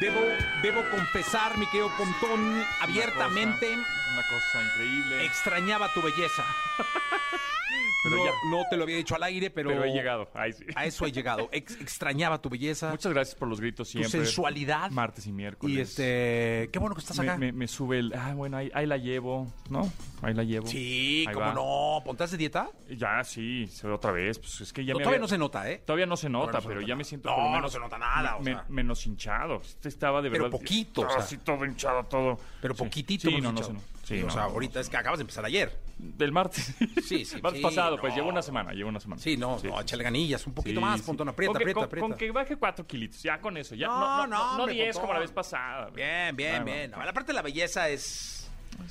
Debo, 0.00 0.20
debo 0.62 0.82
confesar, 0.90 1.56
mi 1.56 1.66
querido 1.66 1.90
Pontón, 1.96 2.64
abiertamente, 2.80 3.72
Una 4.12 4.22
cosa 4.28 4.62
increíble. 4.62 5.24
extrañaba 5.24 5.92
tu 5.94 6.02
belleza. 6.02 6.44
Pero 8.04 8.16
no, 8.16 8.24
ya. 8.24 8.30
no 8.50 8.62
te 8.70 8.76
lo 8.76 8.84
había 8.84 8.96
dicho 8.96 9.16
al 9.16 9.22
aire, 9.24 9.50
pero, 9.50 9.70
Pero 9.70 9.84
he 9.84 9.90
llegado. 9.92 10.28
Ay, 10.34 10.52
sí. 10.52 10.64
a 10.76 10.86
eso 10.86 11.06
he 11.06 11.12
llegado. 11.12 11.48
Ex- 11.50 11.80
extrañaba 11.80 12.40
tu 12.40 12.48
belleza, 12.48 12.90
Muchas 12.90 13.12
gracias 13.12 13.34
por 13.34 13.48
los 13.48 13.60
gritos 13.60 13.88
tu 13.88 13.98
siempre. 13.98 14.10
sensualidad. 14.24 14.90
Martes 14.92 15.26
y 15.26 15.32
miércoles. 15.32 15.76
Y 15.76 15.80
este, 15.80 16.68
qué 16.72 16.78
bueno 16.78 16.94
que 16.94 17.00
estás 17.00 17.18
me, 17.18 17.24
acá. 17.28 17.36
me- 17.38 17.52
me 17.52 17.66
sube 17.66 17.98
el. 17.98 18.12
Ah, 18.14 18.32
bueno, 18.34 18.58
ahí, 18.58 18.70
ahí 18.74 18.86
la 18.86 18.96
llevo, 18.96 19.52
¿no? 19.70 19.90
Ahí 20.22 20.34
la 20.34 20.44
llevo. 20.44 20.66
Sí, 20.68 21.24
Ahí 21.26 21.34
cómo 21.34 21.46
va. 21.46 21.54
no. 21.54 22.02
¿Pontas 22.04 22.30
de 22.30 22.36
dieta? 22.36 22.70
Ya, 22.90 23.24
sí, 23.24 23.66
se- 23.66 23.88
otra 23.88 24.12
vez. 24.12 24.38
Pues 24.38 24.60
es 24.60 24.72
que 24.72 24.84
ya 24.84 24.92
No, 24.92 24.98
me 24.98 25.04
todavía 25.04 25.16
había- 25.16 25.22
no 25.24 25.28
se 25.28 25.38
nota, 25.38 25.70
¿eh? 25.70 25.82
Todavía 25.84 26.06
no 26.06 26.16
se 26.16 26.28
nota, 26.28 26.60
se 26.60 26.68
pero 26.68 26.80
nota 26.80 26.88
ya 26.88 26.96
me 26.96 27.04
siento 27.04 27.28
No, 27.30 27.36
por 27.36 27.52
lo 27.52 27.60
no 27.60 27.68
se 27.68 27.78
nota 27.80 27.98
nada, 27.98 28.36
o 28.36 28.40
me- 28.40 28.52
sea. 28.52 28.64
menos 28.68 29.04
hinchado. 29.06 29.60
Este 29.62 29.88
estaba 29.88 30.22
de 30.22 30.30
Pero 30.30 30.44
verdad. 30.44 30.58
poquito, 30.58 31.00
o 31.00 31.04
estaba 31.04 31.22
sea. 31.22 31.26
así 31.38 31.44
todo 31.44 31.64
hinchado, 31.64 32.04
todo. 32.04 32.38
Pero 32.60 32.74
Sí. 32.74 32.84
poquitito. 32.84 33.28
Sí, 33.28 33.34
hemos 33.34 33.42
no, 33.42 33.52
no, 33.52 33.62
se 33.62 33.72
sí, 34.18 34.22
o 34.22 34.30
sea, 34.30 34.44
ahorita 34.44 34.78
es 34.80 34.88
que 34.88 34.96
acabas 34.96 35.18
de 35.18 35.22
empezar 35.22 35.44
ayer. 35.44 35.76
Del 35.98 36.30
martes. 36.30 36.74
Sí, 37.02 37.24
sí, 37.24 37.36
martes 37.42 37.58
sí, 37.60 37.62
pasado, 37.62 37.96
no. 37.96 38.00
pues 38.02 38.14
llevo 38.14 38.28
una 38.28 38.42
semana, 38.42 38.72
llevo 38.72 38.90
una 38.90 39.00
semana. 39.00 39.20
Sí, 39.20 39.36
no, 39.38 39.58
Sí. 39.58 39.66
no, 39.68 39.80
échale 39.80 40.04
ganillas, 40.04 40.46
un 40.46 40.52
poquito 40.52 40.78
Sí, 40.78 40.84
más. 40.84 41.00
Pontón, 41.02 41.28
aprieta, 41.30 41.52
con 41.52 41.58
que, 41.58 41.62
aprieta, 41.64 41.74
con- 41.80 41.84
aprieta. 41.86 42.08
Con 42.08 42.18
que 42.18 42.30
baje 42.30 42.56
cuatro 42.56 42.86
kilitos, 42.86 43.22
ya 43.22 43.40
con 43.40 43.56
eso. 43.56 43.74
Ya, 43.74 43.86
No, 43.86 43.98
no, 43.98 44.06
no, 44.06 44.26
no, 44.26 44.56
no, 44.56 44.62
hombre, 44.64 44.74
10 44.74 44.98
como 44.98 45.14
la 45.14 45.20
vez 45.20 45.32
pasada. 45.32 45.88
Bien, 45.90 46.36
bien, 46.36 46.64
bien. 46.64 46.90
bueno. 46.90 47.04
La 47.04 47.12
parte 47.14 47.28
de 47.32 47.36
la 47.36 47.42
belleza 47.42 47.88
Es- 47.88 48.45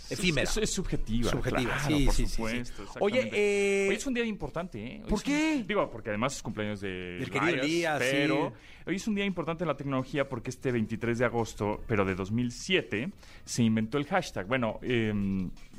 efímera. 0.10 0.44
Es, 0.50 0.58
es 0.58 0.70
subjetiva. 0.72 1.32
Subjetiva, 1.32 1.74
claro, 1.78 1.88
sí, 1.98 2.06
por 2.06 2.14
sí, 2.16 2.24
sí, 2.24 2.30
sí. 2.30 2.36
supuesto. 2.36 2.86
Oye, 3.00 3.30
eh, 3.34 3.88
hoy 3.90 3.96
es 3.96 4.06
un 4.08 4.14
día 4.14 4.26
importante, 4.26 4.80
¿eh? 4.86 5.02
Hoy 5.04 5.10
¿por 5.10 5.24
qué? 5.24 5.58
un- 5.62 5.68
digo, 5.68 5.90
porque 5.90 6.10
además 6.10 6.36
es 6.36 6.42
cumpleaños 6.44 6.82
de 6.82 6.90
Del 7.20 7.30
querido 7.30 7.64
Elías, 7.64 8.00
pero 8.00 8.54
hoy 8.86 8.96
es 8.96 9.08
un 9.08 9.16
día 9.16 9.26
importante 9.26 9.64
en 9.64 9.68
la 9.68 9.78
tecnología 9.78 10.28
porque 10.30 10.50
este 10.50 10.72
23 10.72 11.20
de 11.20 11.26
agosto, 11.26 11.84
pero 11.88 12.06
de 12.06 12.16
2007, 12.16 13.12
se 13.44 13.64
inventó 13.64 13.98
el 13.98 14.06
hashtag. 14.06 14.48
Bueno, 14.48 14.80
eh, 14.82 15.14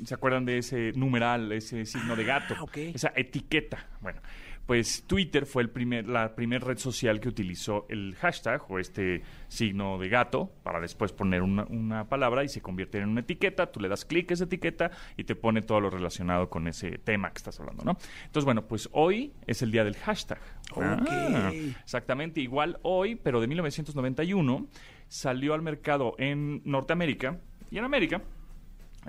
¿se 0.03 0.13
acuerdan 0.13 0.45
de 0.45 0.59
ese 0.59 0.91
numeral, 0.95 1.51
ese 1.51 1.85
signo 1.85 2.15
de 2.15 2.23
gato? 2.23 2.55
Ah, 2.57 2.63
ok. 2.63 2.77
Esa 2.77 3.13
etiqueta. 3.15 3.87
Bueno, 4.01 4.21
pues 4.67 5.05
Twitter 5.07 5.45
fue 5.45 5.63
el 5.63 5.69
primer, 5.69 6.07
la 6.09 6.35
primera 6.35 6.65
red 6.65 6.77
social 6.77 7.21
que 7.21 7.29
utilizó 7.29 7.85
el 7.87 8.15
hashtag 8.15 8.61
o 8.69 8.79
este 8.79 9.23
signo 9.47 9.97
de 9.97 10.09
gato 10.09 10.51
para 10.61 10.81
después 10.81 11.13
poner 11.13 11.41
una, 11.41 11.63
una 11.69 12.09
palabra 12.09 12.43
y 12.43 12.49
se 12.49 12.61
convierte 12.61 12.97
en 12.97 13.07
una 13.07 13.21
etiqueta. 13.21 13.71
Tú 13.71 13.79
le 13.79 13.87
das 13.87 14.03
clic 14.03 14.29
a 14.29 14.33
esa 14.33 14.43
etiqueta 14.43 14.91
y 15.15 15.23
te 15.23 15.35
pone 15.35 15.61
todo 15.61 15.79
lo 15.79 15.89
relacionado 15.89 16.49
con 16.49 16.67
ese 16.67 16.97
tema 16.97 17.31
que 17.31 17.37
estás 17.37 17.57
hablando, 17.61 17.85
¿no? 17.85 17.97
Entonces, 18.25 18.43
bueno, 18.43 18.67
pues 18.67 18.89
hoy 18.91 19.33
es 19.47 19.61
el 19.61 19.71
día 19.71 19.85
del 19.85 19.95
hashtag. 19.95 20.41
Ah, 20.75 21.51
exactamente, 21.53 22.41
igual 22.41 22.77
hoy, 22.81 23.15
pero 23.15 23.39
de 23.39 23.47
1991, 23.47 24.67
salió 25.07 25.53
al 25.53 25.61
mercado 25.61 26.13
en 26.17 26.61
Norteamérica 26.65 27.39
y 27.71 27.77
en 27.77 27.85
América 27.85 28.21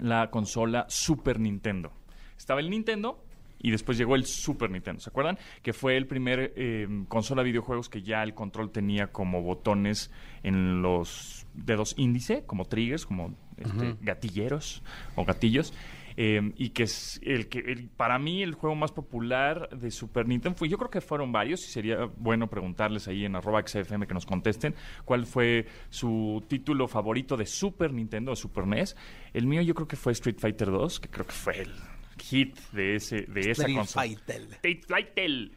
la 0.00 0.30
consola 0.30 0.86
Super 0.88 1.40
Nintendo. 1.40 1.92
Estaba 2.36 2.60
el 2.60 2.70
Nintendo 2.70 3.24
y 3.60 3.70
después 3.70 3.98
llegó 3.98 4.14
el 4.14 4.24
Super 4.24 4.70
Nintendo. 4.70 5.00
¿Se 5.00 5.10
acuerdan? 5.10 5.38
Que 5.62 5.72
fue 5.72 5.96
el 5.96 6.06
primer 6.06 6.52
eh, 6.56 6.86
consola 7.08 7.42
de 7.42 7.50
videojuegos 7.50 7.88
que 7.88 8.02
ya 8.02 8.22
el 8.22 8.34
control 8.34 8.70
tenía 8.70 9.08
como 9.08 9.42
botones 9.42 10.10
en 10.42 10.80
los 10.82 11.46
dedos 11.54 11.94
índice, 11.98 12.44
como 12.46 12.64
triggers, 12.66 13.04
como 13.06 13.34
este, 13.56 13.96
gatilleros 14.00 14.82
o 15.16 15.24
gatillos. 15.24 15.72
eh, 16.20 16.52
y 16.56 16.70
que 16.70 16.82
es 16.82 17.20
el 17.22 17.48
que 17.48 17.60
el- 17.60 17.90
para 17.90 18.18
mí 18.18 18.42
el 18.42 18.54
juego 18.54 18.74
más 18.74 18.90
popular 18.90 19.68
de 19.70 19.88
Super 19.92 20.26
Nintendo 20.26 20.58
fue, 20.58 20.68
yo 20.68 20.76
creo 20.76 20.90
que 20.90 21.00
fueron 21.00 21.30
varios 21.30 21.64
y 21.64 21.70
sería 21.70 22.06
bueno 22.16 22.48
preguntarles 22.50 23.06
ahí 23.06 23.24
en 23.24 23.36
arroba 23.36 23.62
XFM 23.64 24.04
que 24.08 24.14
nos 24.14 24.26
contesten 24.26 24.74
cuál 25.04 25.26
fue 25.26 25.66
su 25.90 26.42
título 26.48 26.88
favorito 26.88 27.36
de 27.36 27.46
Super 27.46 27.92
Nintendo 27.92 28.32
o 28.32 28.36
Super 28.36 28.66
NES. 28.66 28.96
El 29.32 29.46
mío 29.46 29.62
yo 29.62 29.74
creo 29.76 29.86
que 29.86 29.94
fue 29.94 30.10
Street 30.12 30.38
Fighter 30.40 30.72
2, 30.72 30.98
que 30.98 31.08
creo 31.08 31.24
que 31.24 31.32
fue 31.32 31.60
el 31.60 31.72
hit 32.20 32.58
de 32.72 32.96
ese 32.96 33.22
de 33.22 33.40
esa 33.40 33.62
Street 33.62 33.76
consola. 33.76 34.06
Fighter. 34.06 34.42
Street 34.52 34.80
Fighter. 34.86 35.50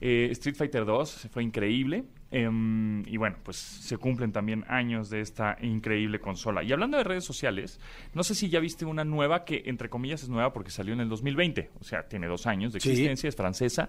Eh, 0.00 0.28
Street 0.32 0.56
Fighter 0.56 0.84
2 0.84 1.28
fue 1.32 1.42
increíble. 1.42 2.04
em, 2.30 3.06
y 3.06 3.16
bueno, 3.16 3.36
pues 3.44 3.56
se 3.56 3.96
cumplen 3.96 4.32
también 4.32 4.64
años 4.66 5.08
de 5.08 5.20
esta 5.20 5.56
increíble 5.62 6.18
consola. 6.18 6.64
Y 6.64 6.72
hablando 6.72 6.96
de 6.98 7.04
redes 7.04 7.22
sociales, 7.24 7.78
no 8.12 8.24
sé 8.24 8.34
si 8.34 8.48
ya 8.48 8.58
viste 8.58 8.84
una 8.84 9.04
nueva 9.04 9.44
que, 9.44 9.62
entre 9.66 9.88
comillas, 9.88 10.24
es 10.24 10.28
nueva 10.28 10.52
porque 10.52 10.72
salió 10.72 10.94
en 10.94 11.00
el 11.00 11.08
2020. 11.08 11.70
O 11.78 11.84
sea, 11.84 12.08
tiene 12.08 12.26
dos 12.26 12.48
años 12.48 12.72
de 12.72 12.80
Sí. 12.80 12.90
existencia, 12.90 13.28
es 13.28 13.36
francesa. 13.36 13.88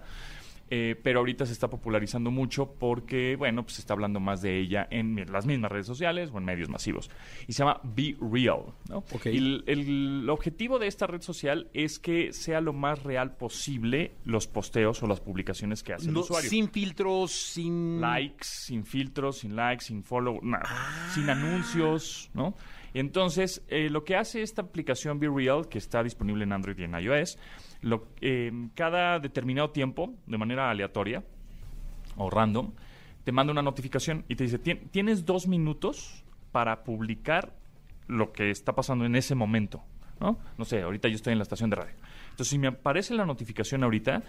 Eh, 0.68 0.98
pero 1.02 1.20
ahorita 1.20 1.46
se 1.46 1.52
está 1.52 1.68
popularizando 1.68 2.30
mucho 2.30 2.72
porque, 2.78 3.36
bueno, 3.36 3.62
pues 3.62 3.74
se 3.76 3.80
está 3.82 3.92
hablando 3.94 4.18
más 4.20 4.42
de 4.42 4.58
ella 4.58 4.86
en 4.90 5.24
las 5.30 5.46
mismas 5.46 5.70
redes 5.70 5.86
sociales 5.86 6.30
o 6.32 6.38
en 6.38 6.44
medios 6.44 6.68
masivos. 6.68 7.10
Y 7.46 7.52
se 7.52 7.60
llama 7.60 7.80
Be 7.84 8.16
Real, 8.20 8.62
¿no? 8.88 8.98
Ok. 9.12 9.26
Y 9.26 9.36
el, 9.38 9.64
el 9.66 10.28
objetivo 10.30 10.78
de 10.78 10.88
esta 10.88 11.06
red 11.06 11.20
social 11.22 11.68
es 11.72 11.98
que 11.98 12.32
sea 12.32 12.60
lo 12.60 12.72
más 12.72 13.02
real 13.04 13.36
posible 13.36 14.12
los 14.24 14.46
posteos 14.48 15.02
o 15.02 15.06
las 15.06 15.20
publicaciones 15.20 15.82
que 15.82 15.92
hace 15.92 16.08
el 16.08 16.14
No, 16.14 16.20
usuario. 16.20 16.50
sin 16.50 16.68
filtros, 16.70 17.32
sin... 17.32 18.00
likes, 18.00 18.44
sin 18.44 18.84
filtros, 18.84 19.38
sin 19.38 19.54
likes, 19.54 19.84
sin 19.84 20.02
follow, 20.02 20.40
nada, 20.42 20.64
Ah. 20.66 21.10
sin 21.14 21.30
anuncios, 21.30 22.30
¿no? 22.34 22.54
Entonces, 22.98 23.62
eh, 23.68 23.90
lo 23.90 24.04
que 24.04 24.16
hace 24.16 24.40
esta 24.40 24.62
aplicación 24.62 25.18
Be 25.20 25.28
Real, 25.28 25.68
que 25.68 25.76
está 25.78 26.02
disponible 26.02 26.44
en 26.44 26.52
Android 26.52 26.78
y 26.78 26.84
en 26.84 26.94
iOS, 26.98 27.38
lo, 27.82 28.08
eh, 28.22 28.50
cada 28.74 29.18
determinado 29.18 29.70
tiempo, 29.70 30.14
de 30.26 30.38
manera 30.38 30.70
aleatoria 30.70 31.22
o 32.16 32.30
random, 32.30 32.72
te 33.24 33.32
manda 33.32 33.52
una 33.52 33.60
notificación 33.60 34.24
y 34.28 34.36
te 34.36 34.44
dice, 34.44 34.58
"Tien- 34.58 34.88
tienes 34.90 35.26
dos 35.26 35.46
minutos 35.46 36.24
para 36.52 36.84
publicar 36.84 37.52
lo 38.06 38.32
que 38.32 38.50
está 38.50 38.74
pasando 38.74 39.04
en 39.04 39.14
ese 39.16 39.34
momento. 39.34 39.82
No 40.56 40.64
sé, 40.64 40.80
ahorita 40.80 41.08
yo 41.08 41.16
estoy 41.16 41.32
en 41.34 41.38
la 41.38 41.42
estación 41.42 41.68
de 41.68 41.76
radio. 41.76 41.94
Entonces, 42.30 42.48
si 42.48 42.58
me 42.58 42.68
aparece 42.68 43.12
la 43.14 43.26
notificación 43.26 43.84
ahorita, 43.84 44.22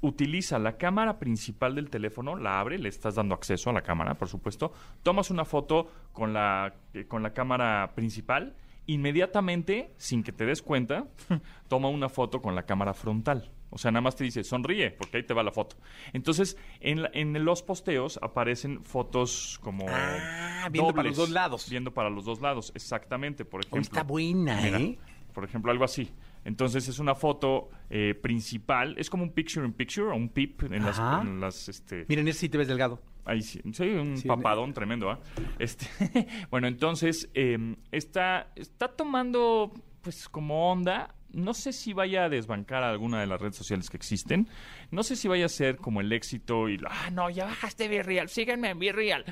utiliza 0.00 0.58
la 0.58 0.76
cámara 0.76 1.18
principal 1.18 1.74
del 1.74 1.90
teléfono, 1.90 2.36
la 2.36 2.60
abre, 2.60 2.78
le 2.78 2.88
estás 2.88 3.16
dando 3.16 3.34
acceso 3.34 3.70
a 3.70 3.72
la 3.72 3.82
cámara, 3.82 4.14
por 4.14 4.28
supuesto, 4.28 4.72
tomas 5.02 5.30
una 5.30 5.44
foto 5.44 5.90
con 6.12 6.32
la, 6.32 6.74
eh, 6.94 7.06
con 7.06 7.22
la 7.22 7.32
cámara 7.32 7.92
principal, 7.94 8.54
inmediatamente, 8.86 9.92
sin 9.96 10.22
que 10.22 10.32
te 10.32 10.44
des 10.44 10.62
cuenta, 10.62 11.06
toma 11.68 11.88
una 11.88 12.08
foto 12.08 12.42
con 12.42 12.54
la 12.54 12.64
cámara 12.64 12.92
frontal. 12.94 13.50
O 13.70 13.76
sea, 13.76 13.90
nada 13.90 14.00
más 14.00 14.16
te 14.16 14.24
dice, 14.24 14.44
sonríe, 14.44 14.90
porque 14.92 15.18
ahí 15.18 15.22
te 15.24 15.34
va 15.34 15.42
la 15.42 15.52
foto. 15.52 15.76
Entonces, 16.14 16.56
en, 16.80 17.02
la- 17.02 17.10
en 17.12 17.44
los 17.44 17.62
posteos 17.62 18.18
aparecen 18.22 18.82
fotos 18.82 19.58
como... 19.62 19.84
Ah, 19.88 20.68
viendo 20.72 20.94
para 20.94 21.08
los 21.08 21.16
dos 21.18 21.30
lados. 21.30 21.68
Viendo 21.68 21.92
para 21.92 22.08
los 22.08 22.24
dos 22.24 22.40
lados, 22.40 22.72
exactamente, 22.74 23.44
por 23.44 23.60
ejemplo. 23.60 23.80
Está 23.82 24.02
buena, 24.04 24.58
Mira, 24.62 24.78
¿eh? 24.80 24.98
por 25.34 25.44
ejemplo, 25.44 25.70
algo 25.70 25.84
así. 25.84 26.10
Entonces 26.48 26.88
es 26.88 26.98
una 26.98 27.14
foto 27.14 27.68
eh, 27.90 28.14
principal, 28.14 28.94
es 28.96 29.10
como 29.10 29.22
un 29.22 29.32
picture 29.32 29.66
in 29.66 29.74
picture 29.74 30.06
o 30.08 30.14
un 30.14 30.30
pip 30.30 30.62
en 30.62 30.82
las, 30.82 30.98
Ajá. 30.98 31.20
en 31.20 31.40
las, 31.40 31.68
este, 31.68 32.06
Miren, 32.08 32.26
ese 32.26 32.38
sí 32.40 32.48
te 32.48 32.56
ves 32.56 32.68
delgado. 32.68 33.02
ahí 33.26 33.42
sí, 33.42 33.60
sí, 33.74 33.82
un 33.90 34.16
Sí, 34.16 34.26
papadón 34.26 34.72
tremendo, 34.72 35.10
¿ah? 35.10 35.20
Este, 35.58 35.86
bueno, 36.50 36.66
entonces 36.66 37.28
eh, 37.34 37.76
está, 37.92 38.50
está 38.56 38.88
tomando, 38.88 39.74
pues, 40.00 40.26
como 40.30 40.72
onda. 40.72 41.14
No 41.30 41.52
sé 41.52 41.74
si 41.74 41.92
vaya 41.92 42.24
a 42.24 42.28
desbancar 42.30 42.82
a 42.82 42.88
alguna 42.88 43.20
de 43.20 43.26
las 43.26 43.38
redes 43.38 43.54
sociales 43.56 43.90
que 43.90 43.98
existen. 43.98 44.48
No 44.90 45.02
sé 45.02 45.16
si 45.16 45.28
vaya 45.28 45.44
a 45.44 45.50
ser 45.50 45.76
como 45.76 46.00
el 46.00 46.10
éxito 46.14 46.70
y, 46.70 46.80
ah, 46.88 47.10
no, 47.12 47.28
ya 47.28 47.44
bajaste 47.44 47.86
Virreal, 47.88 48.30
síganme 48.30 48.70
en 48.70 48.78
Virreal. 48.78 49.26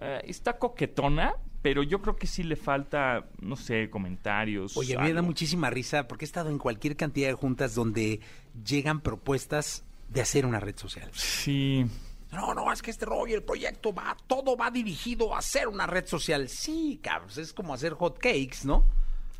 Eh, 0.00 0.22
está 0.24 0.54
coquetona, 0.58 1.34
pero 1.64 1.82
yo 1.82 2.02
creo 2.02 2.14
que 2.16 2.26
sí 2.26 2.42
le 2.42 2.56
falta, 2.56 3.24
no 3.40 3.56
sé, 3.56 3.88
comentarios. 3.88 4.76
Oye, 4.76 4.96
a 4.96 4.98
mí 5.00 5.06
me 5.06 5.12
da 5.14 5.20
algo. 5.20 5.28
muchísima 5.28 5.70
risa 5.70 6.06
porque 6.06 6.26
he 6.26 6.28
estado 6.28 6.50
en 6.50 6.58
cualquier 6.58 6.94
cantidad 6.94 7.28
de 7.28 7.32
juntas 7.32 7.74
donde 7.74 8.20
llegan 8.66 9.00
propuestas 9.00 9.82
de 10.10 10.20
hacer 10.20 10.44
una 10.44 10.60
red 10.60 10.76
social. 10.76 11.08
Sí, 11.14 11.86
No, 12.32 12.52
no, 12.52 12.70
es 12.70 12.82
que 12.82 12.90
este 12.90 13.06
rollo, 13.06 13.34
el 13.36 13.42
proyecto 13.44 13.94
va, 13.94 14.14
todo 14.26 14.56
va 14.58 14.70
dirigido 14.70 15.34
a 15.34 15.38
hacer 15.38 15.66
una 15.68 15.86
red 15.86 16.04
social. 16.06 16.48
Sí, 16.50 17.00
cabrón, 17.02 17.30
es 17.34 17.52
como 17.54 17.72
hacer 17.72 17.94
hot 17.94 18.18
cakes, 18.18 18.58
¿no? 18.64 18.84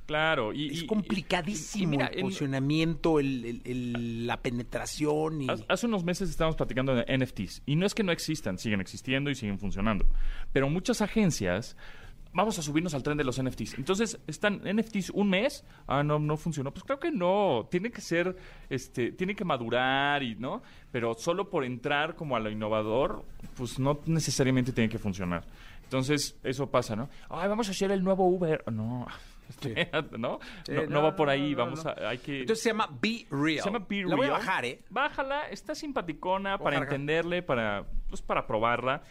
claro. 0.06 0.52
Y, 0.52 0.70
Es 0.70 0.82
y- 0.82 0.86
complicadísimo 0.86 1.84
y 1.84 1.86
mira, 1.86 2.06
el 2.08 2.18
en- 2.18 2.24
posicionamiento, 2.26 3.20
el- 3.20 3.44
el- 3.44 3.62
el- 3.64 4.26
la 4.26 4.36
penetración 4.42 5.40
y... 5.42 5.48
Hace- 5.50 5.64
Hace 5.68 5.86
unos 5.86 6.04
meses 6.04 6.28
estábamos 6.30 6.56
platicando 6.56 6.94
de 6.94 7.04
NFTs 7.08 7.62
y 7.66 7.76
no 7.76 7.86
es 7.86 7.94
que 7.94 8.02
no 8.02 8.12
existan, 8.12 8.58
siguen 8.58 8.80
existiendo 8.82 9.30
y 9.30 9.34
siguen 9.34 9.58
funcionando. 9.58 10.04
Pero 10.52 10.68
muchas 10.68 11.00
agencias 11.00 11.76
vamos 12.34 12.58
a 12.58 12.62
subirnos 12.62 12.94
al 12.94 13.02
tren 13.02 13.16
de 13.16 13.24
los 13.24 13.42
NFTs. 13.42 13.78
Entonces, 13.78 14.20
están 14.26 14.60
NFTs 14.64 15.10
un 15.10 15.30
mes, 15.30 15.64
ah, 15.86 16.02
no, 16.02 16.18
no 16.18 16.36
funcionó. 16.36 16.72
Pues 16.72 16.84
creo 16.84 16.98
que 16.98 17.10
no, 17.10 17.68
tiene 17.70 17.90
que 17.90 18.00
ser, 18.00 18.36
este, 18.68 19.12
tiene 19.12 19.34
que 19.34 19.44
madurar 19.44 20.22
y, 20.22 20.34
¿no? 20.34 20.62
Pero 20.90 21.14
solo 21.14 21.48
por 21.48 21.64
entrar 21.64 22.16
como 22.16 22.36
a 22.36 22.40
lo 22.40 22.50
innovador, 22.50 23.24
pues 23.56 23.78
no 23.78 24.00
necesariamente 24.06 24.72
tiene 24.72 24.90
que 24.90 24.98
funcionar. 24.98 25.44
Entonces, 25.84 26.36
eso 26.42 26.70
pasa, 26.70 26.96
¿no? 26.96 27.08
Ay, 27.28 27.48
vamos 27.48 27.68
a 27.68 27.70
hacer 27.70 27.90
el 27.92 28.02
nuevo 28.02 28.26
Uber. 28.26 28.64
No, 28.72 29.06
espérate, 29.48 30.18
¿no? 30.18 30.40
no, 30.68 30.86
no 30.88 31.02
va 31.02 31.14
por 31.14 31.28
ahí, 31.28 31.54
vamos 31.54 31.86
a, 31.86 31.94
hay 32.08 32.18
que... 32.18 32.40
Entonces 32.40 32.62
se 32.62 32.70
llama 32.70 32.88
Be 33.00 33.26
Real. 33.30 33.60
Se 33.62 33.70
llama 33.70 33.86
Be 33.88 34.02
La 34.04 34.16
voy 34.16 34.26
a 34.26 34.30
Real. 34.30 34.40
bajar, 34.40 34.64
¿eh? 34.64 34.82
Bájala, 34.90 35.48
está 35.50 35.74
simpaticona 35.74 36.58
para 36.58 36.78
Ojalá. 36.78 36.84
entenderle, 36.84 37.42
para 37.42 37.84
pues 38.08 38.22
para 38.22 38.46
probarla, 38.46 39.02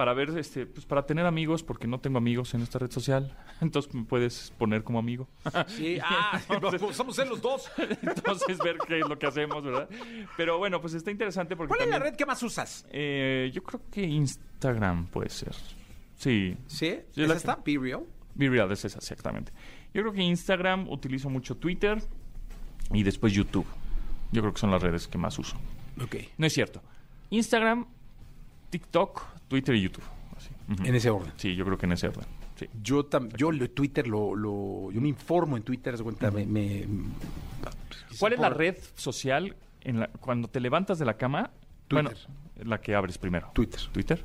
para 0.00 0.14
ver 0.14 0.30
este, 0.38 0.64
pues 0.64 0.86
para 0.86 1.04
tener 1.04 1.26
amigos, 1.26 1.62
porque 1.62 1.86
no 1.86 2.00
tengo 2.00 2.16
amigos 2.16 2.54
en 2.54 2.62
esta 2.62 2.78
red 2.78 2.90
social. 2.90 3.36
Entonces 3.60 3.92
me 3.92 4.04
puedes 4.04 4.50
poner 4.56 4.82
como 4.82 4.98
amigo. 4.98 5.28
Sí, 5.66 5.98
ah, 6.02 6.40
vamos 6.48 7.00
a 7.00 7.12
ser 7.12 7.28
los 7.28 7.42
dos. 7.42 7.70
Entonces 7.76 8.56
ver 8.60 8.78
qué 8.88 9.00
es 9.00 9.06
lo 9.06 9.18
que 9.18 9.26
hacemos, 9.26 9.62
¿verdad? 9.62 9.90
Pero 10.38 10.56
bueno, 10.56 10.80
pues 10.80 10.94
está 10.94 11.10
interesante 11.10 11.54
porque 11.54 11.68
¿Cuál 11.68 11.82
es 11.82 11.88
la 11.90 11.98
red 11.98 12.16
que 12.16 12.24
más 12.24 12.42
usas? 12.42 12.86
Eh, 12.90 13.50
yo 13.52 13.62
creo 13.62 13.82
que 13.90 14.00
Instagram 14.00 15.04
puede 15.08 15.28
ser. 15.28 15.54
Sí. 16.16 16.56
¿Sí? 16.66 16.98
¿Es 17.14 17.28
la- 17.28 17.34
esta? 17.34 17.56
Be 17.62 17.76
Real. 17.78 18.00
Be 18.34 18.48
Real 18.48 18.72
es 18.72 18.82
esa, 18.86 19.00
exactamente. 19.00 19.52
Yo 19.92 20.00
creo 20.00 20.14
que 20.14 20.22
Instagram 20.22 20.88
utilizo 20.88 21.28
mucho 21.28 21.58
Twitter 21.58 22.02
y 22.90 23.02
después 23.02 23.34
YouTube. 23.34 23.66
Yo 24.32 24.40
creo 24.40 24.54
que 24.54 24.60
son 24.60 24.70
las 24.70 24.80
redes 24.80 25.08
que 25.08 25.18
más 25.18 25.38
uso. 25.38 25.58
Ok. 26.02 26.16
No 26.38 26.46
es 26.46 26.54
cierto. 26.54 26.80
Instagram, 27.28 27.84
TikTok, 28.70 29.39
Twitter 29.50 29.74
y 29.74 29.82
YouTube. 29.82 30.04
Así. 30.36 30.48
En 30.88 30.94
ese 30.94 31.10
orden. 31.10 31.32
Sí, 31.36 31.54
yo 31.54 31.64
creo 31.66 31.76
que 31.76 31.84
en 31.86 31.92
ese 31.92 32.08
orden. 32.08 32.24
Sí. 32.56 32.66
Yo, 32.82 33.04
tam- 33.10 33.34
yo 33.36 33.50
lo- 33.52 33.68
Twitter 33.70 34.06
lo, 34.06 34.34
lo- 34.34 34.90
Yo 34.92 35.00
me 35.00 35.08
informo 35.08 35.56
en 35.56 35.62
Twitter, 35.64 35.94
cuenta, 36.02 36.30
me... 36.30 36.46
me- 36.46 36.86
¿Cuál 38.18 38.32
es 38.34 38.38
la 38.40 38.50
red 38.50 38.76
social 38.94 39.56
en 39.82 40.00
la, 40.00 40.06
cuando 40.08 40.48
te 40.48 40.60
levantas 40.60 40.98
de 40.98 41.04
la 41.04 41.16
cama? 41.16 41.50
Twitter. 41.88 42.16
Bueno, 42.56 42.70
la 42.70 42.80
que 42.80 42.94
abres 42.94 43.18
primero. 43.18 43.50
Twitter. 43.54 43.80
¿Twitter? 43.92 44.22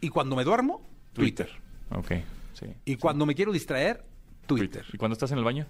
Y 0.00 0.08
cuando 0.08 0.34
me 0.36 0.44
duermo, 0.44 0.82
Twitter. 1.12 1.50
Ok, 1.90 2.12
sí. 2.54 2.66
Y 2.84 2.96
cuando 2.96 3.26
me 3.26 3.34
quiero 3.34 3.52
distraer, 3.52 4.04
Twitter. 4.46 4.84
¿Y 4.92 4.96
cuando 4.96 5.12
estás 5.12 5.30
en 5.32 5.38
el 5.38 5.44
baño? 5.44 5.66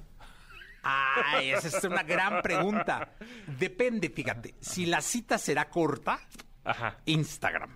Ay, 0.85 1.51
esa 1.51 1.69
es 1.69 1.85
una 1.85 2.03
gran 2.03 2.43
pregunta. 2.43 3.13
Depende, 3.59 4.11
fíjate. 4.11 4.55
Si 4.61 4.87
la 4.87 5.01
cita 5.01 5.39
será 5.39 5.69
corta, 5.69 6.19
Ajá. 6.65 6.99
Instagram. 7.07 7.71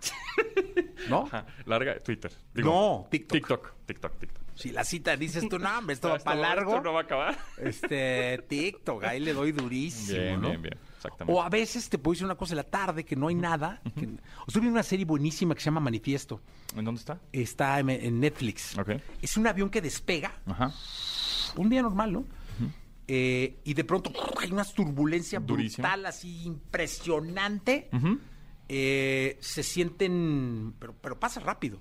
¿No? 1.09 1.25
Ajá. 1.27 1.47
Larga, 1.65 1.99
Twitter. 2.01 2.33
No, 2.55 3.07
TikTok. 3.11 3.33
TikTok. 3.39 3.73
TikTok, 3.87 4.19
TikTok. 4.19 4.43
Si 4.55 4.71
la 4.71 4.85
cita 4.85 5.17
dices 5.17 5.47
tú, 5.51 5.59
no, 5.59 5.79
hombre, 5.79 5.95
esto 5.95 6.09
va 6.09 6.19
para 6.25 6.41
largo. 6.41 6.71
esto 6.73 6.83
no 6.83 6.93
va 6.95 7.01
a 7.01 7.03
acabar. 7.03 7.39
Este, 7.59 8.39
TikTok, 8.49 9.05
ahí 9.05 9.21
le 9.21 9.35
doy 9.35 9.53
durísimo, 9.53 10.19
Bien, 10.19 10.41
¿no? 10.41 10.49
bien, 10.49 10.63
bien. 10.63 10.79
Exactamente. 10.97 11.39
O 11.39 11.43
a 11.43 11.49
veces 11.51 11.89
te 11.91 11.99
puedo 11.99 12.15
decir 12.15 12.25
una 12.25 12.37
cosa 12.37 12.55
en 12.55 12.57
la 12.59 12.63
tarde 12.65 13.05
que 13.05 13.15
no 13.17 13.29
hay 13.29 13.35
nada. 13.35 13.81
que- 13.95 14.09
Estoy 14.47 14.61
viendo 14.63 14.73
una 14.73 14.83
serie 14.83 15.05
buenísima 15.05 15.55
que 15.55 15.61
se 15.61 15.67
llama 15.67 15.81
Manifiesto. 15.81 16.41
¿En 16.75 16.85
dónde 16.85 17.01
está? 17.01 17.21
Está 17.33 17.79
en, 17.81 17.91
en 17.91 18.19
Netflix. 18.19 18.79
Ok. 18.79 18.93
Es 19.21 19.37
un 19.37 19.47
avión 19.47 19.69
que 19.69 19.83
despega, 19.83 20.33
Ajá. 20.47 20.73
un 21.57 21.69
día 21.69 21.83
normal, 21.83 22.13
¿no? 22.13 22.25
Eh, 23.09 23.61
y 23.63 23.75
de 23.75 23.85
pronto 23.85 24.11
hay 24.41 24.51
una 24.51 24.65
turbulencia 24.65 25.39
Durísima. 25.39 25.87
brutal, 25.91 26.07
así 26.07 26.43
impresionante. 26.45 27.89
Ujú. 27.93 28.19
Eh, 28.69 29.37
se 29.41 29.63
sienten, 29.63 30.75
pero, 30.79 30.95
pero 31.01 31.19
pasa 31.19 31.41
rápido. 31.41 31.79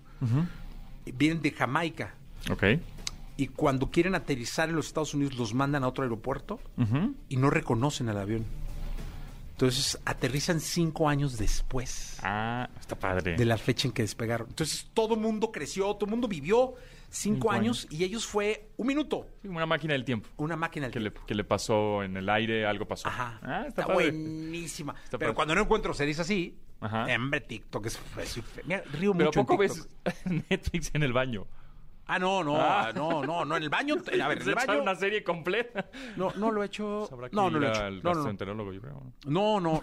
Vienen 1.05 1.41
de 1.41 1.51
Jamaica. 1.51 2.15
Ok. 2.51 2.63
Y 3.37 3.47
cuando 3.47 3.91
quieren 3.91 4.15
aterrizar 4.15 4.69
en 4.69 4.75
los 4.75 4.87
Estados 4.87 5.13
Unidos, 5.13 5.35
los 5.37 5.53
mandan 5.53 5.83
a 5.83 5.87
otro 5.87 6.03
aeropuerto 6.03 6.59
y 7.29 7.37
no 7.37 7.49
reconocen 7.49 8.09
al 8.09 8.17
avión. 8.17 8.45
Entonces 9.51 9.97
aterrizan 10.03 10.59
cinco 10.59 11.07
años 11.07 11.37
después 11.37 12.17
Ah, 12.21 12.69
está 12.77 12.97
padre. 12.99 13.37
de 13.37 13.45
la 13.45 13.57
fecha 13.57 13.87
en 13.87 13.93
que 13.93 14.01
despegaron. 14.01 14.47
Entonces 14.49 14.89
todo 14.93 15.15
mundo 15.15 15.49
creció, 15.53 15.93
todo 15.95 16.09
mundo 16.09 16.27
vivió 16.27 16.73
cinco, 17.09 17.35
Cinco 17.47 17.51
años, 17.51 17.87
y 17.89 18.03
ellos 18.03 18.25
fue 18.25 18.67
un 18.75 18.87
minuto. 18.87 19.27
Sí, 19.41 19.47
Una 19.47 19.65
máquina 19.65 19.93
del 19.93 20.03
tiempo. 20.03 20.27
Una 20.35 20.57
máquina 20.57 20.87
del 20.87 20.93
Que 20.93 20.99
le, 20.99 21.09
tiempo. 21.11 21.25
que 21.25 21.35
le 21.35 21.43
pasó 21.45 22.03
en 22.03 22.17
el 22.17 22.27
aire, 22.29 22.65
algo 22.65 22.85
pasó. 22.85 23.07
Ajá. 23.07 23.39
Ah, 23.43 23.63
está 23.67 23.81
está, 23.83 23.93
padre. 23.93 24.11
buenísima. 24.11 24.93
Está 25.01 25.17
Pero 25.17 25.29
padre. 25.31 25.35
cuando 25.35 25.55
no 25.55 25.61
encuentro 25.61 25.93
series 25.93 26.19
así, 26.19 26.57
Ajá. 26.81 27.05
hombre, 27.15 27.41
TikTok 27.41 27.85
es... 27.87 27.99
es- 28.19 28.41
mira, 28.65 28.83
río 28.93 29.13
Pero 29.13 29.25
¿a 29.25 29.27
mucho 29.29 29.41
poco 29.41 29.57
ves 29.57 29.87
Netflix 30.49 30.91
en 30.93 31.03
el 31.03 31.13
baño? 31.13 31.45
Ah, 32.07 32.19
no, 32.19 32.43
no, 32.43 32.55
Ah. 32.59 32.91
no, 32.93 33.23
no, 33.23 33.45
no, 33.45 33.57
en 33.57 33.63
el 33.63 33.69
baño... 33.69 33.95
A 34.21 34.27
ver, 34.27 34.37
en 34.37 34.43
Se 34.43 34.49
el 34.51 34.55
baño... 34.55 34.81
una 34.81 34.93
serie 34.95 35.23
completa. 35.23 35.89
No, 36.17 36.31
no 36.35 36.51
lo 36.51 36.61
he 36.61 36.67
hecho... 36.67 37.09
No, 37.31 37.49
no 37.49 37.59
lo 37.59 37.67
he 37.67 37.71
hecho. 37.71 37.81
No, 37.81 37.89
no, 37.89 38.01
no. 38.01 38.09
gastroenterólogo, 38.13 38.73
yo 38.73 38.81
creo. 38.81 39.03
No, 39.25 39.59
no, 39.59 39.81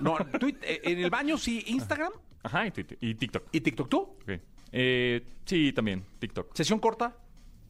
eh, 0.63 0.81
en 0.85 0.99
el 1.01 1.11
baño 1.11 1.37
sí, 1.37 1.65
Instagram 1.67 2.13
Ajá, 2.45 2.67
y, 2.67 2.71
Twitter- 2.71 2.99
y 3.01 3.15
TikTok. 3.17 3.45
y 3.51 3.61
TikTok. 3.61 3.89
¿Tú? 3.89 3.99
Ok. 4.23 4.31
Eh, 4.73 5.25
sí, 5.45 5.73
también, 5.73 6.05
TikTok. 6.21 6.55
¿Sesión 6.55 6.79
corta? 6.79 7.17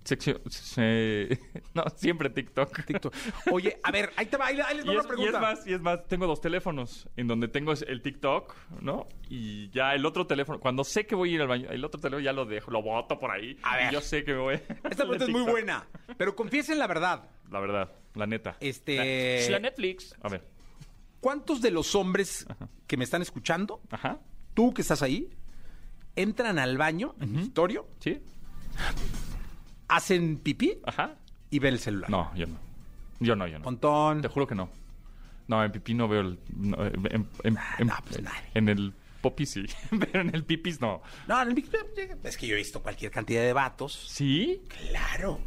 Sección, 0.04 0.40
se- 0.50 1.38
no, 1.74 1.84
siempre 1.94 2.28
TikTok. 2.30 2.84
TikTok. 2.84 3.14
Oye, 3.52 3.78
a 3.82 3.90
ver, 3.92 4.10
ahí 4.16 4.26
te 4.26 4.36
va, 4.36 4.46
ahí, 4.46 4.58
ahí 4.60 4.76
les 4.78 4.84
Y 4.84 4.88
va 4.88 4.94
es, 4.94 4.98
una 5.00 5.04
y 5.04 5.08
pregunta. 5.08 5.36
es 5.36 5.40
más, 5.42 5.66
y 5.66 5.72
es 5.74 5.80
más, 5.80 6.06
tengo 6.08 6.26
dos 6.26 6.40
teléfonos 6.40 7.08
en 7.16 7.28
donde 7.28 7.46
tengo 7.48 7.72
el 7.72 8.02
TikTok, 8.02 8.54
¿no? 8.80 9.06
Y 9.28 9.70
ya 9.70 9.94
el 9.94 10.04
otro 10.04 10.26
teléfono, 10.26 10.58
cuando 10.58 10.82
sé 10.84 11.06
que 11.06 11.14
voy 11.14 11.30
a 11.30 11.34
ir 11.34 11.40
al 11.42 11.48
baño, 11.48 11.70
el 11.70 11.84
otro 11.84 12.00
teléfono 12.00 12.20
ya 12.24 12.32
lo 12.32 12.44
dejo, 12.46 12.70
lo 12.72 12.82
boto 12.82 13.18
por 13.18 13.30
ahí. 13.30 13.56
A 13.62 13.76
ver. 13.76 13.90
Y 13.90 13.94
yo 13.94 14.00
sé 14.00 14.24
que 14.24 14.32
me 14.32 14.40
voy. 14.40 14.54
Esta 14.54 14.96
pregunta 15.04 15.24
es 15.24 15.30
muy 15.30 15.42
buena, 15.42 15.86
pero 16.16 16.34
confiesen 16.34 16.78
la 16.80 16.86
verdad. 16.88 17.28
La 17.50 17.60
verdad, 17.60 17.92
la 18.14 18.26
neta. 18.26 18.56
Este- 18.60 19.44
La, 19.44 19.50
la 19.52 19.58
Netflix. 19.60 20.16
A 20.22 20.28
ver. 20.28 20.44
¿Cuántos 21.20 21.62
de 21.62 21.70
los 21.70 21.94
hombres 21.94 22.44
que 22.88 22.96
me 22.96 23.04
están 23.04 23.22
escuchando, 23.22 23.80
Ajá. 23.90 24.18
tú 24.54 24.74
que 24.74 24.82
estás 24.82 25.02
ahí, 25.02 25.30
entran 26.16 26.58
al 26.58 26.76
baño, 26.76 27.14
en 27.20 27.28
el 27.30 27.36
escritorio, 27.36 27.86
¿Sí? 28.00 28.20
Hacen 29.96 30.38
pipí 30.38 30.78
Ajá. 30.84 31.14
y 31.50 31.58
ven 31.58 31.74
el 31.74 31.80
celular? 31.80 32.10
No, 32.10 32.30
yo 32.34 32.46
no. 32.46 32.58
Yo 33.20 33.36
no, 33.36 33.46
yo 33.46 33.58
no. 33.58 33.64
Montón. 33.64 34.20
Te 34.22 34.28
juro 34.28 34.46
que 34.46 34.54
no. 34.54 34.68
No, 35.48 35.62
en 35.64 35.72
pipí 35.72 35.94
no 35.94 36.08
veo 36.08 36.20
el... 36.20 36.38
no, 36.56 36.76
en, 36.86 37.28
en- 37.44 37.54
no, 37.86 37.94
pues 38.06 38.22
nadie. 38.22 38.40
en 38.54 38.68
el 38.68 38.92
popi 39.20 39.44
sí, 39.46 39.64
pero 40.00 40.20
en 40.20 40.34
el 40.34 40.44
pipis 40.44 40.80
no. 40.80 41.02
No, 41.28 41.42
en 41.42 41.48
el 41.48 41.54
pipí- 41.56 42.16
es 42.24 42.36
que 42.36 42.46
yo 42.46 42.54
he 42.54 42.58
visto 42.58 42.82
cualquier 42.82 43.10
cantidad 43.10 43.42
de 43.42 43.52
vatos. 43.52 43.92
¿Sí? 44.08 44.62
Claro. 44.90 45.40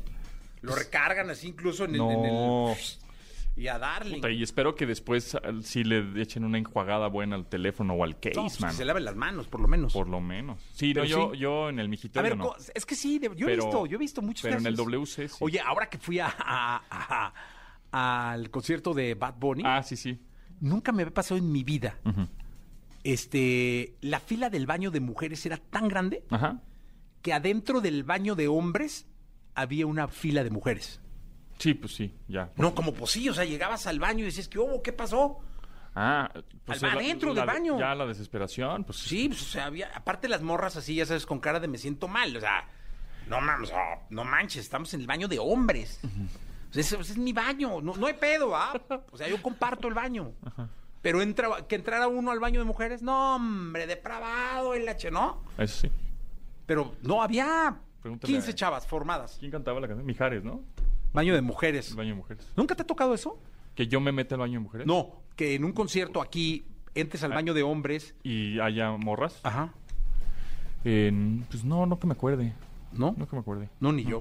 Lo 0.61 0.75
recargan 0.75 1.29
así 1.29 1.47
incluso 1.47 1.85
en 1.85 1.95
el... 1.95 2.01
en 2.01 2.25
el- 2.25 2.33
No. 2.33 2.75
Y 3.57 3.67
a 3.67 3.79
darle. 3.79 4.15
Puta, 4.15 4.29
y 4.31 4.43
espero 4.43 4.75
que 4.75 4.85
después 4.85 5.35
al- 5.35 5.63
sí 5.63 5.83
le 5.83 6.21
echen 6.21 6.43
una 6.43 6.57
enjuagada 6.57 7.07
buena 7.07 7.35
al 7.35 7.47
teléfono 7.47 7.93
o 7.93 8.03
al 8.03 8.19
case, 8.19 8.35
No, 8.35 8.43
pues 8.43 8.57
que 8.57 8.63
man. 8.65 8.73
se 8.73 8.83
laven 8.85 9.05
las 9.05 9.15
manos, 9.15 9.47
por 9.47 9.61
lo 9.61 9.67
menos. 9.67 9.93
Por 9.93 10.09
lo 10.09 10.19
menos. 10.19 10.59
Sí, 10.73 10.93
no, 10.93 11.05
yo, 11.05 11.31
sí. 11.33 11.39
yo 11.39 11.69
en 11.69 11.79
el 11.79 11.85
A 11.85 11.89
mijitorio 11.89 12.29
ver, 12.31 12.37
no. 12.37 12.53
es 12.73 12.85
que 12.85 12.95
sí, 12.95 13.19
yo 13.21 13.31
he 13.31 13.35
Pero- 13.51 13.63
visto, 13.65 13.85
yo 13.85 13.95
he 13.95 13.99
visto 13.99 14.21
muchos 14.21 14.43
pero 14.43 14.57
en 14.57 14.65
el. 14.67 14.75
WC 14.75 15.27
sí. 15.29 15.35
Oye, 15.39 15.59
ahora 15.61 15.87
que 15.89 15.97
fui 15.97 16.19
a, 16.19 16.27
a- 16.27 17.33
a- 17.91 18.33
al 18.33 18.49
concierto 18.49 18.93
de 18.93 19.13
Bad 19.15 19.35
Bunny, 19.39 19.63
Ah, 19.65 19.81
sí, 19.83 19.95
sí. 19.95 20.19
nunca 20.59 20.91
me 20.91 21.03
había 21.03 21.13
pasado 21.13 21.37
en 21.37 21.49
mi 21.51 21.63
vida. 21.63 21.97
Este, 23.03 23.95
la 24.01 24.19
fila 24.19 24.49
del 24.49 24.65
baño 24.65 24.89
de 24.91 24.99
mujeres 24.99 25.45
era 25.45 25.57
tan 25.57 25.87
grande 25.87 26.23
Ajá. 26.29 26.61
que 27.21 27.33
adentro 27.33 27.79
del 27.81 28.03
baño 28.03 28.35
de 28.35 28.47
hombres 28.47 29.05
había 29.53 29.85
una 29.85 30.07
fila 30.07 30.43
de 30.43 30.49
mujeres. 30.49 30.99
Sí, 31.57 31.73
pues 31.73 31.95
sí, 31.95 32.13
ya. 32.27 32.51
No, 32.57 32.75
como 32.75 32.93
pues 32.93 33.11
sí, 33.11 33.27
o 33.29 33.33
sea, 33.33 33.45
llegabas 33.45 33.87
al 33.87 33.99
baño 33.99 34.19
y 34.19 34.25
decías, 34.25 34.47
¿qué 34.47 34.59
hubo? 34.59 34.81
¿Qué 34.83 34.91
pasó? 34.93 35.39
Ah, 35.95 36.29
pues 36.65 36.83
Al- 36.83 36.97
adentro 36.97 37.33
la- 37.33 37.41
del 37.41 37.45
baño. 37.47 37.79
Ya 37.79 37.95
la 37.95 38.05
desesperación, 38.05 38.83
pues 38.83 38.97
Sí, 38.99 39.29
pues, 39.29 39.41
o 39.41 39.45
sea, 39.45 39.65
había, 39.65 39.89
aparte 39.95 40.27
las 40.27 40.41
morras 40.41 40.75
así, 40.75 40.95
ya 40.95 41.05
sabes, 41.05 41.25
con 41.25 41.39
cara 41.39 41.59
de 41.61 41.67
me 41.69 41.77
siento 41.77 42.07
mal, 42.09 42.35
o 42.35 42.39
sea, 42.41 42.67
no 43.29 43.39
mames, 43.39 43.71
oh, 43.73 44.01
no 44.09 44.25
manches, 44.25 44.61
estamos 44.63 44.93
en 44.93 45.01
el 45.01 45.07
baño 45.07 45.27
de 45.29 45.39
hombres. 45.39 45.99
O 46.03 46.73
sea, 46.73 46.81
ese, 46.81 46.99
ese 46.99 47.13
es 47.13 47.17
mi 47.17 47.31
baño, 47.31 47.79
no, 47.81 47.95
no 47.95 48.07
hay 48.07 48.15
pedo, 48.15 48.53
¿ah? 48.55 48.73
O 49.11 49.17
sea, 49.17 49.29
yo 49.29 49.41
comparto 49.41 49.87
el 49.87 49.93
baño. 49.93 50.33
Pero 51.01 51.21
entra, 51.21 51.65
que 51.67 51.75
entrara 51.75 52.07
uno 52.09 52.31
al 52.31 52.39
baño 52.39 52.59
de 52.59 52.65
mujeres, 52.65 53.01
no, 53.01 53.35
hombre, 53.35 53.87
depravado 53.87 54.73
el 54.73 54.87
H, 54.89 55.09
¿no? 55.11 55.43
Eso 55.57 55.81
sí. 55.81 55.91
Pero 56.65 56.95
no, 57.03 57.21
había 57.23 57.77
Pregúntale 58.01 58.33
15 58.33 58.51
a- 58.51 58.55
chavas 58.55 58.85
formadas. 58.87 59.37
¿Quién 59.39 59.51
cantaba 59.51 59.79
la 59.79 59.87
canción? 59.87 60.05
Mijares, 60.05 60.43
¿no? 60.43 60.61
Baño 61.16 61.34
de 61.34 61.41
mujeres. 61.41 61.95
Baño 61.95 62.09
de 62.09 62.16
mujeres. 62.16 62.51
¿Nunca 62.57 62.76
te 62.76 62.84
ha 62.84 62.86
tocado 62.86 63.13
eso? 63.13 63.39
Que 63.74 63.88
yo 63.88 63.99
me 64.01 64.11
meta 64.11 64.36
al 64.36 64.41
baño 64.41 64.59
de 64.59 64.59
mujeres. 64.59 64.86
No, 64.86 65.24
que 65.36 65.55
en 65.55 65.63
un 65.63 65.72
concierto 65.72 66.22
aquí 66.22 66.66
entres 66.93 67.24
al 67.24 67.32
baño 67.32 67.53
de 67.53 67.63
hombres. 67.63 68.16
Y 68.22 68.59
haya 68.59 68.91
morras. 68.91 69.39
Ajá. 69.43 69.74
Pues 70.84 71.63
no, 71.63 71.86
no 71.86 71.99
que 71.99 72.07
me 72.07 72.13
acuerde. 72.13 72.53
¿No? 72.91 73.16
No 73.18 73.28
que 73.28 73.36
me 73.36 73.41
acuerde. 73.41 73.70
No, 73.80 73.91
ni 73.91 74.03
yo. 74.03 74.20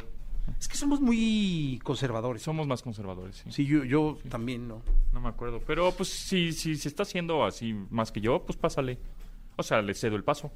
Es 0.59 0.69
que 0.69 0.77
somos 0.77 1.01
muy 1.01 1.81
conservadores. 1.83 2.43
Somos 2.43 2.67
más 2.67 2.83
conservadores, 2.83 3.37
sí. 3.37 3.51
Sí, 3.51 3.67
yo, 3.67 3.85
yo 3.85 4.19
también, 4.29 4.69
¿no? 4.69 4.83
No 5.13 5.21
me 5.21 5.29
acuerdo. 5.29 5.61
Pero 5.67 5.91
pues 5.93 6.09
si, 6.09 6.53
si 6.53 6.77
se 6.77 6.89
está 6.89 7.03
haciendo 7.03 7.45
así 7.45 7.75
más 7.91 8.13
que 8.13 8.21
yo, 8.21 8.45
pues 8.45 8.57
pásale. 8.57 8.99
O 9.57 9.63
sea, 9.63 9.83
le 9.83 9.95
cedo 9.95 10.15
el 10.15 10.25
paso. 10.25 10.53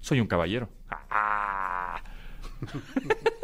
Soy 0.00 0.20
un 0.20 0.26
caballero. 0.26 0.68
Ah. 0.88 2.00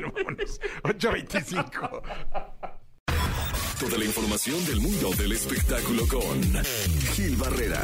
Vámonos. 0.00 0.60
8.25. 0.82 2.02
Toda 3.80 3.98
la 3.98 4.04
información 4.04 4.64
del 4.66 4.80
mundo 4.80 5.10
del 5.18 5.32
espectáculo 5.32 6.06
con 6.06 6.40
Gil 7.12 7.36
Barrera, 7.36 7.82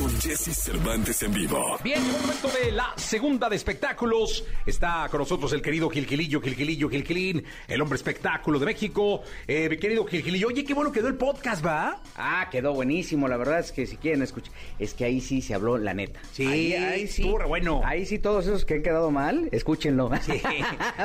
con 0.00 0.10
Jesse 0.20 0.54
Cervantes 0.56 1.22
en 1.22 1.32
vivo. 1.34 1.76
Bien, 1.84 2.00
momento 2.10 2.48
de 2.62 2.72
la 2.72 2.92
segunda 2.96 3.48
de 3.50 3.56
espectáculos. 3.56 4.44
Está 4.64 5.06
con 5.10 5.18
nosotros 5.20 5.52
el 5.52 5.60
querido 5.60 5.90
Gilgilillo, 5.90 6.40
Gilgilillo, 6.40 6.88
Gilgilín, 6.88 7.44
el 7.68 7.80
hombre 7.82 7.96
espectáculo 7.96 8.58
de 8.58 8.66
México. 8.66 9.22
Eh, 9.46 9.68
mi 9.68 9.76
querido 9.78 10.04
Gilgilillo, 10.06 10.48
oye, 10.48 10.64
qué 10.64 10.72
bueno 10.72 10.90
quedó 10.90 11.08
el 11.08 11.16
podcast, 11.16 11.64
¿va? 11.64 12.00
Ah, 12.16 12.48
quedó 12.50 12.72
buenísimo, 12.72 13.28
la 13.28 13.36
verdad 13.36 13.58
es 13.60 13.72
que 13.72 13.86
si 13.86 13.96
quieren 13.98 14.22
escuchar, 14.22 14.52
es 14.78 14.94
que 14.94 15.04
ahí 15.04 15.20
sí 15.20 15.42
se 15.42 15.52
habló 15.54 15.76
la 15.76 15.92
neta. 15.92 16.20
Sí, 16.32 16.46
ahí, 16.46 16.72
ahí 16.72 17.06
sí. 17.06 17.22
bueno. 17.46 17.82
Ahí 17.84 18.06
sí 18.06 18.18
todos 18.18 18.46
esos 18.46 18.64
que 18.64 18.74
han 18.74 18.82
quedado 18.82 19.10
mal, 19.10 19.48
escúchenlo. 19.52 20.10
Sí. 20.22 20.32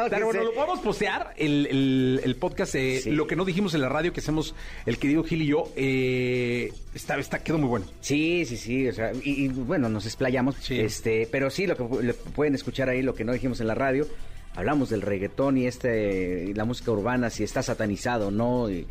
Claro, 0.10 0.26
bueno, 0.28 0.44
lo 0.44 0.54
podemos 0.54 0.80
postear, 0.80 1.34
el, 1.38 1.66
el- 1.68 2.22
el 2.24 2.36
podcast, 2.36 2.76
eh, 2.76 3.02
Sí. 3.02 3.12
lo 3.12 3.28
que 3.28 3.36
no 3.36 3.44
dijimos 3.46 3.74
en 3.74 3.82
la 3.82 3.90
radio 3.90 4.14
que 4.14 4.20
hacemos 4.20 4.56
el 4.86 4.98
querido 4.98 5.24
Gil 5.24 5.42
y 5.42 5.48
yo, 5.48 5.72
eh, 5.76 6.72
está, 6.96 7.18
está, 7.20 7.40
quedó 7.44 7.60
muy 7.60 7.68
bueno. 7.70 7.86
Sí, 8.02 8.44
sí, 8.48 8.58
sí, 8.58 8.88
o 8.88 8.94
sea, 8.94 9.12
y, 9.24 9.46
y, 9.46 9.48
bueno, 9.50 9.88
nos 9.90 10.06
explayamos, 10.08 10.56
Sí. 10.62 10.80
este, 10.80 11.28
pero 11.32 11.52
sí, 11.52 11.68
lo 11.68 11.78
que 11.78 11.84
lo 12.04 12.16
pueden 12.16 12.56
escuchar 12.56 12.90
ahí, 12.90 13.04
lo 13.04 13.14
que 13.14 13.24
no 13.24 13.34
dijimos 13.34 13.60
en 13.62 13.68
la 13.68 13.76
radio, 13.76 14.08
hablamos 14.56 14.90
del 14.90 15.02
reggaetón 15.04 15.58
y 15.58 15.68
este, 15.68 16.46
y 16.50 16.54
la 16.54 16.66
música 16.66 16.92
urbana, 16.92 17.30
si 17.30 17.44
está 17.44 17.62
satanizado 17.62 18.30
o 18.30 18.32
no, 18.32 18.72
y- 18.72 18.88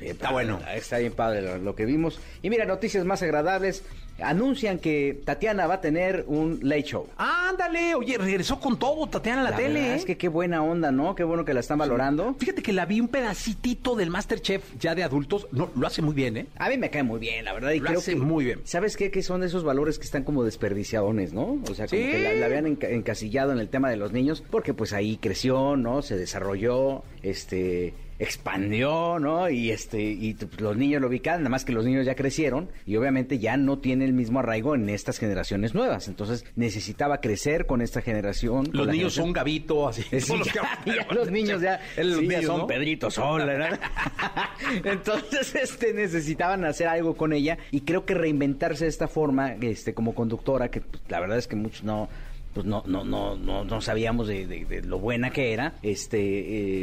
Está 0.00 0.30
bueno. 0.32 0.60
Está 0.74 0.98
bien 0.98 1.12
padre 1.12 1.42
lo, 1.42 1.58
lo 1.58 1.74
que 1.74 1.84
vimos. 1.84 2.18
Y 2.42 2.50
mira, 2.50 2.64
noticias 2.64 3.04
más 3.04 3.22
agradables, 3.22 3.84
anuncian 4.20 4.78
que 4.78 5.20
Tatiana 5.24 5.66
va 5.66 5.74
a 5.74 5.80
tener 5.80 6.24
un 6.28 6.60
late 6.62 6.82
show. 6.84 7.08
Ándale, 7.16 7.94
oye, 7.94 8.18
regresó 8.18 8.60
con 8.60 8.78
todo 8.78 9.06
Tatiana 9.08 9.40
a 9.40 9.44
la, 9.44 9.50
La 9.50 9.56
tele. 9.56 9.74
verdad 9.80 9.94
¿eh? 9.94 9.96
Es 9.96 10.04
que 10.04 10.16
qué 10.16 10.28
buena 10.28 10.62
onda, 10.62 10.92
¿no? 10.92 11.14
Qué 11.14 11.24
bueno 11.24 11.44
que 11.44 11.54
la 11.54 11.60
están 11.60 11.78
valorando. 11.78 12.34
Fíjate 12.38 12.62
que 12.62 12.72
la 12.72 12.86
vi 12.86 13.00
un 13.00 13.08
pedacitito 13.08 13.96
del 13.96 14.10
Masterchef 14.10 14.62
ya 14.78 14.94
de 14.94 15.02
adultos. 15.02 15.48
No, 15.52 15.70
lo 15.74 15.86
hace 15.86 16.02
muy 16.02 16.14
bien, 16.14 16.36
¿eh? 16.36 16.46
A 16.56 16.68
mí 16.68 16.78
me 16.78 16.90
cae 16.90 17.02
muy 17.02 17.18
bien, 17.20 17.44
la 17.44 17.52
verdad. 17.52 17.72
Y 17.72 17.80
Lo 17.80 17.86
creo 17.86 17.98
hace 17.98 18.12
que, 18.12 18.18
muy 18.20 18.44
bien. 18.44 18.60
¿Sabes 18.64 18.96
qué? 18.96 19.10
Que 19.10 19.22
son 19.22 19.42
esos 19.42 19.64
valores 19.64 19.98
que 19.98 20.04
están 20.04 20.24
como 20.24 20.44
desperdiciadones, 20.44 21.32
¿no? 21.32 21.58
O 21.70 21.74
sea, 21.74 21.86
como 21.86 22.00
Sí. 22.02 22.10
que 22.10 22.18
la, 22.22 22.32
la 22.34 22.46
habían 22.46 22.66
enca- 22.66 22.90
encasillado 22.90 23.52
en 23.52 23.58
el 23.58 23.68
tema 23.68 23.90
de 23.90 23.96
los 23.96 24.12
niños, 24.12 24.42
porque 24.50 24.74
pues 24.74 24.92
ahí 24.92 25.16
creció, 25.20 25.76
¿no? 25.76 26.02
Se 26.02 26.16
desarrolló, 26.16 27.02
este 27.22 27.94
expandió, 28.22 29.18
¿no? 29.18 29.48
Y 29.50 29.70
este 29.70 30.00
y 30.00 30.34
t- 30.34 30.46
los 30.58 30.76
niños 30.76 31.00
lo 31.02 31.08
ubican, 31.08 31.38
nada 31.40 31.50
más 31.50 31.64
que 31.64 31.72
los 31.72 31.84
niños 31.84 32.06
ya 32.06 32.14
crecieron 32.14 32.68
y 32.86 32.96
obviamente 32.96 33.38
ya 33.38 33.56
no 33.56 33.78
tiene 33.78 34.04
el 34.04 34.12
mismo 34.12 34.38
arraigo 34.40 34.74
en 34.74 34.88
estas 34.88 35.18
generaciones 35.18 35.74
nuevas. 35.74 36.08
Entonces 36.08 36.44
necesitaba 36.56 37.20
crecer 37.20 37.66
con 37.66 37.82
esta 37.82 38.00
generación. 38.00 38.68
Los 38.72 38.88
niños 38.88 39.14
son 39.14 39.32
Gavito, 39.32 39.88
así. 39.88 40.02
Sí, 40.10 40.20
son 40.20 40.38
los 40.40 40.48
que- 40.48 40.58
ya, 40.86 41.06
ya 41.06 41.14
los 41.14 41.30
niños 41.32 41.60
ya, 41.60 41.80
los 41.98 42.20
niños, 42.22 42.44
son 42.44 42.58
¿no? 42.60 42.66
Pedrito 42.66 43.10
Sol, 43.10 43.44
¿verdad? 43.44 43.78
Entonces, 44.84 45.54
este, 45.54 45.92
necesitaban 45.92 46.64
hacer 46.64 46.88
algo 46.88 47.14
con 47.16 47.32
ella 47.32 47.58
y 47.70 47.80
creo 47.82 48.04
que 48.04 48.14
reinventarse 48.14 48.84
de 48.84 48.90
esta 48.90 49.08
forma, 49.08 49.52
este, 49.60 49.94
como 49.94 50.14
conductora, 50.14 50.70
que 50.70 50.80
pues, 50.80 51.02
la 51.08 51.20
verdad 51.20 51.38
es 51.38 51.46
que 51.48 51.56
muchos 51.56 51.82
no 51.84 52.08
pues 52.54 52.66
no 52.66 52.82
no 52.86 53.04
no 53.04 53.36
no, 53.36 53.64
no 53.64 53.80
sabíamos 53.80 54.28
de, 54.28 54.46
de- 54.46 54.64
de 54.64 54.82
lo 54.82 54.98
buena 54.98 55.30
que 55.30 55.52
era. 55.52 55.74
Este 55.82 56.18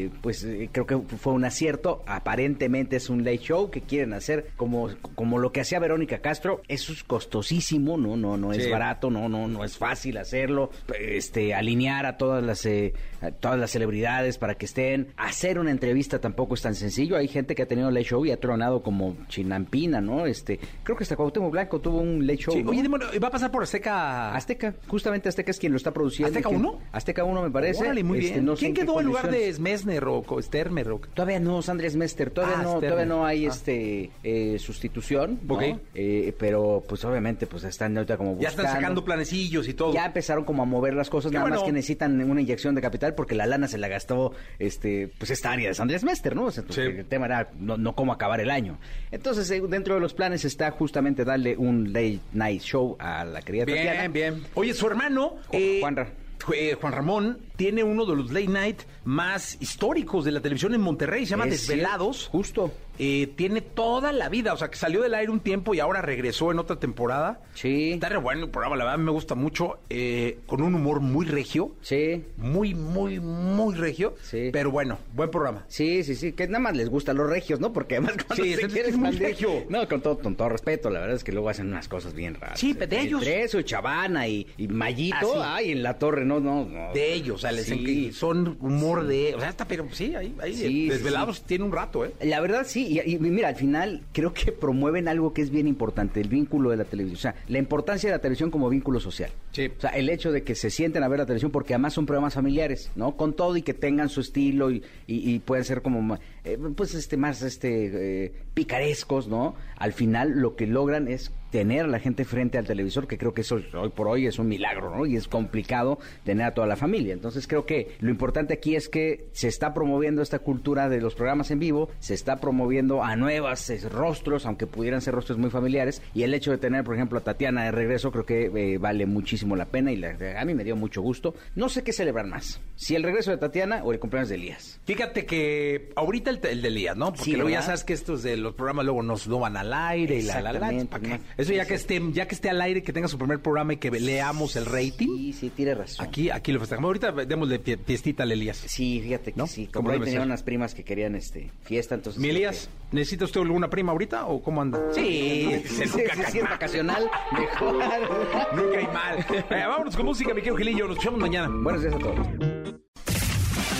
eh, 0.06 0.10
pues 0.22 0.44
eh, 0.44 0.70
creo 0.72 0.86
que 0.86 0.98
fue 0.98 1.34
un 1.34 1.46
acierto. 1.46 2.04
Aparentemente 2.08 2.96
es 2.96 3.10
un 3.10 3.24
late 3.24 3.38
show 3.40 3.70
que 3.72 3.82
quieren 3.82 4.14
hacer 4.14 4.48
como 4.58 4.90
como 5.16 5.38
lo 5.40 5.52
que 5.52 5.62
hacía 5.62 5.80
Verónica 5.80 6.20
Castro. 6.20 6.62
Eso 6.68 6.94
es 6.94 7.04
costosísimo 7.04 7.98
no 7.98 8.16
no 8.18 8.38
no 8.38 8.52
es 8.54 8.64
Sí. 8.66 8.70
barato 8.72 9.10
no 9.10 9.30
no 9.30 9.48
no 9.48 9.64
es 9.64 9.78
fácil 9.78 10.18
hacerlo. 10.18 10.70
Este 11.00 11.54
alinear 11.54 12.06
a 12.06 12.18
todas 12.18 12.44
las 12.44 12.66
eh, 12.66 12.94
a 13.22 13.32
todas 13.32 13.60
las 13.60 13.72
celebridades 13.72 14.38
para 14.38 14.56
que 14.56 14.66
estén. 14.66 15.08
Hacer 15.18 15.60
una 15.60 15.72
entrevista 15.72 16.20
tampoco 16.20 16.54
es 16.56 16.62
tan 16.62 16.76
sencillo. 16.76 17.16
Hay 17.18 17.28
gente 17.28 17.56
que 17.56 17.62
ha 17.64 17.68
tenido 17.68 17.90
late 17.92 18.06
show 18.06 18.26
y 18.26 18.32
ha 18.32 18.40
tronado 18.40 18.82
como 18.82 19.16
Chinampina 19.28 20.02
no 20.02 20.26
este 20.26 20.60
creo 20.84 20.98
que 20.98 21.04
hasta 21.04 21.16
Cuauhtémoc 21.16 21.52
Blanco 21.52 21.80
tuvo 21.80 22.00
un 22.00 22.26
late 22.26 22.38
show 22.40 22.54
Sí, 22.54 22.64
¿no? 22.64 22.72
Oye, 22.72 22.82
demonio, 22.84 23.08
¿va 23.22 23.28
a 23.28 23.32
pasar 23.32 23.52
por 23.52 23.64
Azteca? 23.64 24.34
Azteca, 24.36 24.74
justamente 24.88 25.30
Azteca 25.30 25.52
es 25.60 25.62
quien 25.62 25.74
lo 25.74 25.78
está 25.78 25.92
produciendo. 25.92 26.30
¿Azteca 26.30 26.50
quien- 26.50 26.62
1? 26.62 26.80
Azteca 26.92 27.24
1 27.24 27.42
me 27.42 27.52
parece. 27.52 27.82
Órale, 27.84 28.04
muy 28.04 28.20
Este, 28.20 28.34
bien. 28.34 28.46
no 28.46 28.56
¿Quién 28.56 28.74
quedó 28.74 29.00
en 29.00 29.06
lugar 29.08 29.30
de. 29.30 29.54
Smesner 29.54 30.06
o 30.06 30.24
Stermer? 30.42 30.90
O... 30.92 31.00
Todavía 31.14 31.40
no, 31.40 31.60
Andrés 31.68 31.96
Mester, 31.96 32.32
todavía 32.32 32.58
Ah, 32.60 32.64
no, 32.64 32.70
Sterner. 32.78 32.90
todavía 32.92 33.06
no 33.14 33.26
hay 33.26 33.46
Ah. 33.46 33.50
este 33.50 34.10
eh, 34.24 34.58
sustitución, 34.60 35.40
¿no? 35.46 35.56
Ok. 35.56 35.64
Eh, 35.96 36.34
pero 36.40 36.84
pues 36.88 37.04
obviamente 37.06 37.46
pues 37.48 37.64
están 37.66 37.96
ahorita 37.98 38.18
como 38.18 38.32
Ya 38.32 38.36
buscando. 38.50 38.62
están 38.64 38.76
sacando 38.82 39.04
planecillos 39.06 39.68
y 39.68 39.74
todo. 39.74 39.94
Ya 39.94 40.06
empezaron 40.06 40.44
como 40.46 40.64
a 40.64 40.66
mover 40.66 40.94
las 40.94 41.10
cosas, 41.10 41.32
Qué 41.32 41.38
nada 41.38 41.50
más 41.50 41.64
que 41.64 41.72
necesitan 41.72 42.20
una 42.30 42.42
inyección 42.42 42.76
de 42.76 42.82
capital 42.82 43.14
porque 43.16 43.36
la 43.36 43.46
lana 43.46 43.68
se 43.68 43.78
la 43.78 43.88
gastó 43.88 44.34
este 44.60 45.10
pues 45.18 45.32
esta 45.32 45.52
área 45.52 45.72
de 45.72 45.82
Andrés 45.82 46.04
Mester, 46.04 46.36
¿no? 46.36 46.46
O 46.46 46.52
sea, 46.52 46.64
Sí. 46.70 46.82
El 46.82 47.06
tema 47.06 47.26
era 47.26 47.50
no, 47.60 47.78
no 47.78 47.96
cómo 47.96 48.14
acabar 48.14 48.40
el 48.40 48.50
año. 48.52 48.78
Entonces, 49.12 49.50
eh, 49.52 49.62
dentro 49.68 49.96
de 49.96 50.02
los 50.02 50.14
planes 50.14 50.46
está 50.46 50.70
justamente 50.72 51.26
darle 51.26 51.58
un 51.58 51.92
late 51.94 52.20
night 52.34 52.62
show 52.62 52.96
a 53.00 53.26
la 53.26 53.42
querida 53.42 53.66
Tatiana. 53.66 54.08
Bien, 54.08 54.14
bien. 54.14 54.44
Oye, 54.54 54.74
su 54.74 54.88
hermano, 54.88 55.36
Juan 55.52 55.96
Ra- 55.96 56.08
eh, 56.54 56.76
Juan 56.80 56.94
Ramón, 56.94 57.40
tiene 57.60 57.84
uno 57.84 58.06
de 58.06 58.16
los 58.16 58.32
late 58.32 58.48
night 58.48 58.80
más 59.04 59.58
históricos 59.60 60.24
de 60.24 60.32
la 60.32 60.40
televisión 60.40 60.74
en 60.74 60.80
Monterrey. 60.80 61.26
Se 61.26 61.32
llama 61.32 61.44
Es 61.44 61.68
Desvelados. 61.68 62.18
cierto, 62.20 62.32
Justo. 62.38 62.72
Eh, 63.02 63.32
tiene 63.38 63.62
toda 63.62 64.12
la 64.12 64.28
vida, 64.28 64.52
o 64.54 64.58
sea, 64.58 64.70
que 64.70 64.76
salió 64.78 65.02
del 65.02 65.14
aire 65.14 65.32
un 65.32 65.40
tiempo 65.40 65.74
y 65.74 65.80
ahora 65.80 66.02
regresó 66.02 66.52
en 66.52 66.60
otra 66.60 66.78
temporada. 66.82 67.40
Sí. 67.54 67.94
Está 67.94 68.10
re 68.10 68.18
bueno 68.18 68.44
el 68.44 68.50
programa, 68.50 68.76
la 68.76 68.84
verdad 68.84 69.00
me 69.00 69.12
gusta 69.12 69.36
mucho, 69.36 69.80
eh, 69.90 70.40
con 70.46 70.62
un 70.62 70.76
humor 70.76 71.00
muy 71.00 71.26
regio, 71.26 71.72
Sí. 71.82 72.26
muy, 72.36 72.76
muy, 72.76 73.22
muy 73.22 73.74
regio, 73.76 74.16
Sí. 74.22 74.50
pero 74.52 74.70
bueno, 74.72 74.98
buen 75.14 75.32
programa. 75.32 75.64
Sí, 75.70 76.04
sí, 76.04 76.14
sí, 76.16 76.34
que 76.34 76.46
nada 76.48 76.60
más 76.60 76.76
les 76.76 76.90
gustan 76.90 77.16
los 77.16 77.30
regios, 77.30 77.62
¿no? 77.62 77.72
Porque 77.72 77.96
además 77.96 78.16
cuando 78.28 78.44
Sí, 78.44 78.54
se 78.54 78.62
es 78.62 78.68
que 78.68 78.74
quiere 78.74 78.90
es 78.90 78.98
muy 78.98 79.12
expandir- 79.12 79.20
regio. 79.20 79.50
No, 79.70 79.88
con 79.88 80.02
todo, 80.02 80.20
con 80.20 80.36
todo 80.36 80.50
respeto, 80.50 80.90
la 80.90 81.00
verdad 81.00 81.16
es 81.16 81.24
que 81.24 81.32
luego 81.32 81.48
hacen 81.48 81.68
unas 81.68 81.88
cosas 81.88 82.14
bien 82.14 82.34
raras. 82.36 82.60
Sí, 82.60 82.74
de 82.74 83.00
ellos. 83.00 83.22
Entre 83.22 83.44
eso, 83.44 83.60
y 83.62 83.64
Chavana 83.64 84.28
y, 84.28 84.46
y 84.58 84.68
Mayito, 84.68 85.42
Ah, 85.42 85.56
ay, 85.56 85.72
en 85.72 85.84
la 85.84 85.98
torre, 85.98 86.26
no, 86.26 86.42
no, 86.42 86.66
no. 86.66 86.92
De 86.94 87.14
ellos, 87.14 87.46
les 87.52 87.66
Sí. 87.66 88.12
son 88.14 88.58
humor 88.62 89.06
de... 89.06 89.36
O 89.36 89.40
sea, 89.40 89.50
está, 89.50 89.66
pero 89.66 89.88
sí, 89.92 90.16
ahí, 90.16 90.36
ahí 90.42 90.54
Sí, 90.54 90.90
Desvelados 90.90 91.44
tiene 91.44 91.64
un 91.66 91.72
rato, 91.72 92.06
¿eh? 92.06 92.14
La 92.22 92.40
verdad 92.42 92.66
sí, 92.68 93.00
y, 93.06 93.12
y 93.16 93.18
mira, 93.20 93.48
al 93.50 93.56
final 93.56 94.02
creo 94.14 94.34
que 94.34 94.52
promueven 94.52 95.08
algo 95.08 95.34
que 95.34 95.42
es 95.42 95.50
bien 95.50 95.68
importante, 95.68 96.20
el 96.22 96.28
vínculo 96.30 96.70
de 96.72 96.78
la 96.78 96.86
televisión, 96.86 97.18
o 97.18 97.22
sea, 97.22 97.36
la 97.48 97.58
importancia 97.60 98.10
de 98.10 98.16
la 98.16 98.22
televisión 98.22 98.52
como 98.52 98.70
vínculo 98.70 99.00
social. 99.00 99.32
Sí. 99.52 99.68
O 99.78 99.82
sea, 99.82 99.92
el 99.92 100.10
hecho 100.10 100.32
de 100.32 100.44
que 100.44 100.56
se 100.56 100.70
sienten 100.70 101.04
a 101.04 101.08
ver 101.08 101.20
la 101.20 101.26
televisión 101.26 101.52
porque 101.52 101.74
además 101.74 101.94
son 101.94 102.06
programas 102.06 102.34
familiares, 102.34 102.92
¿no? 102.96 103.16
Con 103.16 103.34
todo 103.34 103.56
y 103.58 103.62
que 103.62 103.74
tengan 103.74 104.10
su 104.10 104.22
estilo 104.22 104.72
y, 104.72 104.84
y, 105.08 105.32
y 105.34 105.40
pueden 105.40 105.64
ser 105.66 105.82
como, 105.82 106.18
eh, 106.44 106.58
pues, 106.76 106.94
este, 106.96 107.18
más, 107.18 107.42
este, 107.42 108.26
eh, 108.26 108.34
picarescos, 108.54 109.28
¿no? 109.28 109.56
Al 109.78 109.94
final 109.94 110.40
lo 110.40 110.56
que 110.56 110.68
logran 110.68 111.08
es 111.08 111.32
tener 111.52 111.86
a 111.86 111.88
la 111.88 112.00
gente 112.00 112.26
frente 112.26 112.58
al 112.58 112.66
televisor, 112.66 113.08
que 113.08 113.18
creo 113.18 113.34
que 113.34 113.42
eso 113.42 113.60
hoy 113.74 113.90
por 113.90 114.08
hoy 114.08 114.28
es 114.28 114.38
un 114.40 114.48
milagro, 114.48 114.96
¿no? 114.96 115.06
Y 115.06 115.16
es 115.16 115.28
complicado 115.28 116.00
tener 116.24 116.46
a 116.46 116.54
toda 116.54 116.68
la 116.68 116.76
familia. 116.76 117.14
Entonces 117.14 117.48
creo 117.48 117.66
que 117.66 117.96
lo 118.00 118.10
importante 118.10 118.54
aquí 118.54 118.76
es 118.76 118.90
que 118.90 119.28
se 119.32 119.48
está 119.48 119.74
promoviendo 119.74 120.22
esta 120.22 120.40
cultura 120.40 120.90
de 120.90 121.02
los 121.02 121.16
programas 121.16 121.52
en 121.52 121.60
vivo, 121.60 121.90
se 122.00 122.14
está 122.14 122.38
promoviendo 122.38 123.04
a 123.04 123.16
nuevas 123.16 123.70
eh, 123.70 123.80
rostros, 123.90 124.46
aunque 124.46 124.68
pudieran 124.68 125.02
ser 125.02 125.14
rostros 125.16 125.38
muy 125.38 125.50
familiares, 125.50 126.02
y 126.14 126.24
el 126.24 126.34
hecho 126.34 126.52
de 126.52 126.58
tener, 126.58 126.84
por 126.84 126.96
ejemplo, 126.96 127.18
a 127.20 127.22
Tatiana 127.22 127.64
de 127.66 127.72
regreso, 127.72 128.12
creo 128.12 128.26
que 128.26 128.46
eh, 128.74 128.78
vale 128.78 129.06
muchísimo 129.06 129.56
la 129.56 129.66
pena 129.66 129.92
y 129.92 129.96
la- 129.96 130.16
a 130.40 130.46
mí 130.46 130.54
me 130.54 130.64
dio 130.64 130.76
mucho 130.76 131.02
gusto. 131.02 131.34
No 131.56 131.70
sé 131.70 131.84
qué 131.84 131.94
celebrar 131.94 132.28
más, 132.28 132.62
si 132.76 132.96
el 132.96 133.04
regreso 133.04 133.32
de 133.32 133.38
Tatiana 133.38 133.82
o 133.84 133.92
el 133.92 134.00
cumpleaños 134.00 134.30
de 134.30 134.36
Elías. 134.36 134.80
Fíjate 134.86 135.26
que 135.26 135.90
ahorita 135.96 136.30
el, 136.30 136.40
el 136.46 136.62
de 136.62 136.68
Elías, 136.68 136.96
¿no? 136.98 137.08
Porque 137.10 137.24
Sí, 137.24 137.32
luego 137.34 137.50
ya 137.50 137.62
sabes 137.62 137.84
que 137.84 137.94
estos 137.94 138.24
de 138.24 138.38
los 138.38 138.54
programas 138.56 138.86
luego 138.86 139.04
nos 139.04 139.28
no 139.28 139.40
van 139.40 139.58
al 139.58 139.74
aire 139.74 140.18
y 140.18 140.22
la 140.24 140.42
la 140.42 140.54
la. 140.54 140.72
Exactamente, 140.72 140.86
¿para 140.92 141.04
qué? 141.18 141.24
Eso 141.40 141.54
ya 141.54 141.66
que 141.66 141.74
esté, 141.76 142.02
ya 142.12 142.28
que 142.28 142.36
esté 142.36 142.50
al 142.50 142.60
aire, 142.62 142.84
que 142.84 142.92
tenga 142.92 143.08
su 143.08 143.18
primer 143.18 143.42
programa 143.42 143.72
y 143.74 143.78
que 143.78 143.90
leamos 143.92 144.58
el 144.58 144.66
rating. 144.66 145.08
Sí, 145.08 145.34
sí, 145.34 145.50
tiene 145.50 145.74
razón. 145.74 146.06
Aquí, 146.06 146.30
aquí 146.30 146.52
lo 146.52 146.60
festejamos. 146.60 146.90
Ahorita 146.90 147.12
démosle 147.14 147.64
fie- 147.64 147.80
fiestita 147.86 148.24
al 148.24 148.32
Elías. 148.34 148.58
Sí, 148.58 149.00
fíjate 149.02 149.32
que 149.32 149.38
¿No? 149.38 149.48
sí. 149.48 149.68
Como 149.74 149.90
ahí 149.90 150.02
tenía 150.02 150.22
unas 150.22 150.44
primas 150.44 150.76
que 150.76 150.84
querían 150.84 151.16
este 151.16 151.50
fiesta, 151.64 151.96
entonces. 151.96 152.22
Mi 152.22 152.28
Elías, 152.30 152.70
¿necesita 152.92 153.24
usted 153.24 153.40
alguna 153.40 153.70
prima 153.70 153.94
ahorita 153.94 154.26
o 154.26 154.44
cómo 154.44 154.62
anda? 154.62 154.80
Sí, 154.94 155.02
que- 155.02 155.64
Sí, 155.70 155.88
sí, 155.88 156.04
sí, 156.32 156.38
es 156.40 156.44
vacacional, 156.44 157.10
mejor. 157.32 157.76
Nunca 158.56 158.78
hay 158.78 158.88
mal. 158.88 159.26
Eh, 159.30 159.66
vámonos 159.66 159.96
con 159.96 160.06
música, 160.06 160.34
mi 160.34 160.42
querido 160.42 160.58
Gilillo. 160.58 160.88
Nos 160.88 160.98
escuchamos 160.98 161.22
mañana. 161.22 161.48
Buenos 161.50 161.82
días 161.82 161.96
a 161.96 162.00
todos. 162.00 162.28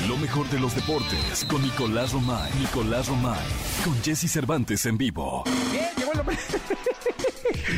Lo 0.08 0.16
mejor 0.18 0.50
de 0.50 0.60
los 0.60 0.74
deportes 0.76 1.46
con 1.50 1.62
Nicolás 1.62 2.14
Romay. 2.14 2.52
Nicolás 2.60 3.08
Romay. 3.10 3.46
Con 3.84 4.02
Jesse 4.02 4.32
Cervantes 4.32 4.86
en 4.86 4.98
vivo. 4.98 5.44
Bien, 5.72 5.86
llegó 5.98 6.14
el, 6.14 6.20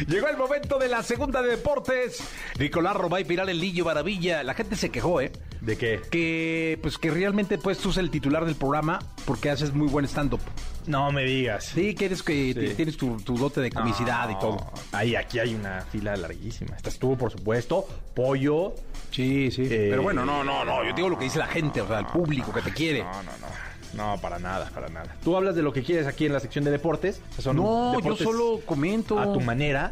llegó 0.07 0.27
el 0.27 0.37
momento 0.37 0.77
de 0.79 0.87
la 0.87 1.03
segunda 1.03 1.41
de 1.41 1.49
deportes. 1.49 2.19
Nicolás 2.59 2.95
Robay 2.95 3.23
Piral 3.23 3.49
el 3.49 3.59
Lillo 3.59 3.85
Maravilla. 3.85 4.43
La 4.43 4.53
gente 4.53 4.75
se 4.75 4.89
quejó, 4.89 5.21
¿eh? 5.21 5.31
¿De 5.61 5.77
qué? 5.77 6.01
Que, 6.09 6.79
pues, 6.81 6.97
que 6.97 7.11
realmente 7.11 7.57
pues 7.57 7.77
tú 7.77 7.89
eres 7.89 7.97
el 7.97 8.09
titular 8.09 8.45
del 8.45 8.55
programa 8.55 8.99
porque 9.25 9.49
haces 9.49 9.73
muy 9.73 9.87
buen 9.87 10.05
stand-up. 10.05 10.41
No 10.87 11.11
me 11.11 11.23
digas. 11.23 11.65
Sí, 11.65 11.93
que 11.93 12.05
eres 12.05 12.23
que 12.23 12.53
Sí. 12.53 12.73
tienes 12.75 12.97
tu, 12.97 13.17
tu 13.17 13.37
dote 13.37 13.61
de 13.61 13.71
comicidad 13.71 14.27
y 14.29 14.39
todo. 14.39 14.71
Ahí, 14.91 15.15
aquí 15.15 15.37
hay 15.39 15.53
una 15.53 15.81
fila 15.81 16.15
larguísima. 16.15 16.75
Esta 16.75 16.89
estuvo, 16.89 17.15
por 17.17 17.31
supuesto, 17.31 17.85
Pollo, 18.15 18.73
Sí, 19.11 19.51
sí. 19.51 19.63
Eh, 19.63 19.87
Pero 19.89 20.03
bueno, 20.03 20.25
no, 20.25 20.41
no, 20.41 20.63
no. 20.63 20.85
Yo 20.85 20.93
digo 20.95 21.09
lo 21.09 21.17
que 21.17 21.25
dice 21.25 21.37
la 21.37 21.47
gente, 21.47 21.81
o 21.81 21.87
sea, 21.87 21.99
el 21.99 22.05
público 22.05 22.53
que 22.53 22.61
te 22.61 22.71
quiere. 22.71 23.03
No, 23.03 23.11
no, 23.11 23.23
no. 23.23 23.70
No, 23.93 24.17
para 24.21 24.39
nada, 24.39 24.69
para 24.73 24.89
nada. 24.89 25.15
Tú 25.23 25.35
hablas 25.35 25.55
de 25.55 25.61
lo 25.61 25.73
que 25.73 25.83
quieres 25.83 26.07
aquí 26.07 26.25
en 26.25 26.33
la 26.33 26.39
sección 26.39 26.63
de 26.63 26.71
deportes. 26.71 27.21
o 27.31 27.33
sea, 27.35 27.43
son 27.43 27.57
No, 27.57 27.93
yo 27.93 27.97
deportes 27.99 28.23
solo 28.27 28.59
comento. 28.65 29.19
A 29.19 29.31
tu 29.33 29.39
manera. 29.41 29.91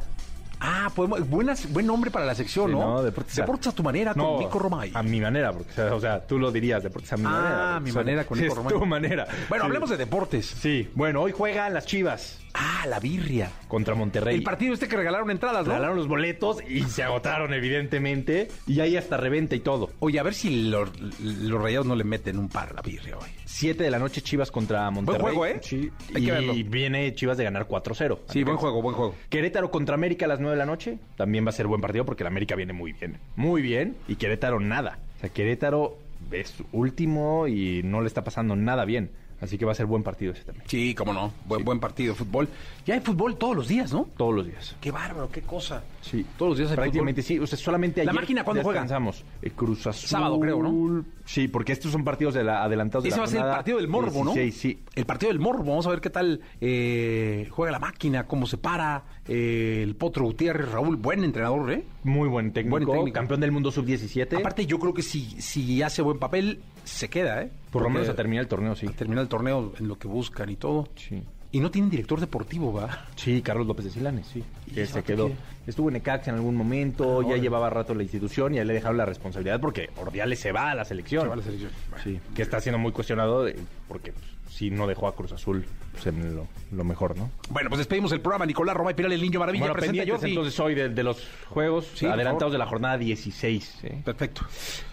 Ah, 0.62 0.92
podemos, 0.94 1.30
buenas, 1.30 1.72
buen 1.72 1.88
nombre 1.88 2.12
para 2.12 2.26
la 2.26 2.36
sección, 2.36 2.72
Sí, 2.72 2.76
¿no? 2.76 3.02
Deportes, 3.02 3.40
a 3.68 3.72
tu 3.72 3.82
manera 3.82 4.14
con 4.14 4.24
No, 4.24 4.40
Nico 4.40 4.60
Romay. 4.60 4.92
A 4.94 5.02
mi 5.04 5.22
manera, 5.22 5.54
porque, 5.54 5.82
o 5.84 6.02
sea, 6.02 6.20
tú 6.26 6.38
lo 6.38 6.52
dirías, 6.52 6.84
deportes 6.84 7.14
a 7.14 7.16
mi 7.16 7.24
Ah, 7.26 7.30
manera. 7.30 7.76
a 7.78 7.80
mi 7.80 7.92
manera 7.94 8.26
con 8.26 8.38
es 8.40 8.44
Nico 8.44 8.56
Romay. 8.56 8.74
tu 8.74 8.86
manera. 8.86 9.26
Bueno, 9.48 9.64
Sí. 9.64 9.68
hablemos 9.68 9.90
de 9.90 9.96
deportes. 9.96 10.46
Sí, 10.48 10.90
bueno, 10.96 11.22
hoy 11.22 11.32
juegan 11.32 11.74
las 11.74 11.86
Chivas 11.86 12.40
Ah, 12.54 12.86
la 12.88 13.00
birria. 13.00 13.52
contra 13.68 13.94
Monterrey. 13.96 14.36
El 14.36 14.44
partido 14.44 14.74
este 14.74 14.88
que 14.88 14.96
regalaron 14.98 15.30
entradas, 15.30 15.66
¿no? 15.66 15.74
Regalaron 15.74 15.98
los 15.98 16.08
boletos 16.08 16.58
y 16.68 16.82
se 16.84 17.04
agotaron, 17.04 17.54
evidentemente. 17.54 18.48
Y 18.68 18.80
hay 18.80 18.98
hasta 18.98 19.18
reventa 19.18 19.56
y 19.56 19.60
todo. 19.60 19.90
Oye, 20.00 20.20
a 20.20 20.24
ver 20.24 20.34
si 20.34 20.70
los, 20.70 20.90
los 21.22 21.62
rayados 21.62 21.86
no 21.86 21.96
le 21.96 22.04
meten 22.04 22.38
un 22.40 22.50
par 22.50 22.70
a 22.70 22.74
la 22.74 22.82
birria 22.82 23.18
hoy. 23.18 23.30
7 23.46 23.84
de 23.84 23.92
la 23.92 24.00
noche 24.00 24.22
Chivas 24.22 24.52
contra 24.52 24.90
Monterrey. 24.92 25.22
juego, 25.22 25.46
¿eh? 25.46 25.60
Sí. 25.62 25.90
Hay 26.16 26.24
y 26.24 26.26
que 26.26 26.32
verlo. 26.32 26.54
viene 26.66 27.14
Chivas 27.14 27.38
de 27.38 27.44
ganar 27.44 27.68
4-0. 27.68 28.20
Sí, 28.30 28.44
buen 28.44 28.58
juego, 28.58 28.82
buen 28.82 28.96
juego. 28.96 29.16
Querétaro 29.30 29.70
contra 29.72 29.96
América 29.96 30.26
a 30.26 30.28
las 30.30 30.40
9 30.40 30.56
de 30.56 30.60
la 30.60 30.66
noche. 30.66 30.98
También 31.18 31.46
va 31.46 31.50
a 31.50 31.54
ser 31.54 31.68
buen 31.68 31.82
partido 31.82 32.06
porque 32.06 32.24
el 32.24 32.28
América 32.28 32.56
viene 32.56 32.74
muy 32.74 32.94
bien. 32.94 33.18
Muy 33.36 33.62
bien. 33.62 33.96
Y 34.08 34.16
Querétaro 34.16 34.60
nada. 34.60 35.00
O 35.18 35.20
sea, 35.22 35.30
Querétaro 35.30 35.98
es 36.32 36.56
último 36.72 37.48
y 37.48 37.82
no 37.84 38.02
le 38.02 38.08
está 38.08 38.24
pasando 38.24 38.56
nada 38.56 38.86
bien. 38.86 39.12
Así 39.42 39.58
que 39.58 39.66
va 39.66 39.72
a 39.72 39.76
ser 39.76 39.86
buen 39.86 40.04
partido 40.04 40.34
ese 40.34 40.44
también. 40.44 40.68
Sí, 40.68 40.94
cómo 40.96 41.14
no. 41.14 41.32
Buen, 41.46 41.64
buen 41.64 41.80
partido 41.80 42.14
de 42.14 42.20
fútbol. 42.20 42.48
Ya 42.86 42.96
hay 42.96 43.00
fútbol 43.00 43.38
todos 43.38 43.56
los 43.56 43.68
días, 43.68 43.94
¿no? 43.94 44.08
Todos 44.18 44.36
los 44.36 44.46
días. 44.46 44.76
Qué 44.82 44.92
bárbaro, 44.92 45.30
qué 45.32 45.42
cosa. 45.42 45.84
Sí. 46.02 46.26
Todos 46.38 46.52
los 46.52 46.58
días 46.58 46.72
hay 46.72 46.78
Prácticamente 46.78 47.22
sí. 47.22 47.38
O 47.40 47.46
sea, 47.46 47.58
solamente 47.58 48.04
¿La 48.04 48.12
ayer 48.12 48.22
máquina 48.22 48.44
cuándo 48.44 48.64
juega? 48.64 48.82
descansamos. 48.82 49.24
Eh, 49.42 49.52
Cruz 49.52 49.86
Azul. 49.88 50.10
Sábado, 50.10 50.40
creo, 50.40 50.64
¿no? 50.64 51.06
Sí, 51.26 51.48
porque 51.48 51.74
estos 51.74 51.92
son 51.92 52.04
partidos 52.04 52.34
de 52.34 52.44
la, 52.44 52.64
adelantados 52.64 53.04
de 53.04 53.10
Ese 53.10 53.18
la 53.18 53.22
va 53.24 53.28
a 53.28 53.32
ser 53.32 53.42
el 53.42 53.52
partido 53.52 53.78
del 53.78 53.88
morbo, 53.88 54.24
¿no? 54.24 54.34
16, 54.34 54.58
sí. 54.58 54.80
El 54.96 55.06
partido 55.06 55.30
del 55.32 55.40
morbo. 55.40 55.64
Vamos 55.66 55.86
a 55.88 55.90
ver 55.90 56.02
qué 56.02 56.10
tal 56.10 56.42
eh, 56.62 57.48
juega 57.52 57.72
la 57.72 57.80
máquina, 57.80 58.26
cómo 58.28 58.48
se 58.48 58.58
para. 58.58 59.04
eh, 59.28 59.82
el 59.84 59.96
Potro 59.96 60.26
Gutiérrez, 60.26 60.72
Raúl, 60.72 60.96
buen 60.96 61.24
entrenador, 61.24 61.72
¿eh? 61.72 61.84
Muy 62.04 62.28
buen 62.30 62.52
técnico. 62.54 62.78
Buen 62.78 62.88
técnico. 62.88 63.14
Campeón 63.16 63.42
del 63.42 63.52
mundo 63.52 63.72
sub-17. 63.72 64.38
Aparte, 64.38 64.66
yo 64.66 64.80
creo 64.80 64.94
que 64.94 65.04
si, 65.04 65.40
si 65.42 65.82
hace 65.82 66.02
buen 66.02 66.18
papel, 66.18 66.62
se 66.84 67.10
queda, 67.10 67.42
¿eh? 67.44 67.52
por 67.72 67.84
lo 67.84 67.90
menos 67.90 68.10
a 68.10 68.16
terminar 68.16 68.44
el 68.44 68.48
torneo, 68.48 68.76
sí. 68.76 68.88
al 68.88 68.96
terminar 68.96 69.22
el 69.24 69.30
torneo 69.30 69.74
en 69.80 69.88
lo 69.88 69.98
que 70.00 70.08
buscan 70.08 70.50
y 70.50 70.56
todo. 70.56 70.88
Sí. 70.96 71.22
Y 71.52 71.60
no 71.62 71.72
tienen 71.72 71.90
director 71.90 72.20
deportivo, 72.20 72.72
¿va? 72.72 73.06
Sí, 73.16 73.42
Carlos 73.42 73.66
López 73.66 73.86
de 73.86 73.92
Silanes, 73.92 74.28
sí. 74.28 74.44
¿Y 74.68 74.72
Que 74.72 74.86
se 74.86 75.02
quedó. 75.04 75.28
qué? 75.30 75.36
Estuvo 75.66 75.90
en 75.90 75.94
Necaxa 75.94 76.30
en 76.30 76.36
algún 76.38 76.56
momento, 76.56 77.22
Ah, 77.22 77.26
ya 77.28 77.38
llevaba 77.38 77.70
rato 77.72 77.96
la 77.96 78.04
institución 78.04 78.54
y 78.54 78.60
a 78.60 78.62
él 78.62 78.68
le 78.68 78.76
dejaron 78.76 78.98
la 78.98 79.06
responsabilidad 79.06 79.60
porque 79.60 79.90
Ordiales 79.98 80.40
se 80.40 80.52
va 80.52 80.70
a 80.72 80.76
la 80.76 80.86
selección. 80.86 81.24
Se 81.24 81.28
va 81.28 81.34
a 81.34 81.38
la 81.38 81.44
selección. 81.44 81.72
Sí, 82.04 82.20
que 82.36 82.44
está 82.44 82.60
siendo 82.62 82.78
muy 82.78 82.92
cuestionado 82.92 83.44
de- 83.44 83.56
porque 83.88 84.12
pues, 84.12 84.26
sí 84.50 84.70
no 84.72 84.88
dejó 84.88 85.08
a 85.08 85.16
Cruz 85.16 85.32
Azul 85.32 85.66
pues, 85.92 86.08
en 86.08 86.36
lo, 86.36 86.48
lo 86.72 86.84
mejor, 86.84 87.18
¿no? 87.18 87.30
Bueno, 87.50 87.70
pues 87.70 87.78
despedimos 87.80 88.12
el 88.12 88.22
programa. 88.22 88.46
Nicolás 88.46 88.76
Romay 88.76 88.94
Piral, 88.96 89.12
el 89.14 89.22
niño 89.22 89.40
maravilla. 89.40 89.62
Bueno, 89.66 89.74
presenta 89.76 90.04
Jordi. 90.12 90.30
entonces 90.30 90.60
hoy 90.60 90.76
de, 90.76 90.90
de 90.90 91.04
los 91.04 91.26
juegos 91.50 91.88
Sí, 91.96 92.06
adelantados 92.06 92.52
de 92.52 92.58
la 92.60 92.66
jornada 92.66 92.98
16. 92.98 93.80
¿eh? 93.84 94.02
Perfecto. 94.04 94.42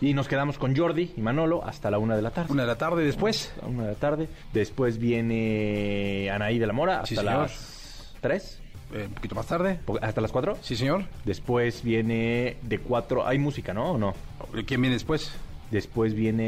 Y 0.01 0.15
nos 0.15 0.29
quedamos 0.29 0.59
con 0.59 0.77
Jordi 0.77 1.13
y 1.17 1.21
Manolo 1.21 1.65
hasta 1.65 1.91
la 1.91 1.99
una 1.99 2.17
de 2.17 2.23
la 2.23 2.31
tarde. 2.31 2.53
Una 2.53 2.63
de 2.63 2.69
la 2.69 2.79
tarde 2.79 3.05
después. 3.05 3.53
A 3.63 3.67
una 3.67 3.83
de 3.85 3.89
la 3.93 3.99
tarde. 3.99 4.29
Después 4.53 4.99
viene 4.99 6.31
Anaí 6.31 6.59
de 6.59 6.67
la 6.67 6.73
Mora 6.73 7.01
hasta 7.01 7.07
Sí, 7.07 7.25
las 7.25 8.15
3. 8.21 8.61
eh, 8.95 9.05
un 9.09 9.15
poquito 9.15 9.35
más 9.35 9.47
tarde. 9.47 9.81
¿Hasta 10.01 10.21
las 10.21 10.33
4? 10.33 10.59
Sí, 10.63 10.77
señor. 10.77 11.05
Después 11.25 11.83
viene 11.83 12.57
de 12.63 12.79
4. 12.79 13.27
¿Hay 13.27 13.39
música, 13.39 13.73
no? 13.75 13.93
¿O 13.93 13.99
no? 13.99 14.15
¿Quién 14.67 14.81
viene 14.81 14.95
después? 14.95 15.33
Después 15.71 16.15
viene 16.15 16.45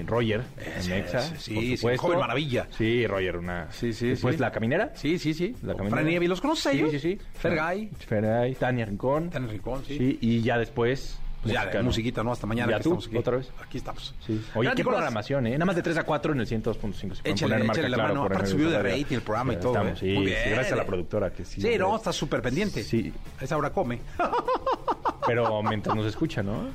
eh, 0.00 0.04
Roger 0.06 0.42
en 0.64 0.72
Ese, 0.78 0.98
Exa, 1.00 1.18
ese, 1.18 1.38
sí, 1.38 1.54
por 1.54 1.62
sí, 1.64 1.76
supuesto. 1.76 2.02
joven 2.02 2.18
maravilla. 2.20 2.68
Sí, 2.76 3.06
Roger, 3.06 3.36
una. 3.38 3.70
Sí, 3.72 3.92
sí, 3.92 4.08
Después 4.10 4.36
sí. 4.36 4.40
la 4.40 4.52
caminera. 4.52 4.92
Sí, 4.94 5.18
sí, 5.18 5.34
sí. 5.34 5.54
La 5.62 5.74
caminera. 5.74 5.96
Fran 6.02 6.08
Evia, 6.12 6.28
¿los 6.28 6.40
conoces 6.40 6.70
Sí, 6.72 6.78
ellos? 6.78 6.90
sí, 6.92 6.98
sí. 7.00 7.18
Fergay. 7.34 7.88
Fergay, 8.06 8.54
Tania 8.54 8.84
Rincón. 8.86 9.30
Tania 9.30 9.48
Rincón, 9.50 9.82
sí. 9.84 9.98
Sí, 9.98 10.18
y 10.20 10.40
ya 10.42 10.56
después. 10.58 11.18
Pues 11.42 11.52
ya, 11.52 11.60
música, 11.60 11.78
¿no? 11.78 11.84
musiquita, 11.84 12.22
¿no? 12.24 12.32
Hasta 12.32 12.46
mañana 12.46 12.70
¿Ya 12.72 12.78
que 12.78 12.82
tú? 12.84 12.88
estamos 12.90 13.06
aquí. 13.08 13.16
¿Otra 13.18 13.36
vez? 13.36 13.50
Aquí 13.62 13.78
estamos. 13.78 14.14
Sí. 14.26 14.40
Oye, 14.54 14.70
qué 14.70 14.76
Nicolás. 14.76 14.84
programación, 14.98 15.46
¿eh? 15.46 15.52
Nada 15.52 15.64
más 15.66 15.76
de 15.76 15.82
3 15.82 15.98
a 15.98 16.02
4 16.04 16.32
en 16.32 16.40
el 16.40 16.46
102.5. 16.46 16.92
Se 16.92 16.96
pueden 16.96 17.20
Échale, 17.24 17.58
marca 17.58 17.72
échale 17.72 17.88
la 17.90 17.96
claro 17.96 18.14
mano. 18.14 18.24
Aparte 18.26 18.46
subió 18.50 18.70
de 18.70 18.82
rating 18.82 19.14
el 19.16 19.20
programa 19.22 19.52
y 19.52 19.56
todo, 19.56 19.72
Estamos, 19.74 19.92
¿eh? 19.92 19.96
sí, 20.00 20.06
Muy 20.14 20.26
sí, 20.26 20.32
bien. 20.32 20.50
gracias 20.50 20.72
a 20.72 20.76
la 20.76 20.86
productora 20.86 21.30
que 21.32 21.44
sí. 21.44 21.60
Sí, 21.60 21.66
hombre. 21.66 21.78
no, 21.78 21.96
está 21.96 22.12
súper 22.12 22.40
pendiente. 22.42 22.82
Sí, 22.82 23.12
A 23.40 23.44
esa 23.44 23.56
hora 23.56 23.70
come. 23.70 24.00
pero 25.26 25.62
mientras 25.62 25.94
nos 25.94 26.06
escucha, 26.06 26.42
¿no? 26.42 26.68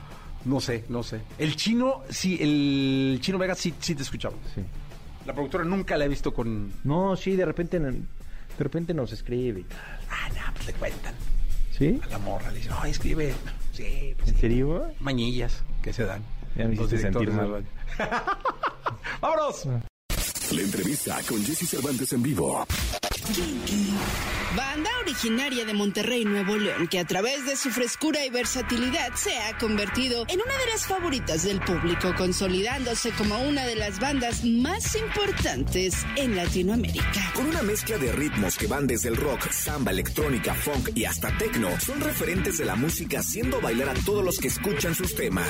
No 0.45 0.59
sé, 0.59 0.85
no 0.89 1.03
sé. 1.03 1.21
El 1.37 1.55
chino, 1.55 2.01
sí, 2.09 2.37
el 2.41 3.19
chino 3.21 3.37
Vega 3.37 3.55
sí, 3.55 3.73
sí 3.79 3.95
te 3.95 4.03
escuchaba. 4.03 4.35
Sí. 4.55 4.61
La 5.25 5.33
productora 5.33 5.63
nunca 5.63 5.97
la 5.97 6.05
he 6.05 6.07
visto 6.07 6.33
con... 6.33 6.73
No, 6.83 7.15
sí, 7.15 7.35
de 7.35 7.45
repente, 7.45 7.79
de 7.79 8.03
repente 8.57 8.93
nos 8.93 9.11
escribe 9.11 9.59
y 9.61 9.63
tal. 9.63 9.79
Ah, 10.09 10.29
no, 10.29 10.53
pues 10.53 10.67
le 10.67 10.73
cuentan. 10.73 11.13
¿Sí? 11.77 11.99
A 12.03 12.07
la 12.07 12.17
morra 12.17 12.49
le 12.51 12.57
dicen, 12.57 12.71
no, 12.71 12.85
escribe. 12.85 13.33
Sí, 13.71 14.13
pues 14.17 14.29
¿En 14.29 14.35
sí. 14.35 14.41
serio? 14.41 14.91
Mañillas 14.99 15.63
que 15.81 15.93
se 15.93 16.05
dan. 16.05 16.23
Ya 16.55 16.67
me 16.67 16.73
hiciste 16.73 16.97
sentir 16.97 17.31
mal. 17.31 17.63
¡Vámonos! 19.21 19.67
La 20.51 20.61
entrevista 20.63 21.17
con 21.29 21.45
Jesse 21.45 21.65
Cervantes 21.65 22.11
en 22.11 22.21
vivo. 22.21 22.65
Banda 24.57 24.89
originaria 25.01 25.63
de 25.63 25.73
Monterrey, 25.73 26.25
Nuevo 26.25 26.57
León, 26.57 26.87
que 26.87 26.99
a 26.99 27.05
través 27.05 27.45
de 27.45 27.55
su 27.55 27.69
frescura 27.69 28.25
y 28.25 28.29
versatilidad 28.29 29.13
se 29.15 29.37
ha 29.37 29.57
convertido 29.57 30.25
en 30.27 30.41
una 30.41 30.57
de 30.57 30.65
las 30.73 30.85
favoritas 30.85 31.43
del 31.43 31.61
público, 31.61 32.13
consolidándose 32.17 33.11
como 33.11 33.39
una 33.39 33.65
de 33.65 33.77
las 33.77 33.99
bandas 34.01 34.43
más 34.43 34.93
importantes 34.97 35.93
en 36.17 36.35
Latinoamérica. 36.35 37.31
Con 37.33 37.45
una 37.45 37.61
mezcla 37.61 37.97
de 37.97 38.11
ritmos 38.11 38.57
que 38.57 38.67
van 38.67 38.87
desde 38.87 39.07
el 39.07 39.15
rock, 39.15 39.49
samba, 39.51 39.91
electrónica, 39.91 40.53
funk 40.53 40.89
y 40.95 41.05
hasta 41.05 41.37
techno, 41.37 41.69
son 41.79 42.01
referentes 42.01 42.57
de 42.57 42.65
la 42.65 42.75
música 42.75 43.19
haciendo 43.19 43.61
bailar 43.61 43.87
a 43.89 43.93
todos 43.93 44.25
los 44.25 44.37
que 44.37 44.49
escuchan 44.49 44.95
sus 44.95 45.15
temas. 45.15 45.47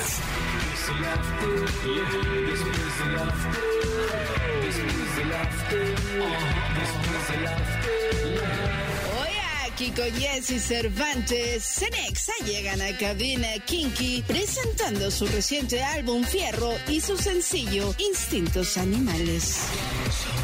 Aquí 9.66 9.90
con 9.90 10.12
Jesse 10.12 10.62
Cervantes, 10.62 11.64
Cenexa 11.64 12.32
llegan 12.44 12.80
a 12.82 12.96
cabina 12.98 13.48
Kinky 13.66 14.22
presentando 14.22 15.10
su 15.10 15.26
reciente 15.26 15.82
álbum 15.82 16.24
Fierro 16.24 16.72
y 16.88 17.00
su 17.00 17.16
sencillo 17.16 17.94
Instintos 17.98 18.76
Animales. 18.76 19.56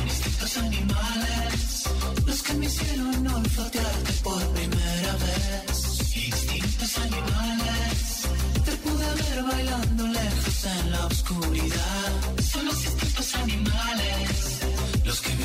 Instintos 0.05 0.57
animales, 0.57 1.85
los 2.27 2.43
que 2.43 2.55
me 2.55 2.67
hicieron 2.67 3.27
olfatearte 3.27 4.13
por 4.25 4.53
primera 4.55 5.17
vez. 5.17 6.17
Instintos 6.17 6.99
animales, 6.99 8.23
te 8.65 8.73
pude 8.73 9.07
ver 9.15 9.43
bailando 9.45 10.09
lejos 10.09 10.65
en 10.65 10.91
la 10.91 11.07
oscuridad. 11.07 12.13
Son 12.51 12.65
los 12.67 12.85
instintos 12.85 13.35
animales, 13.37 14.48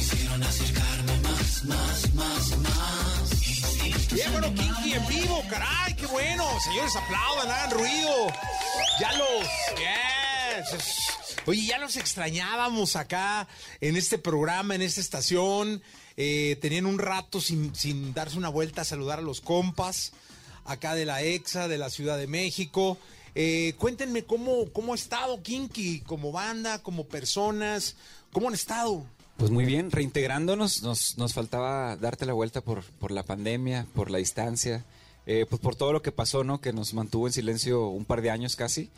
hicieron 0.04 0.44
acercarme 0.44 1.18
más, 1.22 1.64
más, 1.64 2.14
más, 2.14 2.58
más. 2.58 4.14
Bien, 4.14 4.32
bueno. 4.32 4.54
Kinky 4.54 4.94
en 4.94 5.08
vivo, 5.08 5.44
caray, 5.50 5.96
qué 5.96 6.06
bueno. 6.08 6.46
Señores, 6.60 6.96
aplaudan, 6.96 7.50
hagan 7.50 7.72
ruido. 7.72 8.28
Ya 9.00 9.14
los. 9.14 9.44
Yes. 9.78 11.44
Oye, 11.46 11.66
ya 11.66 11.78
los 11.78 11.98
extrañábamos 11.98 12.96
acá 12.96 13.48
en 13.82 13.96
este 13.96 14.18
programa, 14.18 14.76
en 14.76 14.82
esta 14.82 15.02
estación. 15.02 15.82
Eh, 16.16 16.58
tenían 16.62 16.86
un 16.86 17.00
rato 17.00 17.42
sin, 17.42 17.74
sin 17.76 18.14
darse 18.14 18.38
una 18.38 18.50
vuelta 18.50 18.82
a 18.82 18.86
saludar 18.86 19.20
a 19.20 19.24
los 19.24 19.42
compas 19.42 20.12
acá 20.66 20.96
de 20.96 21.06
la 21.06 21.22
EXA, 21.22 21.68
de 21.68 21.78
la 21.78 21.90
Ciudad 21.90 22.18
de 22.18 22.28
México. 22.28 22.98
Eh, 23.36 23.74
cuéntenme 23.78 24.24
cómo, 24.24 24.72
cómo 24.72 24.94
ha 24.94 24.96
estado 24.96 25.42
Kinky, 25.42 26.02
como 26.02 26.32
banda, 26.32 26.84
como 26.84 27.08
personas, 27.08 27.96
cómo 28.32 28.50
han 28.50 28.54
estado. 28.54 29.06
Pues 29.38 29.50
muy 29.50 29.66
bien, 29.66 29.92
reintegrándonos, 29.92 30.84
nos, 30.84 31.18
nos 31.18 31.34
faltaba 31.34 31.98
darte 31.98 32.26
la 32.26 32.34
vuelta 32.34 32.62
por, 32.62 32.84
por 32.84 33.12
la 33.12 33.24
pandemia, 33.24 33.88
por 33.94 34.12
la 34.12 34.20
distancia, 34.20 34.86
eh, 35.26 35.46
pues 35.50 35.60
por 35.60 35.76
todo 35.76 35.92
lo 35.92 36.02
que 36.02 36.12
pasó, 36.12 36.44
¿no? 36.44 36.62
Que 36.62 36.72
nos 36.72 36.94
mantuvo 36.94 37.28
en 37.28 37.34
silencio 37.34 37.88
un 37.88 38.06
par 38.06 38.22
de 38.22 38.30
años 38.30 38.56
casi. 38.56 38.90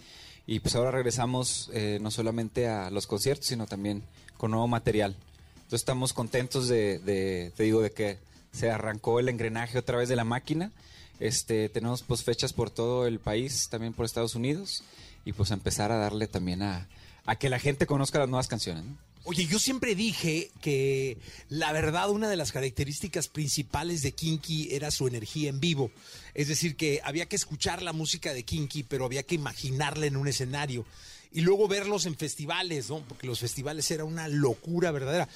Y 0.45 0.59
pues 0.59 0.75
ahora 0.75 0.91
regresamos 0.91 1.71
eh, 1.73 1.99
no 2.01 2.11
solamente 2.11 2.67
a 2.67 2.91
los 2.91 3.07
conciertos, 3.07 3.47
sino 3.47 3.65
también 3.65 4.03
con 4.37 4.51
nuevo 4.51 4.67
material. 4.67 5.15
Entonces 5.55 5.81
estamos 5.81 6.13
contentos 6.13 6.67
de, 6.67 6.99
de, 6.99 7.51
te 7.55 7.63
digo, 7.63 7.81
de 7.81 7.91
que 7.91 8.19
se 8.51 8.69
arrancó 8.69 9.19
el 9.19 9.29
engranaje 9.29 9.77
otra 9.77 9.97
vez 9.97 10.09
de 10.09 10.15
la 10.15 10.25
máquina. 10.25 10.71
Este, 11.19 11.69
tenemos 11.69 12.03
pues 12.03 12.23
fechas 12.23 12.53
por 12.53 12.69
todo 12.69 13.07
el 13.07 13.19
país, 13.19 13.69
también 13.69 13.93
por 13.93 14.05
Estados 14.05 14.35
Unidos. 14.35 14.83
Y 15.23 15.33
pues 15.33 15.49
empezar 15.49 15.91
a 15.91 15.97
darle 15.97 16.27
también 16.27 16.61
a, 16.61 16.87
a 17.25 17.37
que 17.37 17.49
la 17.49 17.57
gente 17.57 17.87
conozca 17.87 18.19
las 18.19 18.29
nuevas 18.29 18.47
canciones, 18.47 18.83
¿no? 18.83 19.04
Oye, 19.27 19.47
yo 19.47 19.57
siempre 19.57 19.95
dije 19.95 20.51
que 20.61 21.17
la 21.49 21.71
verdad 21.71 22.11
una 22.11 22.29
de 22.29 22.35
las 22.35 22.51
características 22.51 23.27
principales 23.27 24.03
de 24.03 24.11
Kinky 24.11 24.69
era 24.71 24.91
su 24.91 25.07
energía 25.07 25.49
en 25.49 25.59
vivo. 25.59 25.89
Es 26.35 26.47
decir, 26.47 26.75
que 26.75 27.01
había 27.03 27.25
que 27.25 27.35
escuchar 27.35 27.81
la 27.81 27.91
música 27.91 28.35
de 28.35 28.43
Kinky, 28.43 28.83
pero 28.83 29.03
había 29.03 29.23
que 29.23 29.33
imaginarla 29.33 30.05
en 30.05 30.15
un 30.15 30.27
escenario. 30.27 30.85
Y 31.31 31.41
luego 31.41 31.67
verlos 31.67 32.05
en 32.05 32.15
festivales, 32.15 32.89
¿no? 32.91 32.99
Porque 33.07 33.25
los 33.25 33.39
festivales 33.39 33.89
era 33.89 34.05
una 34.05 34.27
locura 34.27 34.91
verdadera, 34.91 35.27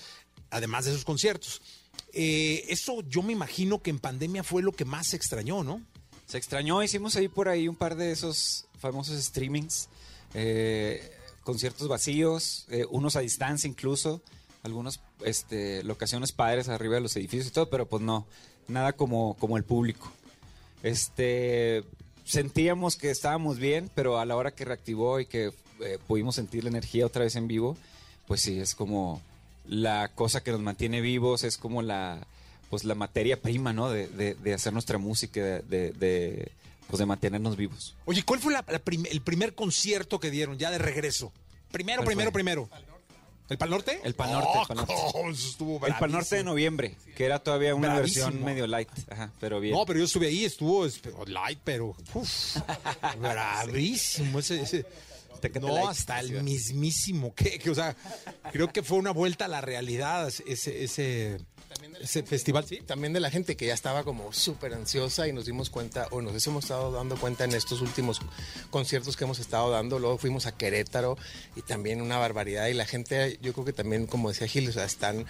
además 0.51 0.85
de 0.85 0.91
esos 0.91 1.03
conciertos. 1.03 1.59
Eh, 2.13 2.65
eso 2.69 3.01
yo 3.09 3.23
me 3.23 3.33
imagino 3.33 3.81
que 3.81 3.89
en 3.89 3.97
pandemia 3.97 4.43
fue 4.43 4.61
lo 4.61 4.71
que 4.71 4.85
más 4.85 5.07
se 5.07 5.15
extrañó, 5.15 5.63
¿no? 5.63 5.81
Se 6.27 6.37
extrañó, 6.37 6.83
hicimos 6.83 7.15
ahí 7.15 7.27
por 7.27 7.49
ahí 7.49 7.67
un 7.67 7.75
par 7.75 7.95
de 7.95 8.11
esos 8.11 8.67
famosos 8.79 9.19
streamings, 9.19 9.89
eh, 10.35 11.11
conciertos 11.49 11.87
vacíos, 11.87 12.67
eh, 12.69 12.85
unos 12.91 13.15
a 13.15 13.21
distancia 13.21 13.67
incluso, 13.67 14.21
algunas 14.61 14.99
este, 15.25 15.81
locaciones 15.81 16.31
padres 16.31 16.69
arriba 16.69 16.93
de 16.93 17.01
los 17.01 17.15
edificios 17.15 17.47
y 17.47 17.49
todo, 17.49 17.71
pero 17.71 17.87
pues 17.87 18.03
no, 18.03 18.27
nada 18.67 18.93
como, 18.93 19.35
como 19.39 19.57
el 19.57 19.63
público. 19.63 20.11
Este, 20.83 21.83
sentíamos 22.23 22.95
que 22.97 23.09
estábamos 23.09 23.57
bien, 23.57 23.89
pero 23.95 24.19
a 24.19 24.27
la 24.27 24.35
hora 24.35 24.51
que 24.51 24.63
reactivó 24.63 25.19
y 25.19 25.25
que 25.25 25.51
eh, 25.79 25.97
pudimos 26.05 26.35
sentir 26.35 26.65
la 26.65 26.69
energía 26.69 27.07
otra 27.07 27.23
vez 27.23 27.35
en 27.35 27.47
vivo, 27.47 27.75
pues 28.27 28.41
sí, 28.41 28.59
es 28.59 28.75
como 28.75 29.19
la 29.65 30.11
cosa 30.13 30.43
que 30.43 30.51
nos 30.51 30.61
mantiene 30.61 31.01
vivos, 31.01 31.43
es 31.43 31.57
como 31.57 31.81
la, 31.81 32.27
pues 32.69 32.83
la 32.83 32.93
materia 32.93 33.41
prima, 33.41 33.73
¿no? 33.73 33.89
De, 33.89 34.53
hacer 34.53 34.71
nuestra 34.71 34.99
música, 34.99 35.41
de, 35.41 36.51
pues 36.89 36.99
de 36.99 37.05
mantenernos 37.05 37.55
vivos. 37.55 37.95
Oye, 38.05 38.23
¿cuál 38.23 38.39
fue 38.39 38.51
la- 38.51 38.65
la 38.67 38.79
prim- 38.79 39.05
el 39.09 39.21
primer 39.21 39.55
concierto 39.55 40.19
que 40.19 40.31
dieron 40.31 40.57
ya 40.57 40.71
de 40.71 40.77
regreso? 40.79 41.31
Primero, 41.71 41.97
¿Cuál 41.99 42.07
primero, 42.07 42.31
fue? 42.31 42.33
primero. 42.39 42.69
¿El 43.47 43.57
Pal 43.57 43.69
Norte? 43.71 43.99
El 44.03 44.13
Pal 44.13 44.31
Norte, 44.31 44.49
Oh, 44.53 44.61
el 44.61 44.67
Pal 44.67 44.77
Norte. 44.77 44.93
eso 44.93 45.29
estuvo 45.49 45.85
El 45.87 45.95
Pal 45.95 46.11
Norte 46.11 46.35
de 46.35 46.43
noviembre, 46.43 46.95
que 47.15 47.25
era 47.25 47.39
todavía 47.39 47.73
una 47.73 47.95
Bravísimo. 47.95 48.25
versión 48.25 48.45
medio 48.45 48.67
light, 48.67 48.89
ajá, 49.09 49.31
pero 49.39 49.59
bien. 49.59 49.73
No, 49.73 49.85
pero 49.87 49.97
yo 49.97 50.05
estuve 50.05 50.27
ahí, 50.27 50.45
estuvo 50.45 50.85
es- 50.85 51.01
light, 51.25 51.59
pero 51.63 51.95
uf, 52.13 52.57
bravísimo 53.19 54.39
ese, 54.39 54.85
no, 55.61 55.87
hasta 55.87 56.19
el 56.19 56.43
mismísimo, 56.43 57.33
que, 57.33 57.57
que, 57.59 57.69
o 57.71 57.75
sea, 57.75 57.95
creo 58.51 58.71
que 58.71 58.83
fue 58.83 58.97
una 58.97 59.11
vuelta 59.11 59.45
a 59.45 59.47
la 59.47 59.61
realidad 59.61 60.27
ese, 60.27 60.83
ese, 60.83 61.39
ese 62.01 62.23
festival, 62.23 62.65
sí. 62.65 62.81
También 62.85 63.13
de 63.13 63.19
la 63.19 63.29
gente 63.29 63.55
que 63.55 63.65
ya 63.65 63.73
estaba 63.73 64.03
como 64.03 64.31
súper 64.33 64.73
ansiosa 64.73 65.27
y 65.27 65.33
nos 65.33 65.45
dimos 65.45 65.69
cuenta, 65.69 66.07
o 66.11 66.21
nos 66.21 66.45
hemos 66.47 66.63
estado 66.63 66.91
dando 66.91 67.17
cuenta 67.17 67.43
en 67.43 67.53
estos 67.53 67.81
últimos 67.81 68.19
conciertos 68.69 69.17
que 69.17 69.25
hemos 69.25 69.39
estado 69.39 69.69
dando. 69.69 69.99
Luego 69.99 70.17
fuimos 70.17 70.45
a 70.45 70.55
Querétaro 70.55 71.17
y 71.55 71.61
también 71.61 72.01
una 72.01 72.17
barbaridad. 72.17 72.67
Y 72.67 72.73
la 72.73 72.85
gente, 72.85 73.37
yo 73.41 73.53
creo 73.53 73.65
que 73.65 73.73
también, 73.73 74.07
como 74.07 74.29
decía 74.29 74.47
Gil, 74.47 74.69
están 74.69 75.25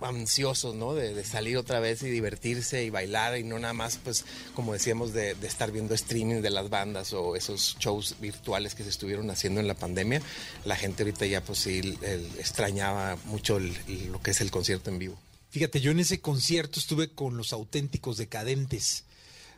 ansiosos, 0.00 0.74
¿no? 0.74 0.94
De, 0.94 1.14
de 1.14 1.24
salir 1.24 1.58
otra 1.58 1.78
vez 1.80 2.02
y 2.02 2.08
divertirse 2.08 2.84
y 2.84 2.90
bailar 2.90 3.36
y 3.36 3.44
no 3.44 3.58
nada 3.58 3.74
más, 3.74 3.98
pues, 4.02 4.24
como 4.54 4.72
decíamos, 4.72 5.12
de, 5.12 5.34
de 5.34 5.46
estar 5.46 5.70
viendo 5.72 5.94
streaming 5.94 6.40
de 6.40 6.50
las 6.50 6.70
bandas 6.70 7.12
o 7.12 7.36
esos 7.36 7.76
shows 7.78 8.16
virtuales 8.18 8.74
que 8.74 8.82
se 8.82 8.88
estuvieron 8.88 9.30
haciendo 9.30 9.60
en 9.60 9.68
la 9.68 9.74
pandemia. 9.74 10.22
La 10.64 10.76
gente 10.76 11.02
ahorita 11.02 11.26
ya, 11.26 11.42
pues, 11.42 11.58
sí, 11.58 11.98
extrañaba 12.38 13.16
mucho 13.26 13.58
lo 13.58 14.22
que 14.22 14.30
es 14.30 14.40
el 14.40 14.50
concierto 14.50 14.90
en 14.90 14.98
vivo. 14.98 15.18
Fíjate, 15.50 15.80
yo 15.80 15.90
en 15.90 16.00
ese 16.00 16.20
concierto 16.20 16.78
estuve 16.80 17.10
con 17.10 17.36
los 17.36 17.52
auténticos 17.52 18.16
decadentes. 18.16 19.04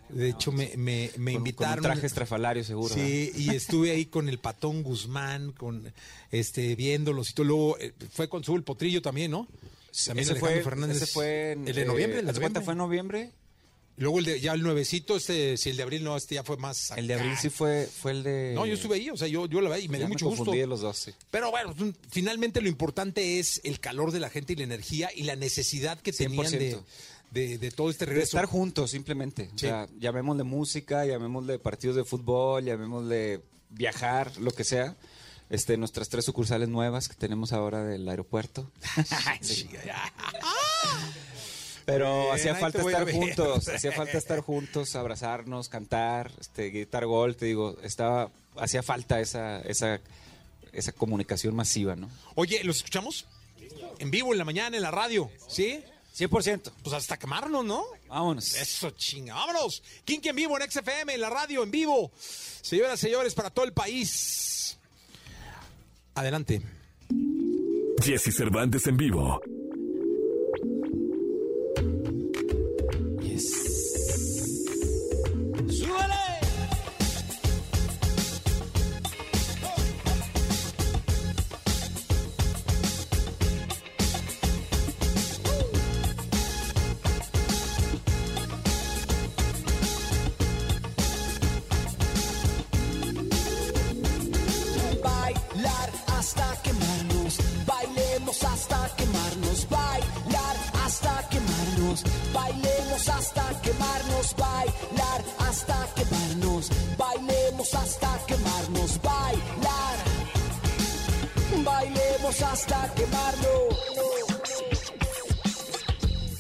De 0.09 0.29
hecho, 0.31 0.53
me, 0.53 0.73
me, 0.77 0.77
me 0.77 1.09
Con- 1.09 1.13
con 1.15 1.27
un 1.27 1.37
invitaron. 1.39 1.83
traje 1.85 2.07
estrafalario, 2.07 2.65
seguro, 2.65 2.93
Sí, 2.95 3.31
y 3.35 3.51
estuve 3.51 3.93
ahí 3.93 4.07
con 4.07 4.29
el 4.29 4.39
Patón 4.39 4.83
Guzmán, 4.83 5.53
con 5.53 5.91
este 6.31 6.75
viéndolos 6.77 7.31
y 7.31 7.35
todo. 7.35 7.47
Luego 7.47 7.79
eh, 7.79 7.93
fue 8.11 8.29
con 8.29 8.43
Zul 8.45 8.63
Potrillo 8.65 9.01
también, 9.01 9.31
¿no? 9.31 9.47
También 10.07 10.25
ese 10.25 10.33
Alejandro 10.33 10.39
fue, 10.57 10.63
Fernández. 10.65 10.97
ese 10.97 11.07
fue 11.07 11.53
en, 11.53 11.69
el 11.69 11.75
de 11.75 11.83
eh, 11.83 11.85
noviembre, 11.85 12.19
el 12.21 12.25
de 12.27 12.31
¿haz 12.31 12.37
de 12.37 12.41
cuenta? 12.41 12.61
noviembre. 12.61 12.65
fue 12.65 12.73
en 12.73 12.79
noviembre. 12.79 13.33
Y 13.97 14.01
Luego 14.01 14.19
el 14.21 14.25
de, 14.25 14.41
ya 14.41 14.55
el 14.55 14.63
nuevecito, 14.63 15.17
este, 15.17 15.57
si 15.59 15.69
el 15.71 15.77
de 15.77 15.83
abril 15.83 16.03
no, 16.03 16.17
este 16.17 16.35
ya 16.37 16.43
fue 16.43 16.57
más. 16.57 16.93
El 16.97 17.07
de 17.07 17.15
abril 17.15 17.33
sí 17.41 17.51
fue, 17.51 17.87
fue 17.87 18.13
el 18.13 18.23
de. 18.23 18.53
No, 18.55 18.65
yo 18.65 18.73
estuve 18.75 18.97
ahí, 18.97 19.11
o 19.11 19.17
sea, 19.19 19.29
yo, 19.29 19.47
yo 19.47 19.61
la 19.61 19.77
vi 19.77 19.85
y 19.85 19.89
me 19.89 19.99
Ya 19.99 20.07
dio 20.07 20.09
mucho 20.09 20.29
gusto. 20.31 20.51
de 20.51 20.67
los 20.67 20.81
dos, 20.81 20.97
sí. 20.97 21.13
Pero 21.31 21.51
bueno, 21.51 21.75
pues, 21.77 21.93
finalmente 22.11 22.61
lo 22.63 22.69
importante 22.69 23.39
es 23.39 23.61
el 23.65 23.81
calor 23.81 24.11
de 24.11 24.21
la 24.21 24.31
gente 24.31 24.55
y 24.55 24.57
la 24.57 24.65
energía 24.65 25.11
y 25.15 25.25
la 25.25 25.37
necesidad 25.37 26.01
que 26.01 26.13
tenían 26.13 26.51
de, 26.51 26.77
100%. 26.77 26.83
de, 27.33 27.59
de 27.59 27.71
todo 27.71 27.91
este 27.91 28.07
De 28.07 28.11
regreso. 28.13 28.39
estar 28.39 28.47
juntos, 28.47 28.91
simplemente. 28.91 29.51
O 29.55 29.59
Sí. 29.59 29.67
sea, 29.67 29.87
llamémosle 29.99 30.43
música, 30.45 31.05
llamémosle 31.05 31.59
partidos 31.59 31.95
de 31.97 32.05
fútbol, 32.05 32.65
llamémosle 32.65 33.43
viajar, 33.69 34.35
lo 34.39 34.53
que 34.53 34.65
sea. 34.65 34.97
Este, 35.51 35.77
nuestras 35.77 36.09
tres 36.09 36.25
sucursales 36.25 36.71
nuevas 36.71 37.11
que 37.11 37.15
tenemos 37.15 37.53
ahora 37.53 37.85
del 37.85 38.09
aeropuerto. 38.09 38.73
Sí. 39.43 39.69
Pero 41.93 42.33
hacía 42.33 42.55
falta 42.55 42.81
estar 42.81 43.13
juntos, 43.13 43.69
hacía 43.75 43.93
falta 43.93 44.17
estar 44.17 44.41
juntos, 44.41 44.97
abrazarnos, 44.97 45.69
cantar, 45.69 46.33
este, 46.41 46.71
gritar 46.71 47.05
gol, 47.05 47.37
te 47.37 47.45
digo, 47.45 47.77
estaba, 47.83 48.31
hacía 48.57 48.83
falta 48.83 49.21
esa, 49.21 49.61
esa, 49.61 50.01
esa 50.73 50.93
comunicación 50.93 51.55
masiva, 51.55 51.95
¿no? 51.95 52.09
Oye, 52.35 52.65
¿los 52.65 52.79
escuchamos? 52.79 53.27
En 53.99 54.11
vivo, 54.11 54.33
en 54.33 54.39
la 54.39 54.45
mañana, 54.47 54.77
en 54.77 54.83
la 54.83 54.91
radio, 54.91 55.31
¿sí? 55.49 55.85
100%. 56.17 56.73
Pues 56.83 56.95
hasta 56.95 57.19
quemarnos, 57.19 57.65
¿no? 57.65 57.85
Vámonos. 58.09 58.55
Eso, 58.55 58.91
chinga. 58.93 59.35
Vámonos. 59.35 59.83
Kinky 60.05 60.31
en 60.31 60.37
vivo 60.37 60.59
en 60.59 60.71
XFM, 60.71 61.15
en 61.15 61.21
la 61.21 61.29
radio, 61.29 61.63
en 61.63 61.71
vivo. 61.71 62.11
Señoras, 62.17 63.01
señores, 63.01 63.35
para 63.35 63.51
todo 63.51 63.67
el 63.67 63.73
país. 63.73 64.79
Adelante. 66.15 66.63
Jesse 68.03 68.35
Cervantes 68.35 68.87
en 68.87 68.97
vivo. 68.97 69.41
Hasta 112.41 112.95
quemarnos. 112.95 113.77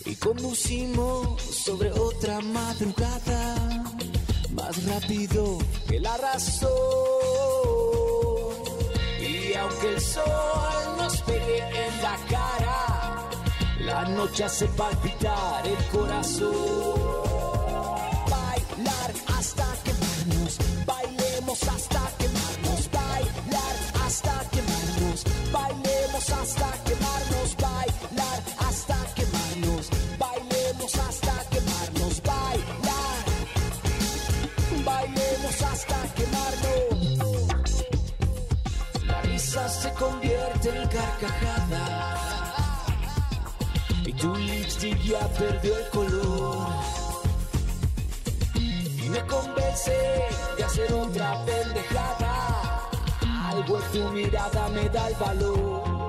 Y 0.07 0.14
conducimos 0.16 1.43
sobre 1.43 1.93
otra 1.93 2.40
madrugada, 2.40 3.84
más 4.53 4.84
rápido 4.86 5.59
que 5.88 6.01
la 6.01 6.16
razón. 6.16 6.70
Y 9.20 9.55
aunque 9.55 9.88
el 9.88 10.01
sol 10.01 10.97
nos 10.97 11.20
pegue 11.22 11.59
en 11.59 12.03
la 12.03 12.16
cara, 12.30 13.28
la 13.80 14.09
noche 14.09 14.45
hace 14.45 14.66
palpitar 14.68 15.66
el 15.66 15.84
corazón. 15.88 17.32
Y 44.05 44.12
tu 44.14 44.35
lipstick 44.35 44.99
ya 45.03 45.20
perdió 45.39 45.79
el 45.79 45.89
color 45.91 46.66
y 48.57 49.09
me 49.09 49.25
convence 49.27 49.93
de 50.57 50.64
hacer 50.64 50.93
otra 50.93 51.45
pendejada. 51.45 52.89
Algo 53.47 53.79
en 53.79 53.93
tu 53.93 54.11
mirada 54.11 54.68
me 54.70 54.89
da 54.89 55.09
el 55.09 55.14
valor. 55.14 56.02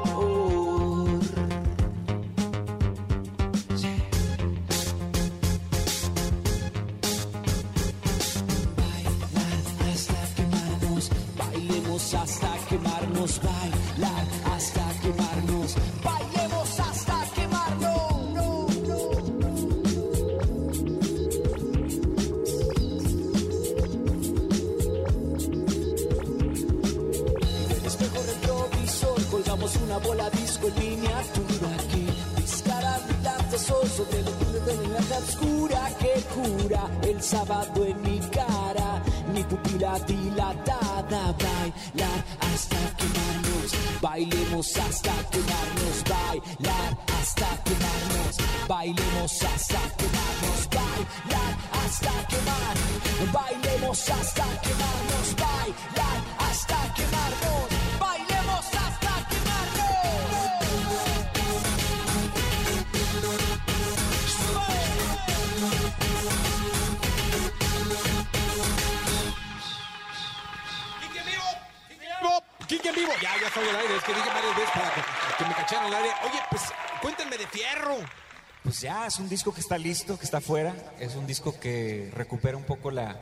Es 79.14 79.20
un 79.20 79.30
disco 79.30 79.54
que 79.54 79.60
está 79.62 79.78
listo, 79.78 80.18
que 80.18 80.26
está 80.26 80.38
afuera. 80.38 80.76
Es 81.00 81.16
un 81.16 81.28
disco 81.28 81.60
que 81.60 82.10
recupera 82.16 82.58
un 82.58 82.64
poco 82.64 82.90
la, 82.92 83.18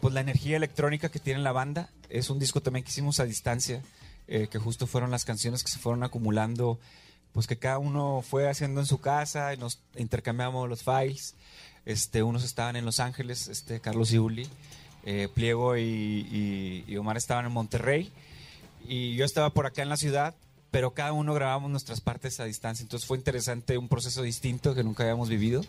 pues 0.00 0.12
la 0.12 0.20
energía 0.20 0.56
electrónica 0.56 1.08
que 1.08 1.18
tiene 1.18 1.40
la 1.40 1.52
banda. 1.52 1.88
Es 2.08 2.30
un 2.30 2.38
disco 2.38 2.60
también 2.60 2.84
que 2.84 2.90
hicimos 2.90 3.20
a 3.20 3.24
distancia, 3.24 3.82
eh, 4.28 4.48
que 4.50 4.58
justo 4.58 4.86
fueron 4.86 5.10
las 5.10 5.24
canciones 5.24 5.64
que 5.64 5.70
se 5.70 5.78
fueron 5.78 6.02
acumulando, 6.02 6.78
pues 7.32 7.46
que 7.46 7.56
cada 7.56 7.78
uno 7.78 8.22
fue 8.28 8.48
haciendo 8.50 8.80
en 8.80 8.86
su 8.86 9.00
casa 9.00 9.54
y 9.54 9.56
nos 9.56 9.80
intercambiamos 9.96 10.68
los 10.68 10.82
files. 10.82 11.34
Este, 11.86 12.22
unos 12.22 12.44
estaban 12.44 12.76
en 12.76 12.84
Los 12.84 13.00
Ángeles, 13.00 13.48
este, 13.48 13.80
Carlos 13.80 14.12
y 14.12 14.18
Uli, 14.18 14.46
eh, 15.06 15.28
Pliego 15.34 15.76
y, 15.78 15.82
y- 15.82 16.84
y 16.86 16.96
Omar 16.98 17.16
estaban 17.16 17.46
en 17.46 17.52
Monterrey 17.52 18.12
y 18.86 19.14
yo 19.14 19.24
estaba 19.24 19.48
por 19.50 19.64
acá 19.64 19.80
en 19.82 19.88
la 19.88 19.96
ciudad, 19.96 20.34
pero 20.70 20.92
cada 20.92 21.12
uno 21.12 21.34
grabamos 21.34 21.70
nuestras 21.70 22.00
partes 22.00 22.40
a 22.40 22.44
distancia. 22.44 22.82
Entonces 22.82 23.06
fue 23.06 23.18
interesante, 23.18 23.78
un 23.78 23.88
proceso 23.88 24.22
distinto 24.22 24.74
que 24.74 24.84
nunca 24.84 25.02
habíamos 25.02 25.28
vivido, 25.28 25.62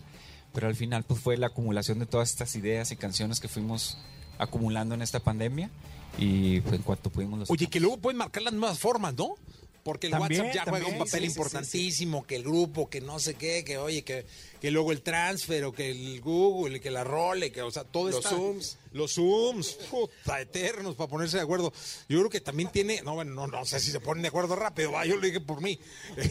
pero 0.53 0.67
al 0.67 0.75
final 0.75 1.03
pues 1.03 1.19
fue 1.19 1.37
la 1.37 1.47
acumulación 1.47 1.99
de 1.99 2.05
todas 2.05 2.29
estas 2.29 2.55
ideas 2.55 2.91
y 2.91 2.95
canciones 2.95 3.39
que 3.39 3.47
fuimos 3.47 3.97
acumulando 4.37 4.95
en 4.95 5.01
esta 5.01 5.19
pandemia 5.19 5.69
y 6.17 6.61
pues, 6.61 6.75
en 6.75 6.81
cuanto 6.81 7.09
pudimos 7.09 7.39
los 7.39 7.51
Oye, 7.51 7.67
que 7.67 7.79
luego 7.79 7.97
pueden 7.97 8.17
marcar 8.17 8.43
las 8.43 8.53
nuevas 8.53 8.79
formas, 8.79 9.13
¿no? 9.15 9.35
Porque 9.83 10.07
el 10.07 10.11
También, 10.11 10.41
WhatsApp 10.41 10.55
ya 10.65 10.69
juega 10.69 10.85
un 10.87 10.97
papel 10.99 11.09
sí, 11.11 11.19
sí, 11.19 11.25
importantísimo, 11.25 12.23
que 12.27 12.35
el 12.35 12.43
grupo, 12.43 12.87
que 12.87 13.01
no 13.01 13.17
sé 13.17 13.33
qué, 13.33 13.63
que 13.63 13.79
oye, 13.79 14.03
que, 14.03 14.27
que 14.61 14.69
luego 14.69 14.91
el 14.91 15.01
transfer, 15.01 15.63
o 15.63 15.71
que 15.73 15.89
el 15.89 16.21
Google, 16.21 16.79
que 16.79 16.91
la 16.91 17.03
role, 17.03 17.51
que, 17.51 17.63
o 17.63 17.71
sea, 17.71 17.83
todo 17.83 18.07
Los 18.09 18.17
está- 18.17 18.29
Zooms. 18.29 18.77
Los 18.91 19.13
Zooms, 19.15 19.77
puta, 19.89 20.39
eternos 20.39 20.95
para 20.95 21.09
ponerse 21.09 21.37
de 21.37 21.43
acuerdo. 21.43 21.73
Yo 22.07 22.19
creo 22.19 22.29
que 22.29 22.41
también 22.41 22.69
tiene, 22.71 23.01
no, 23.01 23.15
bueno, 23.15 23.33
no, 23.33 23.47
no 23.47 23.65
sé 23.65 23.79
si 23.79 23.89
se 23.89 23.99
ponen 23.99 24.21
de 24.21 24.27
acuerdo 24.27 24.55
rápido, 24.55 24.91
va, 24.91 25.03
yo 25.05 25.15
lo 25.15 25.21
dije 25.25 25.39
por 25.41 25.61
mí. 25.61 25.79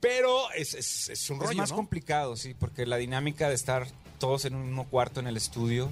Pero 0.00 0.50
es, 0.52 0.74
es, 0.74 1.08
es 1.10 1.30
un 1.30 1.36
Es 1.38 1.42
rollo, 1.44 1.58
más 1.58 1.70
¿no? 1.70 1.76
complicado, 1.76 2.36
sí, 2.36 2.54
porque 2.54 2.86
la 2.86 2.96
dinámica 2.96 3.48
de 3.48 3.54
estar 3.54 3.86
todos 4.18 4.44
en 4.44 4.54
un 4.54 4.66
mismo 4.66 4.88
cuarto 4.88 5.20
en 5.20 5.26
el 5.28 5.36
estudio 5.36 5.90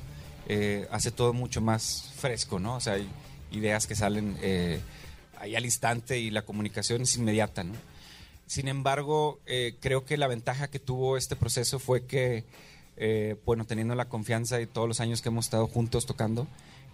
eh, 0.48 0.88
hace 0.90 1.10
todo 1.12 1.32
mucho 1.32 1.60
más 1.60 2.10
fresco, 2.16 2.58
¿no? 2.58 2.76
O 2.76 2.80
sea, 2.80 2.94
hay 2.94 3.08
ideas 3.52 3.86
que 3.86 3.94
salen 3.94 4.36
eh, 4.42 4.80
ahí 5.40 5.56
al 5.56 5.64
instante 5.64 6.18
y 6.18 6.30
la 6.30 6.42
comunicación 6.42 7.02
es 7.02 7.16
inmediata, 7.16 7.64
¿no? 7.64 7.74
Sin 8.46 8.68
embargo, 8.68 9.38
eh, 9.46 9.74
creo 9.80 10.04
que 10.04 10.16
la 10.16 10.26
ventaja 10.26 10.68
que 10.68 10.78
tuvo 10.78 11.16
este 11.16 11.36
proceso 11.36 11.78
fue 11.78 12.04
que, 12.06 12.44
eh, 12.96 13.36
bueno, 13.46 13.64
teniendo 13.64 13.94
la 13.94 14.06
confianza 14.08 14.60
y 14.60 14.66
todos 14.66 14.88
los 14.88 15.00
años 15.00 15.22
que 15.22 15.28
hemos 15.28 15.46
estado 15.46 15.66
juntos 15.68 16.04
tocando, 16.06 16.46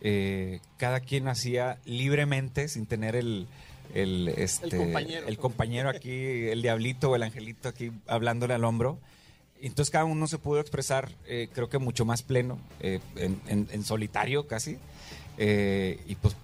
eh, 0.03 0.61
cada 0.77 1.01
quien 1.01 1.29
hacía 1.29 1.79
libremente, 1.87 2.69
sin 2.69 2.85
tener 2.87 3.17
el, 3.17 3.47
el, 3.95 4.29
este, 4.37 4.77
compañero. 4.77 5.27
el 5.27 5.39
compañero 5.39 5.89
aquí, 5.89 6.11
el 6.51 6.61
diablito 6.63 7.11
o 7.11 7.17
el 7.17 7.23
angelito 7.23 7.69
aquí 7.71 7.91
hablándole 8.07 8.53
al 8.55 8.65
hombro. 8.65 8.99
Entonces 9.63 9.91
cada 9.91 10.05
uno 10.05 10.27
se 10.27 10.37
pudo 10.37 10.61
expresar, 10.61 11.11
eh, 11.27 11.49
creo 11.55 11.71
que 11.71 11.79
mucho 11.79 12.05
más 12.05 12.23
pleno, 12.23 12.59
eh, 12.81 13.01
en, 13.17 13.41
en- 13.49 13.69
en 13.73 13.83
solitario 13.85 14.47
casi, 14.47 14.77
eh, 15.39 15.99
y 16.07 16.15
pues 16.17 16.37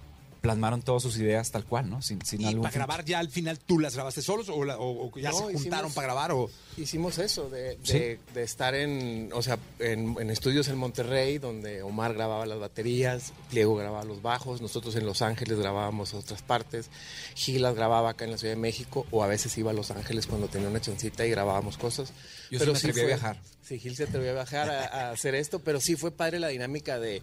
plasmaron 0.43 0.81
todas 0.81 1.01
sus 1.01 1.17
ideas 1.19 1.49
tal 1.51 1.63
cual, 1.63 1.89
¿no? 1.89 2.01
Sin, 2.01 2.21
sin 2.25 2.41
Y 2.41 2.47
algún 2.47 2.63
para 2.63 2.73
grabar 2.75 3.05
ya 3.05 3.19
al 3.19 3.29
final, 3.29 3.57
¿tú 3.59 3.79
las 3.79 3.95
grabaste 3.95 4.21
solos 4.21 4.49
o, 4.49 4.65
la- 4.65 4.77
o- 4.77 5.07
o 5.09 5.17
ya 5.17 5.29
No, 5.31 5.37
se 5.37 5.43
juntaron 5.53 5.61
hicimos- 5.87 5.93
para 5.93 6.07
grabar? 6.07 6.31
O... 6.33 6.49
Hicimos 6.75 7.17
eso, 7.17 7.49
de, 7.49 7.77
Sí. 7.83 8.17
estar 8.37 8.75
en, 8.75 9.29
o 9.33 9.41
sea, 9.41 9.57
en, 9.79 10.17
en 10.19 10.29
estudios 10.29 10.67
en 10.67 10.75
Monterrey, 10.77 11.37
donde 11.37 11.81
Omar 11.81 12.13
grababa 12.13 12.45
las 12.45 12.59
baterías, 12.59 13.31
Pliego 13.51 13.75
grababa 13.77 14.03
los 14.03 14.21
bajos, 14.21 14.59
nosotros 14.59 14.93
en 14.97 15.05
Los 15.05 15.21
Ángeles 15.21 15.57
grabábamos 15.57 16.13
otras 16.13 16.41
partes, 16.41 16.89
Gilas 17.35 17.73
grababa 17.73 18.09
acá 18.09 18.25
en 18.25 18.31
la 18.31 18.37
Ciudad 18.37 18.53
de 18.55 18.59
México, 18.59 19.07
o 19.11 19.23
a 19.23 19.27
veces 19.27 19.57
iba 19.57 19.71
a 19.71 19.73
Los 19.73 19.91
Ángeles 19.91 20.27
cuando 20.27 20.49
tenía 20.49 20.67
una 20.67 20.81
chancita 20.81 21.25
y 21.25 21.29
grabábamos 21.29 21.77
cosas. 21.77 22.11
Yo 22.51 22.59
sí 22.59 22.65
me 22.69 22.71
atreví 22.77 22.99
a 22.99 23.05
viajar. 23.05 23.39
Sí, 23.63 23.79
Gil 23.79 23.95
se 23.95 24.03
atrevió 24.03 24.31
a 24.31 24.33
viajar 24.33 24.69
a, 24.69 24.83
a 25.07 25.11
hacer 25.11 25.35
esto, 25.35 25.59
pero 25.59 25.79
sí 25.79 25.95
fue 25.95 26.11
padre 26.11 26.39
la 26.39 26.49
dinámica 26.49 26.99
de, 26.99 27.21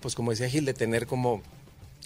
pues 0.00 0.16
como 0.16 0.32
decía 0.32 0.48
Gil, 0.50 0.64
de 0.64 0.74
tener 0.74 1.06
como 1.06 1.42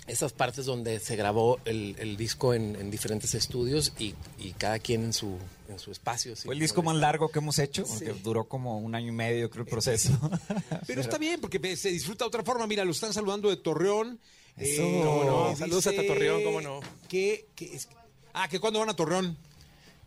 esas 0.07 0.33
partes 0.33 0.65
donde 0.67 0.99
se 0.99 1.15
grabó 1.15 1.59
el, 1.65 1.95
el 1.99 2.17
disco 2.17 2.53
en, 2.55 2.75
en 2.77 2.91
diferentes 2.91 3.35
estudios 3.35 3.93
y, 3.99 4.15
y 4.39 4.53
cada 4.53 4.79
quien 4.81 5.05
en 5.05 5.13
su, 5.13 5.37
en 5.69 5.79
su 5.79 5.93
espacio. 5.93 6.35
Fue 6.37 6.55
el 6.55 6.61
disco 6.61 6.83
más 6.83 6.97
largo 6.97 7.29
que 7.29 7.39
hemos 7.39 7.59
hecho, 7.61 7.85
porque 7.87 8.13
Sí. 8.15 8.21
duró 8.25 8.45
como 8.49 8.79
un 8.79 8.95
año 8.95 9.09
y 9.09 9.13
medio, 9.13 9.49
creo, 9.51 9.65
el 9.65 9.71
proceso. 9.71 10.11
Pero 10.87 11.01
está 11.01 11.17
bien, 11.19 11.41
porque 11.41 11.77
se 11.77 11.91
disfruta 11.91 12.25
de 12.25 12.29
otra 12.29 12.43
forma. 12.43 12.67
Mira, 12.67 12.85
lo 12.85 12.91
están 12.91 13.13
saludando 13.13 13.49
de 13.51 13.57
Torreón. 13.57 14.19
Eh, 14.57 14.75
Eso. 14.75 14.83
Cómo 14.83 15.25
no, 15.25 15.57
saludos 15.57 15.87
hasta 15.87 16.05
Torreón, 16.05 16.43
cómo 16.43 16.61
no. 16.61 16.81
Que, 17.09 17.47
que 17.55 17.77
es- 17.77 17.89
ah, 18.33 18.49
que 18.49 18.59
cuando 18.59 18.81
van 18.81 18.89
a 18.91 18.95
Torreón. 18.97 19.39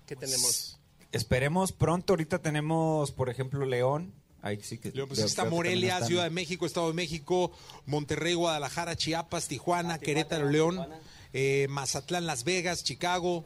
¿Qué 0.05 0.17
tenemos? 0.17 0.79
Esperemos 1.13 1.71
pronto, 1.71 2.13
ahorita 2.13 2.39
tenemos, 2.39 3.11
por 3.11 3.29
ejemplo, 3.29 3.65
León. 3.65 4.13
Ahí 4.43 4.59
sí 4.61 4.77
que. 4.77 4.91
Luego, 4.91 5.07
pues 5.07 5.19
veo- 5.19 5.25
está 5.27 5.45
que 5.45 5.49
Morelia, 5.49 5.93
están. 5.93 6.07
Ciudad 6.09 6.23
de 6.25 6.29
México, 6.29 6.65
Estado 6.67 6.89
de 6.89 6.93
México, 6.93 7.51
Monterrey, 7.87 8.35
Guadalajara, 8.35 8.95
Chiapas, 8.95 9.47
Tijuana, 9.47 9.97
Querétaro, 9.97 10.47
León, 10.49 10.85
eh, 11.33 11.65
Mazatlán, 11.69 12.25
Las 12.27 12.43
Vegas, 12.43 12.83
Chicago. 12.83 13.45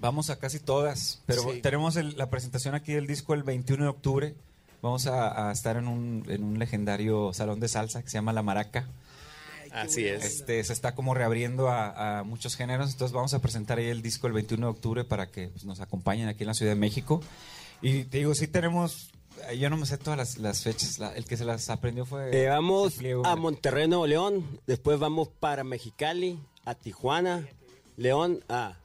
Vamos 0.00 0.30
a 0.30 0.38
casi 0.38 0.58
todas, 0.60 1.20
pero 1.26 1.42
Sí. 1.50 1.60
tenemos 1.62 1.96
el- 1.96 2.16
la 2.16 2.28
presentación 2.28 2.74
aquí 2.74 2.92
del 2.92 3.06
disco 3.06 3.34
el 3.34 3.42
21 3.42 3.84
de 3.84 3.88
octubre. 3.90 4.34
Vamos 4.82 5.06
a, 5.06 5.48
a 5.48 5.52
estar 5.52 5.76
en 5.76 5.88
un, 5.88 6.24
en 6.28 6.42
un 6.44 6.58
legendario 6.58 7.32
salón 7.32 7.58
de 7.60 7.68
salsa 7.68 8.02
que 8.02 8.08
se 8.10 8.14
llama 8.18 8.32
La 8.32 8.42
Maraca. 8.42 8.88
Así 9.70 10.04
es. 10.06 10.22
Este, 10.24 10.62
se 10.64 10.72
está 10.74 10.94
como 10.94 11.14
reabriendo 11.14 11.68
a, 11.70 12.18
a 12.18 12.22
muchos 12.24 12.56
géneros, 12.56 12.90
entonces 12.92 13.14
vamos 13.14 13.32
a 13.32 13.38
presentar 13.40 13.78
ahí 13.78 13.86
el 13.86 14.02
disco 14.02 14.26
el 14.26 14.34
21 14.34 14.66
de 14.66 14.70
octubre 14.72 15.04
para 15.04 15.28
que 15.30 15.48
pues, 15.48 15.64
nos 15.64 15.80
acompañen 15.80 16.28
aquí 16.28 16.42
en 16.42 16.48
la 16.48 16.54
Ciudad 16.54 16.72
de 16.72 16.76
México. 16.80 17.22
Y 17.80 18.04
te 18.04 18.18
digo, 18.18 18.34
sí 18.34 18.48
tenemos, 18.48 19.10
yo 19.58 19.70
no 19.70 19.76
me 19.76 19.86
sé 19.86 19.98
todas 19.98 20.16
las, 20.18 20.38
las 20.38 20.62
fechas, 20.62 20.98
la- 20.98 21.14
el 21.14 21.24
que 21.24 21.36
se 21.36 21.44
las 21.44 21.68
aprendió 21.70 22.04
fue... 22.06 22.30
Eh, 22.44 22.48
vamos 22.48 22.94
Pliego. 22.94 23.26
a 23.26 23.36
Monterrey, 23.36 23.88
Nuevo 23.88 24.06
León. 24.06 24.60
Después 24.66 24.98
vamos 24.98 25.28
para 25.28 25.64
Mexicali, 25.64 26.38
a 26.64 26.74
Tijuana, 26.74 27.46
León, 27.96 28.44
a 28.48 28.76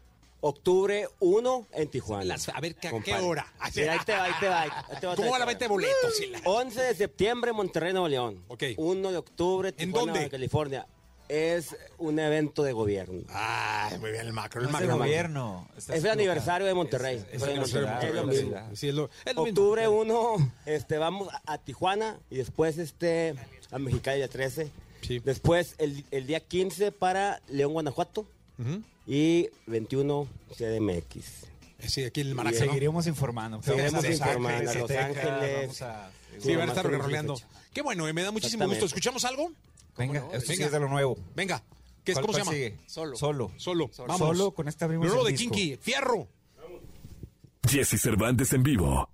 octubre 0.42 1.08
1 1.20 1.68
en 1.74 1.88
Tijuana. 1.90 2.24
Las- 2.26 2.50
a 2.50 2.60
ver, 2.60 2.76
¿qué- 2.76 2.88
a 2.90 3.00
qué 3.02 3.16
hora? 3.16 3.52
Mira, 3.76 3.94
ahí 3.94 4.00
te 4.06 4.14
va, 4.14 4.24
ahí 4.24 4.34
te 4.40 4.48
va. 4.48 4.62
ahí 4.62 4.70
te 5.00 5.08
va, 5.08 5.16
¿Cómo 5.18 5.32
va 5.32 5.40
la 5.40 5.46
venta 5.46 5.66
de 5.66 5.70
boletos? 5.70 6.16
Sí, 6.18 6.28
la- 6.28 6.42
11 6.46 6.82
de 6.82 6.96
septiembre, 6.96 7.54
Monterrey, 7.54 7.92
Nuevo 7.94 8.08
León. 8.08 8.44
1 8.78 9.12
de 9.12 9.18
octubre, 9.18 9.72
Tijuana, 9.72 10.14
dónde? 10.14 10.30
California. 10.30 10.88
Es 11.30 11.76
un 11.98 12.20
evento 12.20 12.64
de 12.64 12.72
gobierno. 12.74 13.22
Ah, 13.30 13.90
muy 14.00 14.12
bien, 14.12 14.26
el 14.28 14.34
macro. 14.34 14.62
No 14.62 14.70
El 14.70 14.74
es 14.76 14.80
de 14.82 14.88
macro. 14.88 14.98
gobierno. 15.04 15.68
Es 15.78 15.90
el 15.90 16.10
aniversario 16.10 16.66
de 16.68 16.74
Monterrey. 16.74 17.24
es 17.32 17.42
el 17.42 17.50
aniversario 17.50 17.86
de 17.88 17.92
Monterrey, 17.92 18.10
es 18.10 18.16
lo 18.16 18.22
Monterrey, 18.26 18.46
mismo. 18.46 18.76
sí, 18.76 18.88
es 18.90 18.96
lo- 18.96 19.10
es 19.26 19.36
lo. 19.36 19.42
Octubre 19.44 19.88
1, 19.88 20.52
este, 20.66 20.98
vamos 20.98 21.28
a, 21.34 21.54
a 21.54 21.58
Tijuana 21.58 22.18
y 22.30 22.38
después 22.38 22.78
este, 22.78 23.36
a 23.72 23.78
Mexicali 23.80 24.22
el 24.22 24.30
13. 24.30 24.72
Después 25.24 25.76
el, 25.78 26.04
el 26.12 26.28
día 26.28 26.40
15 26.40 26.92
para 26.92 27.42
León, 27.50 27.74
Guanajuato. 27.74 28.26
Ujú. 28.60 28.82
Y 29.06 29.50
21 29.68 30.28
CDMX. 30.58 31.26
Sí, 31.88 32.04
aquí 32.04 32.22
en 32.22 32.28
el 32.28 32.36
Maraca. 32.36 32.58
Seguiremos 32.58 33.06
informando. 33.08 33.62
Seguiremos 33.62 33.94
Vamos 33.94 34.06
a 34.06 34.10
Los 34.10 34.20
informando. 34.20 34.72
A 34.72 34.74
Los 34.74 34.92
Ángeles. 34.92 35.62
vamos 35.62 35.82
a- 35.84 36.10
Sí, 36.40 36.56
van 36.56 36.70
a 36.70 36.74
estar 36.74 36.86
roleando. 36.92 37.36
Qué 37.74 37.82
bueno, 37.82 38.08
eh, 38.08 38.14
me 38.14 38.24
da 38.24 38.32
muchísimo 38.32 38.66
gusto. 38.68 38.86
¿Escuchamos 38.86 39.24
algo? 39.26 39.52
Venga, 39.98 40.20
no? 40.22 40.28
esto 40.28 40.42
sí 40.42 40.48
Venga. 40.54 40.66
es 40.68 40.72
de 40.72 40.80
lo 40.80 40.90
nuevo. 40.90 41.18
Venga. 41.36 41.64
¿Qué 42.04 42.12
es? 42.12 42.16
¿Cuál- 42.16 42.26
¿Cómo 42.28 42.34
se 42.34 42.40
llama? 42.40 42.52
sigue? 42.52 42.78
Solo. 42.86 43.18
Solo. 43.18 43.52
Solo. 43.58 43.90
Solo. 43.92 44.08
Vamos. 44.08 44.38
Solo, 44.38 44.52
con 44.52 44.68
este 44.68 44.86
abrimos 44.86 45.08
Lo 45.08 45.14
nuevo 45.16 45.28
el 45.28 45.34
de 45.36 45.38
disco. 45.38 45.56
Kinky. 45.56 45.78
¡Fierro! 45.78 46.28
Jesse 47.70 48.00
Cervantes 48.02 48.54
en 48.54 48.64
vivo. 48.64 49.10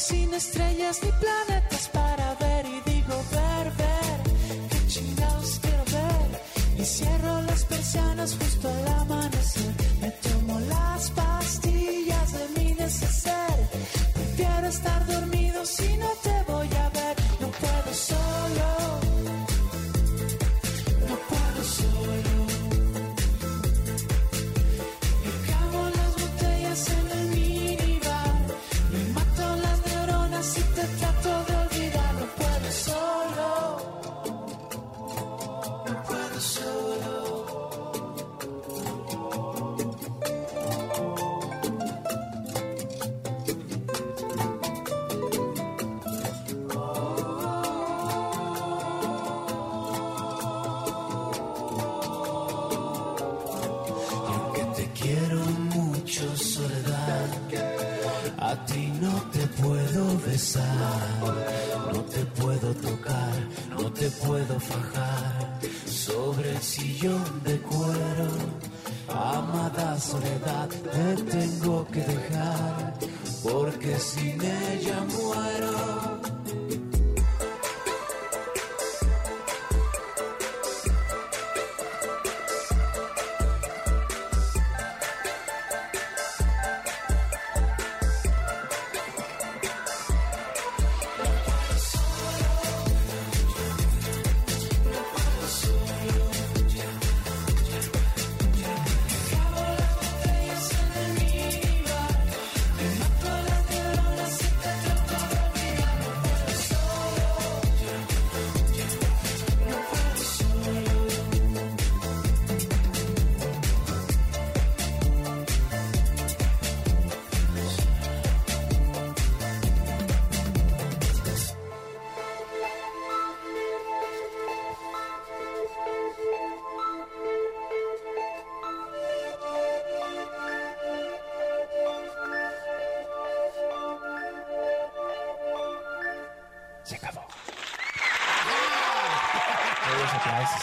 Sin 0.00 0.32
estrellas 0.32 1.02
ni 1.02 1.12
planetas 1.12 1.59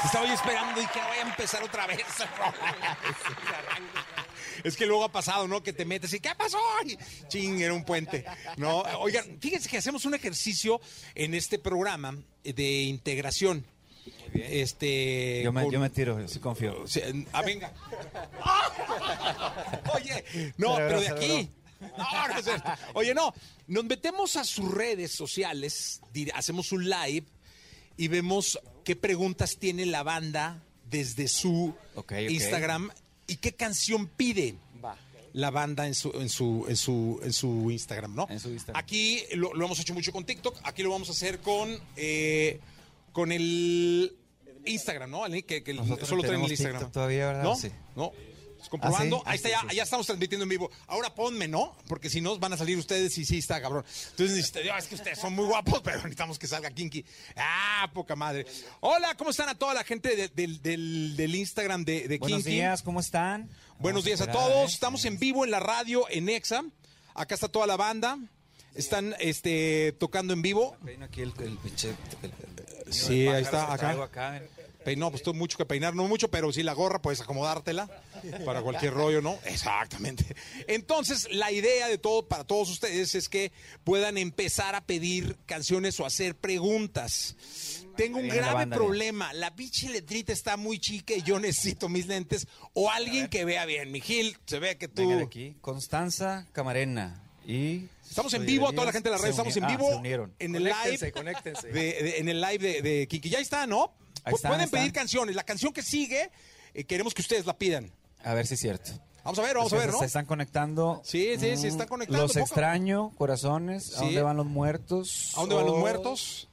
Estaba 0.05 0.25
yo 0.25 0.33
esperando 0.33 0.81
y 0.81 0.88
que 0.88 0.99
vaya 0.99 1.23
a 1.25 1.29
empezar 1.29 1.63
otra 1.63 1.88
vez. 1.88 1.99
Es 4.63 4.75
que 4.75 4.88
luego 4.88 5.03
ha 5.03 5.11
pasado, 5.11 5.47
¿no? 5.47 5.61
Que 5.61 5.71
te 5.71 5.85
metes 5.85 6.11
y 6.13 6.19
¿qué 6.19 6.31
pasó? 6.35 6.57
Y 6.83 6.97
ching, 7.27 7.61
era 7.61 7.73
un 7.73 7.83
puente. 7.85 8.25
No, 8.57 8.79
oigan, 8.99 9.38
fíjense 9.39 9.69
que 9.69 9.77
hacemos 9.77 10.03
un 10.05 10.15
ejercicio 10.15 10.81
en 11.13 11.35
este 11.35 11.59
programa 11.59 12.17
de 12.43 12.81
integración. 12.83 13.63
Este. 14.33 15.41
Yo 15.43 15.53
me, 15.53 15.61
con- 15.63 15.71
yo 15.71 15.79
me 15.79 15.89
tiro, 15.91 16.27
sí 16.27 16.39
confío. 16.39 16.85
Ah, 17.33 17.43
venga. 17.43 17.71
Oye, 19.93 20.23
no, 20.57 20.75
pero 20.75 21.01
de 21.01 21.09
aquí. 21.09 21.49
No, 21.95 22.27
no 22.27 22.39
es 22.39 22.45
cierto. 22.45 22.69
Oye, 22.95 23.13
no, 23.13 23.33
nos 23.67 23.85
metemos 23.85 24.35
a 24.38 24.43
sus 24.43 24.71
redes 24.73 25.11
sociales, 25.11 26.01
hacemos 26.33 26.71
un 26.71 26.89
live 26.89 27.27
y 27.98 28.08
vemos 28.08 28.60
qué 28.84 28.95
preguntas 28.95 29.58
tiene 29.58 29.86
la 29.86 30.04
banda 30.04 30.64
desde 30.89 31.28
su. 31.28 31.74
Instagram 32.30 32.91
y 33.28 33.38
qué 33.38 33.54
canción 33.54 34.08
pide 34.08 34.56
la 35.34 35.52
banda 35.52 35.86
en 35.86 35.93
su, 35.93 36.12
en 36.20 36.30
su, 36.30 36.66
en 36.68 36.76
su, 36.76 37.20
en 37.22 37.34
su 37.34 37.70
Instagram, 37.70 38.16
¿no? 38.16 38.28
En 38.30 38.39
su 38.39 38.50
Instagram. 38.50 38.82
Aquí 38.82 39.24
lo, 39.36 39.54
lo 39.54 39.66
hemos 39.66 39.80
hecho 39.80 39.93
mucho 39.93 40.12
con 40.12 40.26
TikTok, 40.26 40.58
aquí 40.64 40.82
lo 40.82 40.89
vamos 40.89 41.10
a 41.10 41.12
hacer 41.12 41.39
con, 41.39 41.78
eh, 41.95 42.60
con 43.12 43.32
el 43.32 44.16
Instagram, 44.66 45.12
¿no? 45.12 45.24
Que, 45.45 45.64
que 45.64 45.74
Nosotros 45.74 46.10
solo 46.10 46.22
no 46.24 46.28
traen 46.28 46.43
el 46.43 46.52
Instagram. 46.52 46.80
TikTok 46.80 46.93
todavía, 46.93 47.28
¿verdad? 47.28 47.43
¿No? 47.43 47.56
Sí. 47.56 47.70
No. 47.95 48.14
Comprobando, 48.70 49.18
Ah, 49.26 49.32
sí, 49.32 49.32
ahí 49.32 49.36
está, 49.38 49.49
ah, 49.49 49.51
ya, 49.51 49.62
sí, 49.62 49.68
sí, 49.70 49.76
ya 49.78 49.84
estamos 49.84 50.05
transmitiendo 50.05 50.43
en 50.43 50.49
vivo. 50.49 50.72
Ahora 50.88 51.14
ponme, 51.14 51.47
¿no? 51.47 51.76
Porque 51.88 52.10
si 52.10 52.22
no, 52.22 52.38
van 52.39 52.53
a 52.53 52.58
salir 52.58 52.78
ustedes 52.78 53.18
y 53.18 53.26
sí, 53.26 53.38
está 53.39 53.62
cabrón. 53.62 53.86
Entonces, 54.12 54.51
es 54.55 54.88
que 54.88 54.95
ustedes 54.95 55.20
son 55.20 55.34
muy 55.34 55.45
guapos, 55.45 55.82
pero 55.84 55.97
necesitamos 55.97 56.38
que 56.39 56.47
salga 56.47 56.70
Kinky. 56.72 57.05
Ah, 57.36 57.89
poca 57.93 58.16
madre. 58.16 58.45
Hola, 58.82 59.16
¿cómo 59.16 59.30
están 59.30 59.49
a 59.49 59.55
toda 59.55 59.74
la 59.74 59.84
gente 59.84 60.16
de- 60.16 60.28
del, 60.30 60.62
del- 60.62 61.16
del 61.16 61.36
Instagram 61.36 61.84
de, 61.86 62.08
de 62.08 62.18
Buenos 62.18 62.39
Kinky? 62.43 62.51
días, 62.58 62.82
¿cómo 62.82 62.99
están? 62.99 63.49
Buenos 63.80 64.03
Vamos 64.03 64.05
días 64.05 64.22
a 64.22 64.24
esperar, 64.26 64.47
todos. 64.49 64.72
¿eh? 64.72 64.74
Estamos 64.74 65.05
en 65.05 65.20
vivo 65.20 65.45
en 65.45 65.51
la 65.51 65.60
radio 65.60 66.05
en 66.10 66.30
Exa. 66.30 66.64
Acá 67.14 67.36
está 67.36 67.47
toda 67.47 67.68
la 67.68 67.78
banda. 67.78 68.18
Están 68.76 69.16
este, 69.20 69.91
tocando 69.99 70.34
en 70.34 70.41
vivo. 70.41 70.78
Aquí 71.01 71.22
el, 71.22 71.34
el 71.39 71.58
Sí, 72.91 73.28
ahí 73.28 73.41
está, 73.43 73.74
acá. 73.74 73.95
Peinó, 74.88 75.11
pues 75.11 75.21
tengo 75.21 75.38
mucho 75.38 75.57
que 75.57 75.65
peinar, 75.65 75.93
no 75.95 76.07
mucho, 76.07 76.29
pero 76.31 76.49
sí 76.53 76.63
la 76.63 76.71
gorra 76.71 77.01
puedes 77.01 77.19
acomodártela 77.19 77.89
para 78.45 78.61
cualquier 78.61 78.93
rollo, 78.93 79.21
¿no? 79.21 79.38
Exactamente. 79.43 80.33
Entonces, 80.65 81.27
la 81.29 81.51
idea 81.51 81.89
de 81.89 81.97
todo 81.97 82.25
para 82.25 82.45
todos 82.45 82.69
ustedes 82.69 83.13
es 83.13 83.27
que 83.27 83.51
puedan 83.83 84.17
empezar 84.17 84.75
a 84.75 84.85
pedir 84.85 85.35
canciones 85.45 85.99
o 85.99 86.05
hacer 86.05 86.35
preguntas. 86.38 87.35
Tengo 87.97 88.19
un 88.19 88.29
grave 88.29 88.53
banda, 88.53 88.77
problema. 88.77 89.33
La 89.33 89.53
pinche 89.53 89.89
letrita 89.89 90.31
está 90.31 90.55
muy 90.55 90.79
chica 90.79 91.15
y 91.15 91.21
yo 91.21 91.38
necesito 91.38 91.89
mis 91.89 92.07
lentes 92.07 92.47
o 92.71 92.89
alguien 92.89 93.27
que 93.27 93.43
vea 93.43 93.65
bien. 93.65 93.91
Mi 93.91 93.99
Gil, 93.99 94.38
se 94.45 94.57
ve 94.59 94.77
que 94.77 94.88
tú. 94.88 95.09
De 95.09 95.21
aquí. 95.21 95.57
Constanza 95.59 96.47
Camarena. 96.53 97.21
Y. 97.45 97.89
Estamos 98.09 98.33
en 98.35 98.45
vivo, 98.45 98.71
toda 98.71 98.85
la 98.85 98.93
gente 98.93 99.09
de 99.09 99.15
la 99.17 99.21
red, 99.21 99.31
estamos 99.31 99.57
en 99.57 99.65
ah, 99.65 99.67
vivo 99.67 99.89
se 99.89 99.95
unieron. 99.97 100.33
en 100.39 100.55
el 100.55 100.63
Conéctense, 100.69 101.05
live, 101.07 101.11
conéctense. 101.11 101.67
de- 101.67 101.73
de- 101.73 102.17
en 102.19 102.29
el 102.29 102.39
live 102.39 102.57
de, 102.57 102.81
de 102.81 103.07
Kiki. 103.09 103.29
Ya 103.29 103.39
está, 103.39 103.67
¿no? 103.67 103.93
Ahí 104.28 104.34
Pueden 104.41 104.61
ahí 104.61 104.67
pedir 104.67 104.91
canciones. 104.93 105.36
La 105.36 105.43
canción 105.43 105.73
que 105.73 105.82
sigue, 105.84 106.30
eh, 106.73 106.84
queremos 106.84 107.13
que 107.13 107.21
ustedes 107.21 107.45
la 107.45 107.57
pidan. 107.57 107.91
A 108.23 108.34
ver 108.34 108.45
si 108.47 108.55
es 108.55 108.59
cierto. 108.59 108.91
Vamos 109.23 109.39
a 109.39 109.41
ver, 109.41 109.55
vamos 109.57 109.73
a 109.73 109.78
ver, 109.78 109.91
¿no? 109.91 109.99
Se 109.99 110.05
están 110.05 110.25
conectando. 110.25 111.01
Sí, 111.03 111.34
sí, 111.38 111.57
sí, 111.57 111.63
Mm, 111.65 111.69
están 111.69 111.88
conectando, 111.88 112.23
Los 112.23 112.32
poco. 112.34 112.45
extraño, 112.45 113.11
corazones. 113.17 113.93
¿A 113.95 113.99
Sí. 113.99 114.05
dónde 114.05 114.21
van 114.21 114.38
los 114.38 114.45
muertos? 114.45 115.34
¿A 115.36 115.41
dónde 115.41 115.55
van 115.55 115.65
los 115.65 115.75
Oh, 115.75 115.80
muertos? 115.80 116.49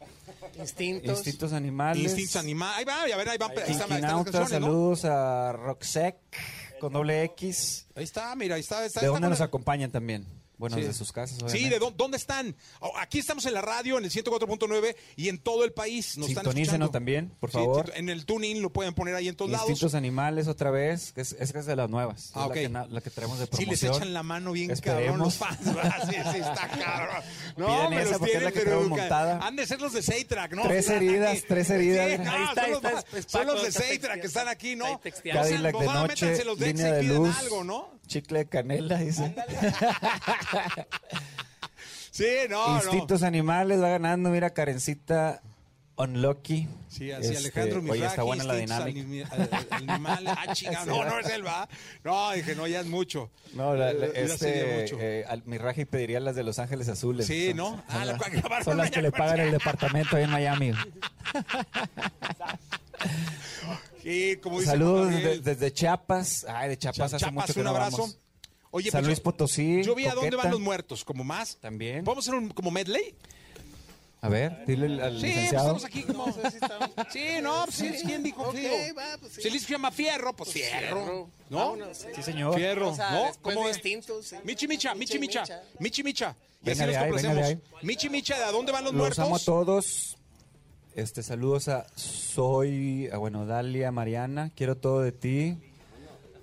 Instintos. 0.58 1.18
Instintos 1.18 1.52
animales. 1.52 2.02
Instintos 2.02 2.36
animales. 2.36 2.78
Ahí 2.78 2.84
va, 2.84 3.02
a 3.02 3.16
ver, 3.16 3.28
ahí 3.28 3.38
van. 3.38 3.50
Ahí, 3.50 3.56
están, 3.72 3.92
ahí 3.92 3.98
están 4.00 4.16
las 4.16 4.24
canciones, 4.24 4.50
¿no? 4.50 4.66
saludos 4.66 5.04
a 5.04 5.52
Roxec 5.52 6.16
con 6.80 6.92
doble 6.92 7.22
X. 7.24 7.86
Ahí 7.94 8.04
está, 8.04 8.34
mira, 8.36 8.56
ahí 8.56 8.60
está. 8.60 8.84
está 8.84 9.00
¿De 9.00 9.06
está 9.06 9.12
dónde 9.12 9.26
con 9.26 9.30
nos 9.30 9.40
acompañan 9.40 9.90
también? 9.90 10.26
Bueno, 10.56 10.76
Sí. 10.76 10.82
de 10.82 10.94
sus 10.94 11.10
casas, 11.12 11.36
Sí, 11.38 11.44
obviamente. 11.44 11.70
¿de 11.70 11.78
dó- 11.80 11.90
dónde 11.96 12.16
están? 12.16 12.54
Oh, 12.80 12.92
Aquí 12.98 13.18
estamos 13.18 13.44
en 13.46 13.54
la 13.54 13.60
radio, 13.60 13.98
en 13.98 14.04
el 14.04 14.10
104.9 14.10 14.94
y 15.16 15.28
en 15.28 15.38
todo 15.38 15.64
el 15.64 15.72
país. 15.72 16.16
Nos 16.16 16.28
están 16.28 16.44
Sintonícenos 16.44 16.62
escuchando. 16.74 16.90
también, 16.90 17.32
por 17.40 17.50
Sí, 17.50 17.54
favor. 17.58 17.86
sí, 17.86 17.92
en 17.96 18.08
el 18.08 18.24
tuning 18.24 18.62
lo 18.62 18.70
pueden 18.72 18.94
poner 18.94 19.14
ahí 19.16 19.26
en 19.28 19.34
todos 19.36 19.50
lados. 19.50 19.68
Instintos 19.68 19.94
animales 19.94 20.46
otra 20.46 20.70
vez, 20.70 21.12
que 21.12 21.22
es, 21.22 21.32
es 21.38 21.52
que 21.52 21.58
es 21.58 21.66
de 21.66 21.74
las 21.76 21.90
nuevas. 21.90 22.30
Ah, 22.34 22.42
es 22.44 22.46
ok. 22.50 22.72
la, 22.72 22.84
que, 22.86 22.92
la 22.94 23.00
que 23.00 23.10
traemos 23.10 23.38
de 23.40 23.46
Sí, 23.46 23.50
promoción. 23.50 23.90
les 23.90 23.98
echan 23.98 24.14
la 24.14 24.22
mano 24.22 24.52
bien 24.52 24.70
Esperemos. 24.70 25.34
cabrón 25.38 25.58
los 25.58 25.74
fans. 25.74 26.04
Sí, 26.10 26.16
sí, 26.32 26.38
está 26.38 26.68
cabrón. 26.68 27.24
No, 27.56 27.66
Piden 27.66 27.90
me 27.90 27.96
esa 28.02 28.10
los 28.10 28.18
porque 28.18 28.24
es 28.24 28.30
tienen, 28.30 28.44
la 28.44 28.52
que 28.52 28.60
pero 28.60 28.82
montada. 28.88 29.38
Han 29.46 29.56
de 29.56 29.66
ser 29.66 29.80
los 29.80 29.92
de 29.92 30.02
Seitrack, 30.02 30.52
¿no? 30.54 30.62
Tres 30.62 30.78
Están 30.86 30.96
heridas, 31.02 31.38
tres 31.48 31.70
heridas. 31.70 32.10
Sí, 32.12 32.18
no, 32.18 32.30
Ahí 32.32 32.42
está, 32.44 32.54
son 32.54 32.64
ahí 32.64 32.70
los, 32.70 32.76
está, 32.84 32.92
más- 32.92 33.04
es 33.14 33.24
son 33.28 33.46
los 33.46 33.62
de 33.62 33.68
está 33.68 33.80
Seitrack 33.82 34.20
que 34.20 34.26
están 34.26 34.48
aquí, 34.48 34.76
¿no? 34.76 35.00
Cadillac 35.00 35.78
de 35.78 35.86
noche, 35.86 36.26
de 36.26 36.66
línea 36.66 36.92
de 36.92 37.02
luz, 37.02 37.36
algo, 37.38 37.64
¿no? 37.64 37.93
Chicle 38.06 38.38
de 38.40 38.46
canela, 38.46 38.98
dice. 38.98 39.34
Sí, 42.10 42.26
no, 42.48 42.76
Instintos 42.76 43.22
animales 43.24 43.82
va 43.82 43.88
ganando, 43.88 44.30
mira, 44.30 44.50
Karencita 44.50 45.42
Unlucky. 45.96 46.68
Sí, 46.88 47.10
así 47.10 47.26
Este, 47.26 47.38
Alejandro 47.38 47.82
Mifragi, 47.82 48.00
Oye, 48.02 48.06
está 48.08 48.22
buena 48.22 48.44
la 48.44 48.54
dinámica. 48.54 49.00
animi- 49.00 49.26
al- 49.32 49.48
al- 49.50 49.66
Animales. 49.72 50.34
Ah, 50.38 50.46
chica, 50.54 50.84
no, 50.86 51.04
no 51.04 51.18
es 51.18 51.28
él, 51.30 51.44
va. 51.44 51.68
No, 52.04 52.30
dije, 52.30 52.54
no, 52.54 52.68
ya 52.68 52.78
es 52.82 52.86
mucho. 52.86 53.30
No, 53.54 53.74
la- 53.74 53.92
la- 53.92 54.06
sería 54.06 54.22
este, 54.22 54.80
mucho. 54.82 54.96
eh, 55.00 55.24
al- 55.28 55.42
pediría 55.86 56.20
las 56.20 56.36
de 56.36 56.44
Los 56.44 56.60
Ángeles 56.60 56.88
Azules. 56.88 57.26
Sí, 57.26 57.48
Son- 57.48 57.56
¿no? 57.56 57.70
Son, 57.70 57.82
Ah, 57.88 57.98
la 57.98 58.04
las- 58.12 58.18
cual 58.18 58.30
grabaron 58.30 58.64
son 58.64 58.76
las 58.76 58.90
que 58.92 59.02
le 59.02 59.10
pagan 59.10 59.40
el 59.40 59.50
departamento 59.50 60.16
ahí 60.16 60.22
en 60.22 60.30
Miami. 60.30 60.72
Sí, 64.02 64.36
como 64.42 64.58
dice 64.60 64.72
Saludos 64.72 65.10
desde, 65.10 65.38
desde 65.40 65.72
Chiapas. 65.72 66.44
Ay, 66.48 66.70
de 66.70 66.78
Chiapas 66.78 67.14
hace 67.14 67.24
Chiapas, 67.24 67.34
mucho 67.34 67.54
que 67.54 67.60
un 67.60 67.64
no 67.64 67.70
abrazo. 67.70 67.96
vamos. 67.98 68.18
Oye, 68.70 68.90
San 68.90 69.00
pues 69.00 69.06
Luis 69.06 69.20
Potosí. 69.20 69.82
Yo 69.82 69.94
vi 69.94 70.06
a 70.06 70.14
dónde 70.14 70.36
van 70.36 70.50
los 70.50 70.60
muertos, 70.60 71.04
como 71.04 71.24
más. 71.24 71.56
También. 71.56 72.04
¿Podemos 72.04 72.24
hacer 72.26 72.38
un 72.38 72.48
como 72.50 72.70
medley? 72.70 73.14
A 74.20 74.28
ver, 74.28 74.64
dile 74.66 74.86
al- 75.02 75.12
Sí, 75.12 75.20
pues 75.20 75.22
licenciado. 75.22 75.76
estamos 75.76 75.84
aquí 75.84 76.02
como... 76.02 76.26
Sí, 77.12 77.26
no, 77.42 77.64
pues 77.64 77.76
sí, 77.76 77.92
¿quién 78.06 78.22
dijo 78.22 78.42
Ok, 78.42 78.52
frío? 78.52 78.70
va, 78.96 79.18
pues 79.20 79.32
sí. 79.34 79.42
Si 79.42 79.48
el 79.48 79.60
se 79.60 79.68
llama 79.72 79.90
Fierro, 79.90 80.34
pues 80.34 80.50
Fierro. 80.50 81.28
¿No? 81.50 81.58
Vámonos, 81.58 81.98
sí. 81.98 82.06
Sí, 82.16 82.22
señor. 82.22 82.54
Fierro, 82.54 82.88
O 82.90 82.96
sea, 82.96 83.10
¿no? 83.10 83.30
¿Cómo 83.42 83.68
es? 83.68 83.76
instintos. 83.76 84.26
sí. 84.26 84.36
Michi 84.44 84.66
Micha, 84.66 84.94
Michi 84.94 85.18
Micha, 85.18 85.42
Micha. 85.42 85.62
Michi 85.78 86.02
Micha. 86.02 86.36
Y 86.64 86.70
así 86.70 86.80
nos 86.86 86.96
complacemos. 86.96 87.54
Michi 87.82 88.08
Micha, 88.08 88.38
¿de 88.38 88.44
a 88.44 88.50
dónde 88.50 88.72
van 88.72 88.84
los, 88.84 88.94
Los 88.94 88.98
muertos? 89.00 89.18
amo 89.24 89.36
a 89.36 89.38
todos. 89.40 90.16
Este, 90.94 91.22
saludos 91.22 91.68
a 91.68 91.86
Soy, 91.96 93.08
a 93.12 93.16
bueno, 93.18 93.46
Dalia, 93.46 93.90
Mariana, 93.90 94.50
quiero 94.54 94.76
todo 94.76 95.00
de 95.02 95.12
ti. 95.12 95.58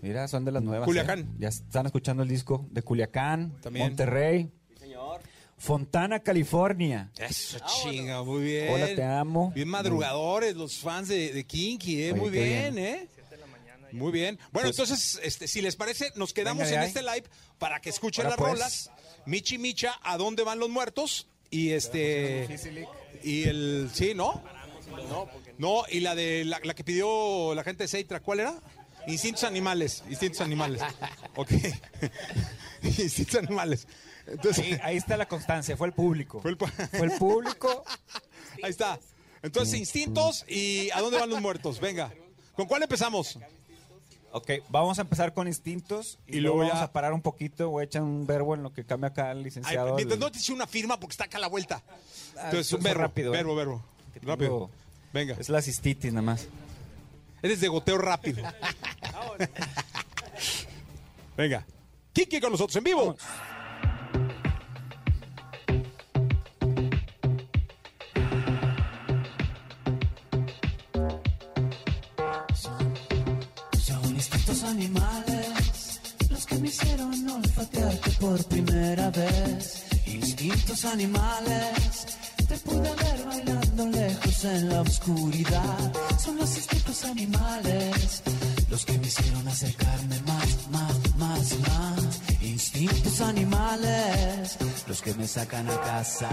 Mira, 0.02 0.28
son 0.28 0.43
de 0.45 0.52
las 0.52 0.62
nuevas. 0.64 0.86
Culiacán. 0.86 1.20
¿eh? 1.20 1.26
Ya 1.39 1.47
están 1.49 1.86
escuchando 1.86 2.24
el 2.24 2.30
disco 2.30 2.66
de 2.72 2.82
Culiacán, 2.82 3.54
También. 3.62 3.88
Monterrey. 3.88 4.49
Fontana, 5.58 6.20
California. 6.22 7.12
Eso, 7.20 7.60
chinga, 7.84 8.24
muy 8.24 8.41
bien. 8.43 8.74
Hola, 8.74 8.88
te 8.95 9.04
amo. 9.04 9.52
Bien 9.54 9.68
madrugadores 9.68 10.56
los 10.56 10.80
fans 10.80 11.08
de, 11.08 11.32
de 11.32 11.43
Kinky, 11.43 12.02
¿eh? 12.02 12.12
Oye, 12.14 12.20
muy 12.20 12.30
bien, 12.32 12.74
bien. 12.74 12.78
¿eh? 12.86 13.08
Muy 13.91 14.12
bien. 14.12 14.39
Bueno, 14.52 14.70
Pues- 14.70 14.80
entonces, 14.80 15.20
este, 15.24 15.47
si 15.47 15.62
les 15.62 15.76
parece, 15.76 16.12
nos 16.16 16.34
quedamos 16.34 16.64
Venga 16.64 16.82
en 16.82 16.88
este 16.88 17.04
live 17.04 17.26
para 17.60 17.80
que 17.80 17.91
escuchen 17.91 18.26
Ahora 18.26 18.38
las 18.38 18.39
pues. 18.39 18.54
rolas. 18.54 18.91
Michi 19.28 19.60
Micha, 19.60 19.99
¿a 20.02 20.18
dónde 20.18 20.43
van 20.43 20.58
los 20.58 20.70
muertos? 20.70 21.28
Y 21.52 21.70
este. 21.70 22.47
Y 23.24 23.43
el. 23.43 23.89
Sí, 23.93 24.13
¿no? 24.15 24.43
No, 25.57 25.84
y 25.89 25.99
la 25.99 26.15
de 26.15 26.43
la, 26.45 26.59
la 26.63 26.74
que 26.74 26.84
pidió 26.84 27.53
la 27.55 27.63
gente 27.63 27.84
de 27.84 27.88
Seitra, 27.88 28.19
¿cuál 28.19 28.41
era? 28.41 28.55
Instintos 29.07 29.43
animales. 29.43 30.03
Instintos 30.09 30.41
animales. 30.41 30.82
Ok. 31.36 31.51
Instintos 32.84 33.36
animales. 33.36 33.88
Entonces, 34.28 34.80
ahí 34.84 34.97
está 34.97 35.17
la 35.17 35.28
constancia, 35.28 35.76
fue 35.76 35.88
el 35.88 35.93
público. 35.93 36.41
Fue 36.41 36.51
el 36.51 36.57
Fue 36.57 37.05
el 37.07 37.11
público. 37.17 37.84
Ahí 38.63 38.69
está. 38.69 38.99
Entonces, 39.41 39.80
instintos 39.80 40.45
y 40.47 40.89
¿a 40.91 41.01
dónde 41.01 41.19
van 41.19 41.30
los 41.30 41.41
muertos? 41.41 41.80
Venga. 41.80 42.13
¿Con 42.55 42.67
cuál 42.67 42.84
empezamos? 42.84 43.39
Ok, 44.34 44.49
vamos 44.69 44.97
a 44.97 45.01
empezar 45.01 45.34
con 45.34 45.47
instintos 45.47 46.17
y, 46.25 46.38
Y 46.38 46.41
luego 46.41 46.57
vamos 46.59 46.73
ya- 46.73 46.84
a 46.84 46.91
parar 46.91 47.13
un 47.13 47.21
poquito. 47.21 47.69
Voy 47.69 47.82
a 47.82 47.86
echar 47.86 48.01
un 48.01 48.25
verbo 48.25 48.55
en 48.55 48.63
lo 48.63 48.71
que 48.71 48.86
cambia 48.86 49.09
acá 49.09 49.32
el 49.32 49.39
Ay, 49.39 49.43
licenciado. 49.43 49.95
mientras 49.95 50.15
el- 50.17 50.21
no 50.21 50.32
te 50.32 50.38
hice 50.39 50.53
una 50.53 50.67
firma 50.67 50.99
porque 50.99 51.13
está 51.13 51.25
acá 51.25 51.38
a 51.38 51.41
la 51.41 51.47
vuelta. 51.47 51.82
Ah, 52.38 52.45
Entonces, 52.45 52.71
un 52.73 52.82
verbo, 52.84 53.01
rápido, 53.01 53.34
¿eh? 53.34 53.38
verbo, 53.38 53.55
verbo. 53.55 53.84
tengo- 54.13 54.27
Rápido. 54.32 54.69
Venga. 55.13 55.36
Es 55.39 55.49
la 55.49 55.61
cistitis 55.61 56.13
nada 56.13 56.21
más. 56.21 56.47
Eres 57.41 57.59
de 57.59 57.67
goteo 57.67 57.97
rápido. 57.97 58.43
Venga. 61.38 61.65
Kiki 62.13 62.39
con 62.39 62.51
nosotros 62.51 62.75
en 62.77 62.84
vivo. 62.84 63.03
Son 63.05 63.17
animales 74.82 75.99
los 76.29 76.45
que 76.45 76.55
me 76.55 76.67
hicieron 76.67 77.29
olfatearte 77.29 78.11
por 78.19 78.43
primera 78.45 79.11
vez. 79.11 79.84
Instintos 80.07 80.86
animales, 80.86 82.07
te 82.47 82.57
pude 82.57 82.89
ver 83.03 83.25
bailando 83.25 83.86
lejos 83.88 84.45
en 84.45 84.69
la 84.69 84.82
oscuridad. 84.82 85.93
Son 86.17 86.38
los 86.38 86.57
instintos 86.57 87.05
animales 87.05 88.23
los 88.69 88.86
que 88.86 88.97
me 88.97 89.07
hicieron 89.07 89.47
acercarme 89.47 90.19
más, 90.21 90.69
más, 90.71 91.15
más, 91.17 91.59
más. 91.59 92.21
Instintos 92.41 93.21
animales 93.21 94.57
los 94.88 95.01
que 95.01 95.13
me 95.13 95.27
sacan 95.27 95.69
a 95.69 95.79
casa. 95.82 96.29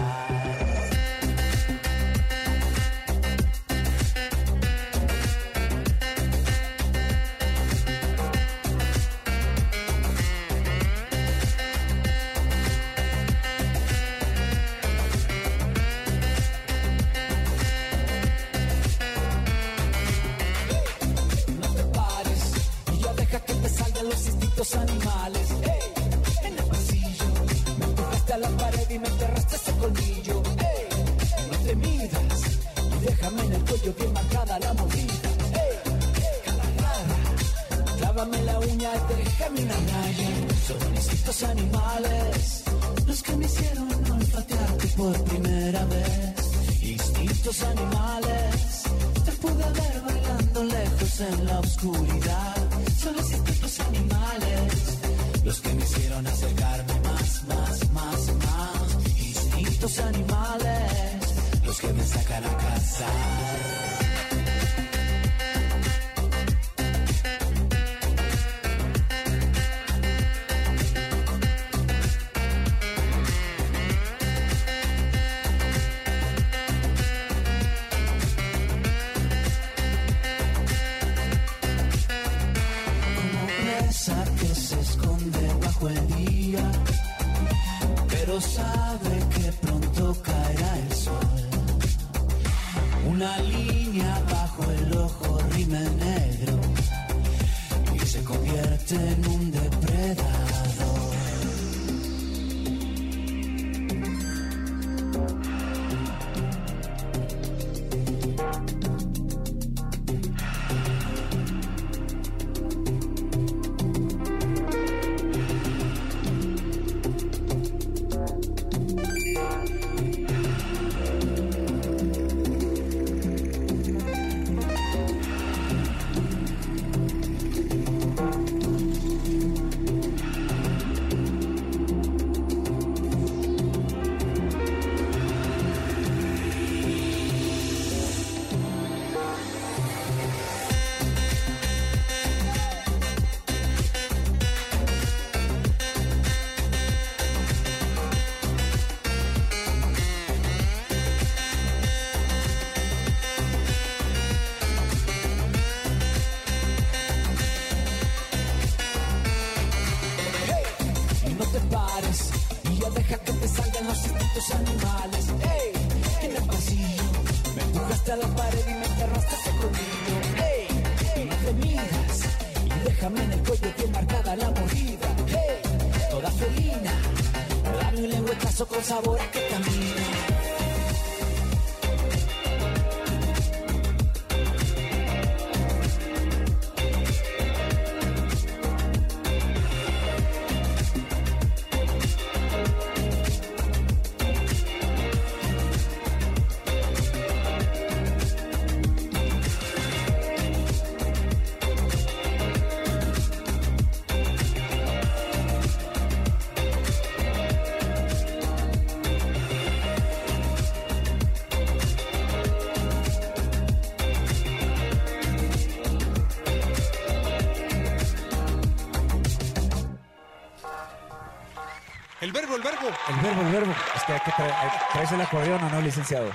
Que 224.09 224.13
hay 224.13 224.19
que 224.21 224.31
traer, 224.31 224.53
¿traes 224.91 225.11
el 225.11 225.21
acordeón 225.21 225.63
o 225.63 225.69
no, 225.69 225.81
licenciado? 225.81 226.29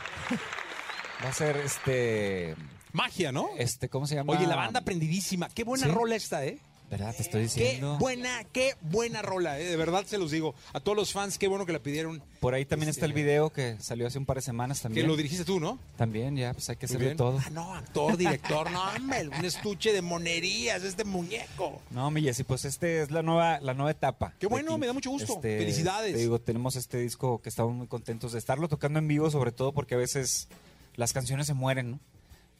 Va 1.24 1.28
a 1.28 1.32
ser 1.32 1.56
este. 1.56 2.54
Magia, 2.92 3.32
¿no? 3.32 3.48
Este, 3.58 3.88
¿cómo 3.88 4.06
se 4.06 4.14
llama? 4.14 4.32
Oye, 4.32 4.46
la 4.46 4.54
banda 4.56 4.82
prendidísima. 4.82 5.48
Qué 5.48 5.64
buena 5.64 5.86
Sí. 5.86 5.92
rola 5.92 6.14
esta, 6.14 6.44
¿eh? 6.44 6.58
¿Verdad? 6.94 7.12
Te 7.16 7.22
estoy 7.22 7.40
Qué 7.40 7.44
diciendo. 7.64 7.98
buena, 7.98 8.44
qué 8.52 8.74
buena 8.80 9.20
rola, 9.20 9.58
¿eh? 9.58 9.64
De 9.64 9.74
verdad 9.76 10.04
se 10.06 10.16
los 10.16 10.30
digo. 10.30 10.54
A 10.72 10.78
todos 10.78 10.94
los 10.96 11.12
fans, 11.12 11.38
qué 11.38 11.48
bueno 11.48 11.66
que 11.66 11.72
la 11.72 11.80
pidieron. 11.80 12.22
Por 12.38 12.54
ahí 12.54 12.64
también 12.64 12.88
está 12.88 13.04
el 13.04 13.12
video 13.12 13.50
que 13.50 13.76
salió 13.80 14.06
hace 14.06 14.16
un 14.16 14.26
par 14.26 14.36
de 14.36 14.42
semanas 14.42 14.80
también. 14.80 15.04
Que 15.04 15.08
lo 15.08 15.16
dirigiste 15.16 15.44
tú, 15.44 15.58
¿no? 15.58 15.80
También, 15.96 16.36
ya, 16.36 16.52
pues 16.54 16.70
hay 16.70 16.76
que 16.76 16.86
Muy 16.86 16.90
hacer 16.94 16.98
de 17.00 17.04
bien. 17.06 17.16
todo. 17.16 17.40
Ah, 17.44 17.50
no, 17.50 17.74
actor, 17.74 18.16
director, 18.16 18.70
no, 18.70 18.80
hombre, 18.94 19.26
un 19.26 19.44
estuche 19.44 19.92
de 19.92 20.02
monerías, 20.02 20.84
este 20.84 21.02
muñeco. 21.02 21.82
No, 21.90 22.12
mi 22.12 22.22
Jessy, 22.22 22.44
pues 22.44 22.64
este 22.64 23.02
es 23.02 23.10
la 23.10 23.22
nueva, 23.24 23.58
la 23.58 23.74
nueva 23.74 23.90
etapa. 23.90 24.32
Qué 24.38 24.46
bueno, 24.46 24.78
me 24.78 24.86
da 24.86 24.92
mucho 24.92 25.10
gusto. 25.10 25.34
Este, 25.34 25.58
Felicidades. 25.58 26.12
Te 26.12 26.18
digo, 26.20 26.40
tenemos 26.40 26.76
este 26.76 26.98
disco 26.98 27.42
que 27.42 27.48
estamos 27.48 27.74
muy 27.74 27.88
contentos 27.88 28.30
de 28.34 28.38
estarlo 28.38 28.68
tocando 28.68 29.00
en 29.00 29.08
vivo, 29.08 29.32
sobre 29.32 29.50
todo 29.50 29.72
porque 29.72 29.96
a 29.96 29.98
veces 29.98 30.46
las 30.94 31.12
canciones 31.12 31.48
se 31.48 31.54
mueren, 31.54 31.90
¿no? 31.90 32.00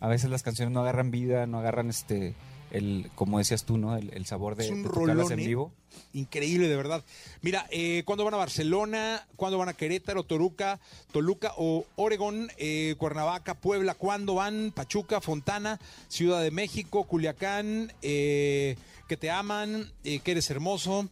A 0.00 0.08
veces 0.08 0.28
las 0.28 0.42
canciones 0.42 0.74
no 0.74 0.80
agarran 0.80 1.12
vida, 1.12 1.46
no 1.46 1.60
agarran 1.60 1.88
este, 1.88 2.34
el, 2.74 3.10
como 3.14 3.38
decías 3.38 3.64
tú, 3.64 3.78
¿no? 3.78 3.96
El, 3.96 4.12
el 4.12 4.26
sabor 4.26 4.56
de, 4.56 4.64
Es 4.64 4.70
un 4.70 4.82
de 4.82 4.88
tocarlas 4.88 5.16
rolón, 5.16 5.32
en 5.32 5.38
¿eh? 5.40 5.46
vivo. 5.46 5.72
Increíble, 6.12 6.68
de 6.68 6.76
verdad. 6.76 7.04
Mira, 7.40 7.66
eh, 7.70 8.02
¿cuándo 8.04 8.24
van 8.24 8.34
a 8.34 8.38
Barcelona? 8.38 9.26
¿Cuándo 9.36 9.58
van 9.58 9.68
a 9.68 9.74
Querétaro, 9.74 10.24
Toruca, 10.24 10.80
Toluca 11.12 11.52
o 11.56 11.86
Oregón, 11.94 12.50
eh, 12.56 12.96
Cuernavaca, 12.98 13.54
Puebla? 13.54 13.94
¿Cuándo 13.94 14.34
van? 14.34 14.72
Pachuca, 14.74 15.20
Fontana, 15.20 15.78
Ciudad 16.08 16.42
de 16.42 16.50
México, 16.50 17.04
Culiacán, 17.04 17.92
eh, 18.02 18.76
que 19.08 19.16
te 19.16 19.30
aman, 19.30 19.90
eh, 20.02 20.18
que 20.18 20.32
eres 20.32 20.50
hermoso 20.50 21.08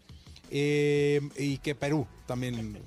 eh, 0.50 1.20
y 1.38 1.58
que 1.58 1.76
Perú 1.76 2.06
también. 2.26 2.80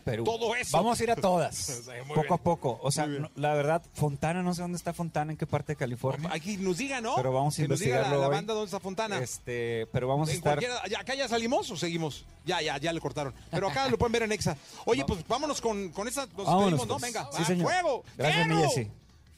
Perú. 0.00 0.24
Todo 0.24 0.54
eso. 0.54 0.76
Vamos 0.76 0.98
a 1.00 1.02
ir 1.04 1.10
a 1.10 1.16
todas, 1.16 1.82
poco 2.08 2.20
bien. 2.22 2.32
a 2.32 2.36
poco. 2.38 2.78
O 2.82 2.90
sea, 2.90 3.06
no- 3.06 3.30
la 3.36 3.54
verdad, 3.54 3.82
Fontana, 3.94 4.42
no 4.42 4.54
sé 4.54 4.62
dónde 4.62 4.76
está 4.76 4.92
Fontana, 4.92 5.32
en 5.32 5.38
qué 5.38 5.46
parte 5.46 5.72
de 5.72 5.76
California. 5.76 6.28
Aquí 6.32 6.56
nos 6.56 6.78
diga, 6.78 7.00
¿no? 7.00 7.14
Pero 7.16 7.32
vamos 7.32 7.54
a 7.58 7.62
que 7.62 7.68
nos 7.68 7.78
diga 7.80 7.96
la, 7.96 8.00
investigarlo 8.02 8.30
banda 8.30 8.54
dónde 8.54 8.66
está 8.66 8.80
Fontana. 8.80 9.18
Este, 9.18 9.86
pero 9.92 10.08
vamos 10.08 10.28
a 10.28 10.32
estar... 10.32 10.60
ya- 10.60 11.00
¿Acá 11.00 11.14
ya 11.14 11.28
salimos 11.28 11.70
o 11.70 11.76
seguimos? 11.76 12.24
Ya, 12.44 12.60
ya, 12.62 12.78
ya 12.78 12.92
le 12.92 13.00
cortaron. 13.00 13.34
Pero 13.50 13.68
acá 13.68 13.88
lo 13.88 13.98
pueden 13.98 14.12
ver 14.12 14.22
en 14.22 14.32
Exa. 14.32 14.56
Oye, 14.86 15.04
pues 15.06 15.26
vámonos 15.28 15.60
con, 15.60 15.90
con 15.90 16.08
esa. 16.08 16.26
Nos 16.36 16.46
Vámonos, 16.46 16.70
despedimos, 16.72 16.88
¿no? 16.88 16.98
pues. 16.98 17.12
Venga, 17.12 17.28
Sí, 17.36 17.44
señor. 17.44 17.66
fuego. 17.70 18.04
Gracias, 18.16 18.46
¡Fierro! 18.46 18.88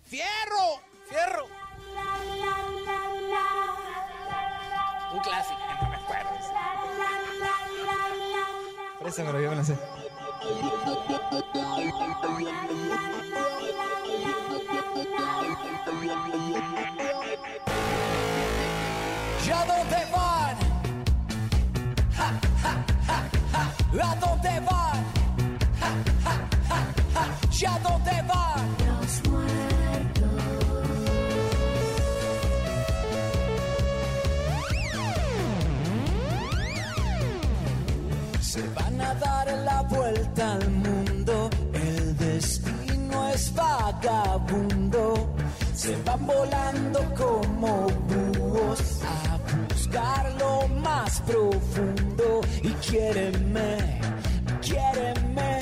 ¡Fierro! 0.06 0.52
¡Fierro! 1.09 1.47
Un 5.14 5.20
clásico. 5.20 5.59
Préstamelo, 9.01 9.40
yo 9.43 9.51
me 9.51 9.56
la 9.56 9.64
sé. 9.64 9.76
¿Ya 19.44 19.64
dónde 19.66 19.97
van? 20.10 20.10
Ja, 20.12 20.41
se 45.74 45.96
van 46.04 46.26
volando 46.26 47.00
como 47.16 47.88
búhos 48.08 49.00
a 49.04 49.38
buscar 49.68 50.32
lo 50.38 50.68
más 50.68 51.20
profundo 51.22 52.40
y 52.62 52.70
quiéreme, 52.86 54.00
quiéreme, 54.60 55.58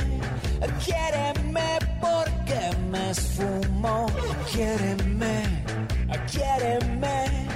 quiéreme 0.85 1.79
porque 2.01 2.77
me 2.91 3.11
esfumo, 3.11 4.07
quiéreme, 4.53 5.65
quiéreme, 6.31 7.47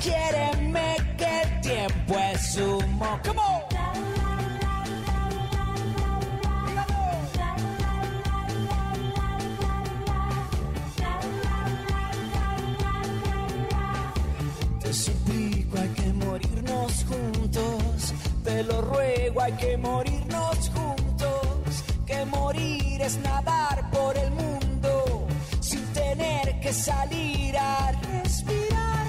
quiéreme 0.00 0.96
que 1.16 1.40
el 1.42 1.60
tiempo 1.60 2.14
es 2.32 2.56
humo. 2.56 3.20
Come. 3.24 3.69
Te 18.60 18.66
lo 18.66 18.82
ruego, 18.82 19.40
hay 19.40 19.52
que 19.52 19.78
morirnos 19.78 20.70
juntos. 20.74 21.82
Que 22.06 22.26
morir 22.26 23.00
es 23.00 23.16
nadar 23.20 23.90
por 23.90 24.14
el 24.18 24.30
mundo 24.32 25.26
sin 25.60 25.82
tener 25.94 26.60
que 26.60 26.70
salir 26.70 27.56
a 27.56 27.92
respirar. 27.92 29.06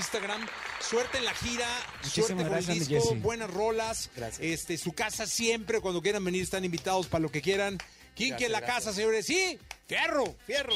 Instagram. 0.00 0.46
Suerte 0.80 1.18
en 1.18 1.24
la 1.24 1.34
gira. 1.34 1.68
Muchísimas 2.02 2.26
suerte 2.26 2.34
con 2.34 2.44
el 2.46 2.50
gracias, 2.64 2.88
disco. 2.88 3.14
Buenas 3.16 3.50
rolas. 3.50 4.10
Este, 4.40 4.76
su 4.78 4.92
casa 4.92 5.26
siempre. 5.26 5.80
Cuando 5.80 6.00
quieran 6.02 6.24
venir, 6.24 6.42
están 6.42 6.64
invitados 6.64 7.06
para 7.06 7.22
lo 7.22 7.30
que 7.30 7.42
quieran. 7.42 7.78
¿Quién 8.16 8.34
quiere 8.36 8.52
la 8.52 8.60
Gracias, 8.60 8.84
casa, 8.84 8.96
señores? 8.96 9.26
Sí. 9.26 9.58
Fierro, 9.86 10.34
fierro. 10.46 10.74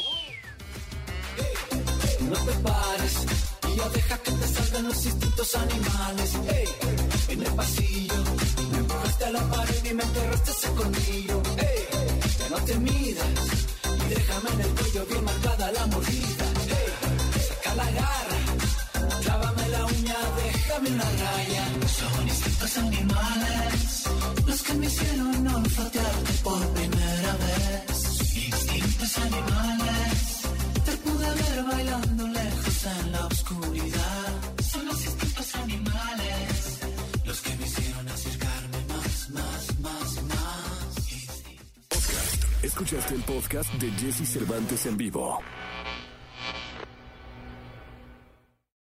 No 2.21 2.37
te 2.47 2.53
pares 2.63 3.15
y 3.69 3.77
ya 3.77 3.89
deja 3.91 4.19
que 4.19 4.31
te 4.33 4.47
salgan 4.49 4.85
los 4.89 5.05
instintos 5.07 5.55
animales. 5.57 6.31
Ey, 6.49 6.69
en 7.29 7.43
el 7.43 7.53
pasillo 7.55 8.25
me 8.73 8.79
empujaste 8.79 9.25
a 9.25 9.31
la 9.31 9.51
pared 9.51 9.85
y 9.85 9.95
me 9.95 10.03
enterraste 10.03 10.51
ese 10.51 10.69
colmillo. 10.75 11.43
Ey, 11.59 11.87
ya 12.39 12.49
no 12.49 12.57
te 12.65 12.75
midas 12.79 13.27
y 13.85 14.15
déjame 14.15 14.51
en 14.51 14.61
el 14.61 14.69
cuello 14.71 15.07
bien 15.07 15.25
marcada 15.25 15.73
la 15.73 15.87
mordida. 15.87 16.47
Una 20.91 21.05
raya. 21.05 21.65
Son 21.89 22.29
instintos 22.29 22.79
animales 22.79 24.05
los 24.47 24.63
que 24.63 24.75
me 24.75 24.87
hicieron 24.87 25.47
olfatearte 25.47 26.33
por 26.43 26.61
primera 26.69 27.33
vez. 27.45 28.37
Instintos 28.37 29.19
animales. 29.19 30.43
Te 30.85 30.93
pude 30.99 31.29
ver 31.41 31.65
bailando 31.65 32.29
lejos 32.29 32.87
en 32.87 33.13
la 33.13 33.27
oscuridad. 33.27 34.27
Son 34.73 34.87
los 34.87 35.05
instintos 35.05 35.55
animales 35.57 36.81
los 37.25 37.41
que 37.41 37.57
me 37.57 37.67
hicieron 37.67 38.09
acercarme 38.09 38.79
más, 38.89 39.31
más, 39.31 39.81
más, 39.81 40.23
más. 40.25 40.45
Escuchaste 42.63 43.15
el 43.15 43.23
podcast 43.23 43.73
de 43.75 43.91
Jesse 43.93 44.29
Cervantes 44.29 44.87
en 44.87 44.97
vivo. 44.97 45.41